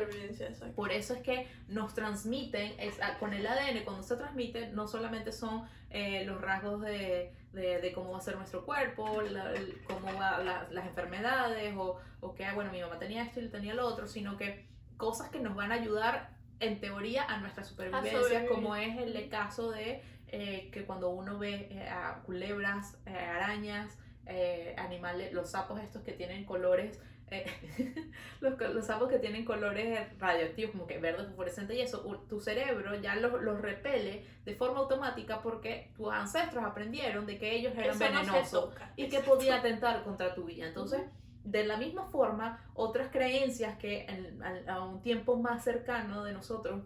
por 0.75 0.91
eso 0.91 1.13
es 1.13 1.21
que 1.21 1.47
nos 1.67 1.93
transmiten, 1.93 2.73
es, 2.79 2.99
con 3.19 3.33
el 3.33 3.45
ADN, 3.45 3.83
cuando 3.83 4.03
se 4.03 4.15
transmite, 4.15 4.67
no 4.69 4.87
solamente 4.87 5.31
son 5.31 5.63
eh, 5.89 6.23
los 6.25 6.39
rasgos 6.41 6.81
de, 6.81 7.33
de, 7.53 7.79
de 7.81 7.91
cómo 7.91 8.11
va 8.11 8.17
a 8.19 8.21
ser 8.21 8.35
nuestro 8.37 8.65
cuerpo, 8.65 9.21
la- 9.21 9.51
el- 9.53 9.81
cómo 9.83 10.07
va 10.17 10.37
la- 10.43 10.67
las 10.71 10.85
enfermedades, 10.85 11.75
o, 11.77 11.97
o 12.21 12.33
que, 12.33 12.45
ah, 12.45 12.53
bueno, 12.53 12.71
mi 12.71 12.81
mamá 12.81 12.97
tenía 12.99 13.23
esto 13.23 13.39
y 13.39 13.43
yo 13.43 13.49
tenía 13.49 13.73
lo 13.73 13.85
otro, 13.85 14.07
sino 14.07 14.37
que 14.37 14.65
cosas 14.97 15.29
que 15.29 15.39
nos 15.39 15.55
van 15.55 15.71
a 15.71 15.75
ayudar, 15.75 16.29
en 16.59 16.79
teoría, 16.79 17.23
a 17.25 17.37
nuestra 17.39 17.63
supervivencia, 17.63 18.11
como 18.55 18.75
es 18.75 18.97
el 18.99 19.29
caso 19.29 19.71
de 19.71 20.01
eh, 20.33 20.69
que 20.71 20.85
cuando 20.85 21.09
uno 21.09 21.37
ve 21.39 21.67
eh, 21.71 21.89
a 21.89 22.21
culebras, 22.23 22.97
eh, 23.05 23.17
arañas, 23.17 23.97
eh, 24.25 24.75
animales, 24.77 25.33
los 25.33 25.51
sapos 25.51 25.79
estos 25.81 26.01
que 26.03 26.11
tienen 26.13 26.45
colores 26.45 26.99
eh, 27.31 27.45
los, 28.41 28.59
los 28.59 28.85
sapos 28.85 29.07
que 29.07 29.17
tienen 29.17 29.45
colores 29.45 29.99
radioactivos, 30.19 30.71
como 30.71 30.85
que 30.85 30.97
verde 30.99 31.23
fosforescente 31.25 31.75
y 31.75 31.81
eso, 31.81 32.01
tu 32.27 32.41
cerebro 32.41 32.93
ya 32.99 33.15
los, 33.15 33.41
los 33.41 33.61
repele 33.61 34.25
de 34.43 34.53
forma 34.53 34.79
automática 34.79 35.41
porque 35.41 35.91
tus 35.95 36.11
ancestros 36.11 36.63
aprendieron 36.63 37.25
de 37.25 37.37
que 37.37 37.55
ellos 37.55 37.73
eran 37.73 37.91
Eso 37.91 37.99
venenosos 37.99 38.73
y 38.97 39.07
que 39.07 39.19
podía 39.21 39.55
atentar 39.55 40.03
contra 40.03 40.35
tu 40.35 40.43
vida. 40.43 40.67
Entonces, 40.67 41.01
de 41.45 41.63
la 41.65 41.77
misma 41.77 42.05
forma, 42.05 42.59
otras 42.73 43.07
creencias 43.11 43.77
que 43.77 44.05
en- 44.07 44.43
a, 44.43 44.73
a 44.75 44.83
un 44.83 45.01
tiempo 45.01 45.37
más 45.37 45.63
cercano 45.63 46.23
de 46.25 46.33
nosotros, 46.33 46.81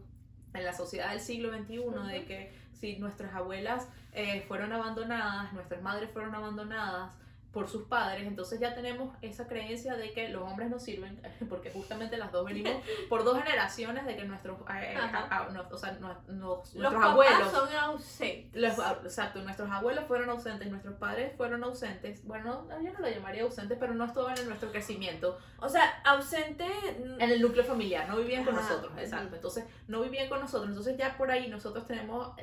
en 0.54 0.64
la 0.64 0.74
sociedad 0.74 1.10
del 1.10 1.20
siglo 1.20 1.52
XXI, 1.52 1.82
de 2.08 2.26
que 2.26 2.54
si 2.72 2.98
nuestras 2.98 3.34
abuelas 3.34 3.90
eh, 4.14 4.46
fueron 4.48 4.72
abandonadas, 4.72 5.52
nuestras 5.54 5.82
madres 5.82 6.10
fueron 6.12 6.36
abandonadas, 6.36 7.18
por 7.56 7.70
sus 7.70 7.84
padres, 7.84 8.28
entonces 8.28 8.60
ya 8.60 8.76
tenemos 8.76 9.16
esa 9.22 9.48
creencia 9.48 9.96
de 9.96 10.12
que 10.12 10.28
los 10.28 10.44
hombres 10.44 10.70
no 10.70 10.78
sirven, 10.78 11.18
porque 11.50 11.72
justamente 11.72 12.18
las 12.18 12.32
dos 12.34 12.46
venimos 12.46 12.74
por 13.10 13.24
dos 13.24 13.42
generaciones 13.42 14.06
de 14.06 14.18
que 14.18 14.26
nuestros, 14.26 14.60
eh, 14.70 14.94
Ajá. 14.98 15.28
a- 15.32 15.46
a- 15.46 15.50
no- 15.52 15.66
o 15.72 15.78
sea, 15.78 15.94
no- 15.94 16.14
no- 16.28 16.58
Los 16.58 16.76
nuestros 16.76 16.94
papás 16.94 17.10
abuelos, 17.12 17.52
son 17.52 17.74
ausentes. 17.74 18.62
los- 18.62 18.78
exacto, 19.06 19.42
nuestros 19.42 19.72
abuelos 19.72 20.04
fueron 20.06 20.30
ausentes, 20.30 20.70
nuestros 20.70 20.96
padres 20.96 21.32
fueron 21.38 21.64
ausentes, 21.64 22.26
bueno, 22.28 22.66
no, 22.68 22.82
yo 22.84 22.92
no 22.92 23.00
lo 23.00 23.10
llamaría 23.10 23.44
ausentes, 23.44 23.78
pero 23.80 23.94
no 23.94 24.04
estaban 24.04 24.38
en 24.38 24.48
nuestro 24.50 24.70
crecimiento, 24.72 25.40
O 25.60 25.70
sea, 25.70 26.02
ausente. 26.04 26.66
en 27.20 27.22
el 27.32 27.42
núcleo 27.42 27.64
familiar, 27.64 28.08
no 28.10 28.18
vivían 28.18 28.44
con 28.44 28.58
Ajá, 28.58 28.68
nosotros, 28.68 28.92
exacto. 29.00 29.36
Entonces, 29.38 29.64
no 29.88 30.02
vivían 30.02 30.28
con 30.28 30.42
nosotros. 30.42 30.68
Entonces, 30.70 30.98
ya 30.98 31.16
por 31.18 31.32
ahí 31.32 31.48
nosotros 31.48 31.88
tenemos 31.88 32.34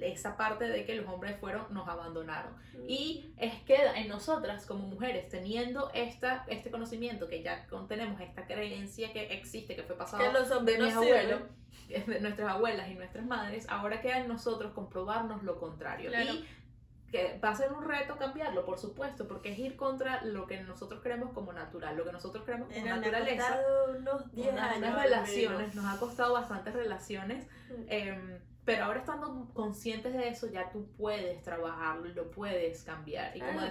esa 0.00 0.36
parte 0.36 0.64
de 0.66 0.84
que 0.86 0.94
los 0.94 1.06
hombres 1.06 1.38
fueron, 1.38 1.66
nos 1.70 1.86
abandonaron. 1.86 2.54
Y 2.88 3.32
es 3.36 3.54
que 3.62 3.76
en 3.96 4.08
nosotras, 4.08 4.61
como 4.66 4.86
mujeres, 4.86 5.28
teniendo 5.28 5.90
esta, 5.94 6.44
este 6.48 6.70
conocimiento, 6.70 7.28
que 7.28 7.42
ya 7.42 7.66
tenemos 7.88 8.20
esta 8.20 8.46
creencia 8.46 9.12
que 9.12 9.32
existe, 9.32 9.76
que 9.76 9.82
fue 9.82 9.96
pasado 9.96 10.22
que 10.22 10.32
los 10.32 10.64
de 10.64 10.78
mis 10.78 10.94
abuelos, 10.94 11.40
sirven. 11.88 12.06
de 12.06 12.20
nuestras 12.20 12.48
abuelas 12.50 12.88
y 12.90 12.94
nuestras 12.94 13.26
madres, 13.26 13.66
ahora 13.68 14.00
queda 14.00 14.18
en 14.18 14.28
nosotros 14.28 14.72
comprobarnos 14.72 15.42
lo 15.42 15.58
contrario. 15.58 16.10
Claro. 16.10 16.32
Y 16.32 16.46
que 17.12 17.38
va 17.44 17.50
a 17.50 17.54
ser 17.54 17.70
un 17.72 17.84
reto 17.84 18.16
cambiarlo, 18.16 18.64
por 18.64 18.78
supuesto, 18.78 19.28
porque 19.28 19.52
es 19.52 19.58
ir 19.58 19.76
contra 19.76 20.24
lo 20.24 20.46
que 20.46 20.62
nosotros 20.62 21.00
creemos 21.02 21.30
como 21.32 21.52
natural, 21.52 21.94
lo 21.96 22.04
que 22.04 22.12
nosotros 22.12 22.42
creemos 22.44 22.68
como 22.68 22.80
Mira, 22.80 22.96
me 22.96 23.06
ha 23.06 23.10
naturaleza 23.10 23.48
costado 23.48 23.98
unos 23.98 24.32
10 24.34 24.52
unas, 24.52 24.64
años. 24.64 24.78
unas 24.78 25.02
relaciones, 25.02 25.74
nos 25.74 25.84
ha 25.84 26.00
costado 26.00 26.32
bastantes 26.32 26.72
relaciones, 26.72 27.46
em, 27.88 28.38
pero 28.64 28.84
ahora 28.84 29.00
estando 29.00 29.46
conscientes 29.52 30.14
de 30.14 30.28
eso, 30.28 30.46
ya 30.50 30.70
tú 30.70 30.88
puedes 30.96 31.42
trabajarlo 31.42 32.08
y 32.08 32.14
lo 32.14 32.30
puedes 32.30 32.82
cambiar. 32.82 33.36
Y 33.36 33.40
como 33.40 33.60
Ah. 33.60 33.66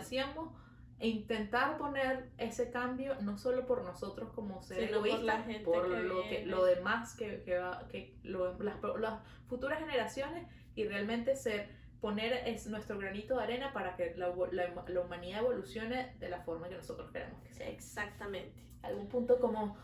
Decíamos, 1.01 1.21
intentar 1.21 1.77
poner 1.77 2.29
ese 2.37 2.71
cambio 2.71 3.15
no 3.21 3.37
solo 3.37 3.65
por 3.65 3.83
nosotros 3.83 4.31
como 4.33 4.61
ser 4.61 4.87
Sino 4.87 4.99
por 4.99 5.07
egoístas, 5.07 5.23
la 5.25 5.43
gente 5.43 5.63
por 5.65 5.83
que 5.89 5.99
lo, 6.03 6.21
que, 6.23 6.45
lo 6.45 6.65
demás 6.65 7.15
que, 7.15 7.41
que, 7.43 7.57
va- 7.57 7.87
que 7.89 8.15
lo- 8.23 8.57
las, 8.59 8.75
las 8.99 9.19
futuras 9.47 9.79
generaciones 9.79 10.47
y 10.75 10.85
realmente 10.87 11.35
ser 11.35 11.69
poner 11.99 12.47
es 12.47 12.65
nuestro 12.67 12.97
granito 12.97 13.37
de 13.37 13.43
arena 13.43 13.73
para 13.73 13.95
que 13.95 14.15
la, 14.15 14.33
la, 14.51 14.83
la 14.87 15.01
humanidad 15.01 15.41
evolucione 15.41 16.15
de 16.19 16.29
la 16.29 16.41
forma 16.41 16.67
que 16.69 16.75
nosotros 16.75 17.11
queremos 17.11 17.41
que 17.43 17.53
sea 17.53 17.69
Exactamente. 17.69 18.59
algún 18.81 19.07
punto 19.07 19.39
como 19.39 19.77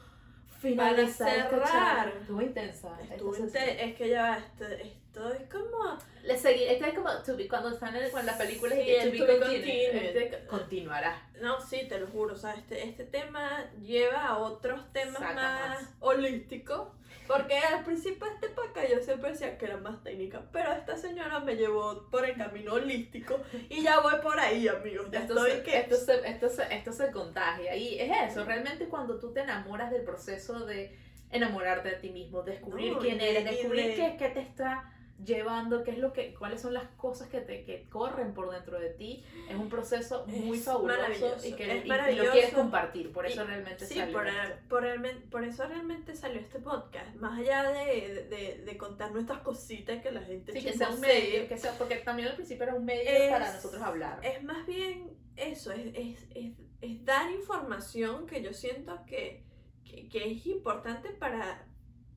finalizar 0.60 1.28
esta 1.30 1.50
cerrar. 1.50 1.68
charla. 1.72 2.14
Estuvo 2.22 2.42
intensa. 2.42 2.98
esta 3.02 3.14
Estuvo 3.16 3.36
es 3.36 3.96
que 3.96 4.10
ya 4.10 4.22
va, 4.24 4.38
esto, 4.38 4.66
esto 4.68 5.34
es 5.34 5.50
como. 5.50 5.98
Le 6.24 6.38
seguí, 6.38 6.64
este 6.64 6.90
es 6.90 6.94
como 6.94 7.10
to 7.26 7.38
be- 7.38 7.48
cuando 7.48 7.70
están 7.70 7.96
en, 7.96 8.10
con 8.12 8.26
las 8.26 8.36
películas 8.38 8.78
y 8.78 8.84
Sí, 8.84 8.90
el 8.92 9.18
to 9.18 9.26
be 9.26 9.40
to. 9.40 9.46
Este 9.48 10.46
continuará. 10.48 11.22
No, 11.42 11.62
sí, 11.62 11.88
te 11.88 12.00
lo 12.00 12.08
juro. 12.08 12.34
O 12.34 12.38
sea, 12.38 12.54
este, 12.56 12.84
este 12.84 13.06
tema 13.06 13.66
lleva 13.82 14.26
a 14.28 14.38
otros 14.40 14.92
temas 14.92 15.18
Saca 15.20 15.34
más, 15.34 15.82
más. 15.84 15.90
holísticos. 16.00 16.90
Porque 17.28 17.58
al 17.58 17.84
principio 17.84 18.26
de 18.28 18.34
este 18.36 18.50
podcast 18.50 18.90
yo 18.90 19.00
siempre 19.02 19.32
decía 19.32 19.58
que 19.58 19.66
era 19.66 19.78
más 19.78 20.02
técnica. 20.04 20.42
Pero 20.52 20.72
esta 20.72 20.96
señora 20.96 21.40
me 21.42 21.56
llevó 21.56 22.10
por 22.10 22.26
el 22.26 22.36
camino 22.38 22.74
holístico. 22.74 23.40
Y 23.70 23.84
ya 23.84 24.00
voy 24.00 24.16
por 24.24 24.40
ahí, 24.40 24.68
amigos. 24.68 25.08
Ya 25.12 25.20
Esto 25.22 25.34
estoy 25.36 25.52
se, 25.52 25.64
que. 25.64 25.80
esto, 25.80 25.96
se, 25.96 26.28
esto, 26.30 26.50
se, 26.50 26.74
esto 26.76 26.92
se 26.92 27.12
contagia. 27.12 27.76
Y 27.76 28.00
es 28.00 28.12
eso, 28.32 28.46
realmente 28.46 28.86
cuando 28.88 29.20
tú 29.20 29.34
te 29.34 29.42
enamoras 29.42 29.92
del 29.92 30.04
proceso 30.04 30.66
de 30.66 30.98
enamorarte 31.32 31.90
de 31.90 31.96
ti 31.98 32.10
mismo, 32.10 32.42
descubrir 32.44 32.94
No, 32.94 33.00
quién 33.00 33.20
eres, 33.20 33.44
descubrir 33.44 33.88
de- 33.88 33.96
qué, 33.96 34.16
qué 34.18 34.30
te 34.30 34.40
está 34.40 34.94
llevando, 35.26 35.84
qué 35.84 35.92
es 35.92 35.98
lo 35.98 36.14
que, 36.14 36.34
cuáles 36.36 36.62
son 36.62 36.74
las 36.76 36.88
cosas 36.96 37.28
que 37.30 37.42
te 37.42 37.64
que 37.66 37.90
corren 37.90 38.34
por 38.36 38.52
dentro 38.52 38.80
de 38.80 38.92
ti, 38.92 39.24
es 39.50 39.56
un 39.56 39.68
proceso 39.68 40.26
muy 40.28 40.60
Es 40.60 40.66
fabuloso 40.66 41.00
maravilloso, 41.02 41.48
y 41.48 41.54
que 41.54 41.64
es 41.64 41.70
y- 41.74 41.78
y, 41.78 41.82
lo 41.82 41.88
maravilloso. 41.88 42.32
quieres 42.32 42.54
compartir, 42.54 43.12
por 43.12 43.26
eso 43.26 43.44
Y- 43.44 43.48
realmente 43.48 43.86
Sí, 43.86 43.96
salió 43.96 44.14
por, 44.14 44.28
esto. 44.28 44.56
por, 44.70 44.84
realmen- 44.84 45.30
por 45.32 45.44
eso 45.44 45.68
realmente 45.68 46.16
salió 46.16 46.40
este 46.40 46.60
podcast. 46.60 47.16
Más 47.16 47.40
allá 47.40 47.64
de, 47.64 48.28
de, 48.30 48.62
de 48.64 48.78
contar 48.78 49.12
nuestras 49.12 49.40
cositas 49.42 50.02
que 50.04 50.12
la 50.12 50.22
gente 50.22 50.52
Sí, 50.54 50.64
que 50.64 50.74
sea 50.74 50.90
un 50.92 51.00
medio, 51.02 51.48
que 51.48 51.58
sea, 51.58 51.72
porque 51.78 51.96
también 51.96 52.28
al 52.30 52.36
principio 52.36 52.64
era 52.66 52.76
un 52.76 52.86
medio 52.86 53.10
Es- 53.10 53.32
para 53.32 53.54
nosotros 53.54 53.82
hablar. 53.82 54.20
Es 54.24 54.44
más 54.44 54.66
bien 54.68 55.18
eso, 55.36 55.72
es, 55.72 55.88
es, 55.96 56.28
es, 56.36 56.54
es 56.82 57.06
dar 57.06 57.32
información 57.32 58.28
que 58.28 58.44
yo 58.44 58.54
siento 58.54 59.00
que, 59.08 59.44
que, 59.84 60.08
que 60.10 60.32
es 60.32 60.46
importante 60.46 61.10
para, 61.10 61.66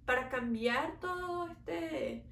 para 0.05 0.29
cambiar 0.29 1.01
todo 1.01 1.49
este... 1.49 2.27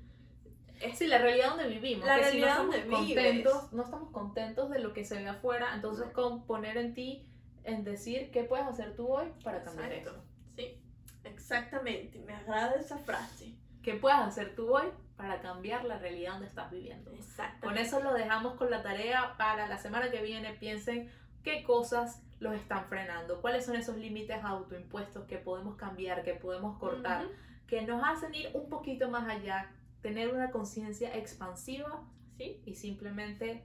Sí, 0.95 1.07
la 1.07 1.19
realidad 1.19 1.51
donde 1.51 1.69
vivimos. 1.69 2.07
La 2.07 2.17
que 2.17 2.25
si 2.25 2.41
no 2.41 2.47
realidad 2.47 2.51
estamos 2.51 2.75
donde 2.77 2.91
contentos, 2.91 3.55
vives. 3.55 3.73
no 3.73 3.83
estamos 3.83 4.11
contentos 4.11 4.71
de 4.71 4.79
lo 4.79 4.93
que 4.93 5.05
se 5.05 5.17
ve 5.17 5.29
afuera, 5.29 5.75
entonces 5.75 6.11
con 6.13 6.45
poner 6.45 6.77
en 6.77 6.95
ti, 6.95 7.27
en 7.65 7.85
decir 7.85 8.31
qué 8.31 8.45
puedes 8.45 8.67
hacer 8.67 8.97
tú 8.97 9.09
hoy 9.09 9.27
para 9.43 9.63
cambiar 9.63 9.93
Exacto. 9.93 10.23
Sí, 10.57 10.81
exactamente, 11.25 12.19
me 12.21 12.35
agrada 12.35 12.75
esa 12.77 12.99
frase. 12.99 13.55
¿Qué 13.83 13.95
puedes 13.95 14.19
hacer 14.19 14.55
tú 14.55 14.75
hoy 14.75 14.87
para 15.17 15.41
cambiar 15.41 15.85
la 15.85 15.99
realidad 15.99 16.33
donde 16.33 16.47
estás 16.47 16.71
viviendo? 16.71 17.11
Exactamente. 17.13 17.67
Con 17.67 17.79
eso 17.79 18.01
lo 18.03 18.13
dejamos 18.13 18.55
con 18.55 18.71
la 18.71 18.83
tarea 18.83 19.35
para 19.39 19.67
la 19.69 19.79
semana 19.79 20.11
que 20.11 20.21
viene. 20.21 20.53
Piensen 20.55 21.11
qué 21.43 21.63
cosas 21.63 22.23
los 22.41 22.55
están 22.55 22.85
frenando, 22.87 23.41
cuáles 23.41 23.65
son 23.65 23.77
esos 23.77 23.97
límites 23.97 24.43
autoimpuestos 24.45 25.27
que 25.27 25.39
podemos 25.39 25.77
cambiar, 25.77 26.23
que 26.23 26.35
podemos 26.35 26.79
cortar, 26.79 27.27
que 27.67 27.83
nos 27.83 28.03
hacen 28.05 28.35
ir 28.35 28.51
un 28.55 28.69
poquito 28.69 29.09
más 29.09 29.29
allá, 29.29 29.71
tener 30.03 30.33
una 30.35 30.51
conciencia 30.51 31.15
expansiva 31.17 32.05
Sí, 32.37 32.63
y 32.65 32.75
simplemente 32.77 33.65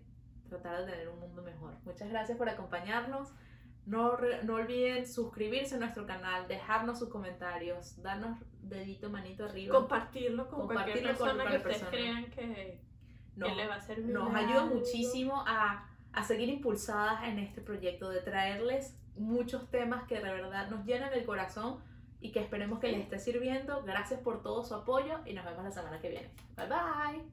tratar 0.49 0.83
de 0.83 0.91
tener 0.91 1.07
un 1.09 1.19
mundo 1.19 1.43
mejor. 1.43 1.75
Muchas 1.85 2.09
gracias 2.09 2.37
por 2.39 2.49
acompañarnos. 2.49 3.31
No, 3.85 4.17
no 4.43 4.55
olviden 4.55 5.05
suscribirse 5.07 5.75
a 5.75 5.77
nuestro 5.77 6.05
canal, 6.07 6.47
dejarnos 6.47 6.97
sus 6.97 7.09
comentarios, 7.09 8.01
darnos 8.01 8.39
dedito, 8.61 9.09
manito 9.11 9.45
arriba. 9.45 9.75
compartirlo 9.77 10.49
con 10.49 10.65
cualquier 10.67 11.03
Compartirlo 11.03 11.17
con 11.17 11.37
persona 11.37 11.43
que 11.51 11.61
cualquier 11.61 11.83
ustedes 11.83 11.89
crean 11.91 12.25
que, 12.31 12.79
Nos- 13.35 13.49
que 13.49 13.55
le 13.55 13.67
va 13.67 13.75
a 13.75 13.81
servir. 13.81 14.13
nos 14.13 14.33
ayuda 14.33 14.65
muchísimo 14.65 15.43
a, 15.45 15.87
a 16.13 16.23
seguir 16.23 16.49
impulsadas 16.49 17.25
en 17.25 17.39
este 17.39 17.61
proyecto, 17.61 18.09
de 18.09 18.21
traerles 18.21 18.97
muchos 19.15 19.69
temas 19.69 20.07
que 20.07 20.15
de 20.15 20.23
verdad 20.31 20.69
nos 20.69 20.83
llenan 20.85 21.13
el 21.13 21.25
corazón 21.25 21.77
y 22.23 22.31
que 22.31 22.39
esperemos 22.39 22.79
que 22.79 22.87
les 22.87 23.01
esté 23.01 23.19
sirviendo. 23.19 23.83
Gracias 23.83 24.19
por 24.21 24.41
todo 24.41 24.63
su 24.63 24.73
apoyo 24.73 25.19
y 25.25 25.33
nos 25.33 25.45
vemos 25.45 25.63
la 25.63 25.71
semana 25.71 25.99
que 25.99 26.09
viene. 26.09 26.29
Bye 26.55 26.67
bye. 26.67 27.23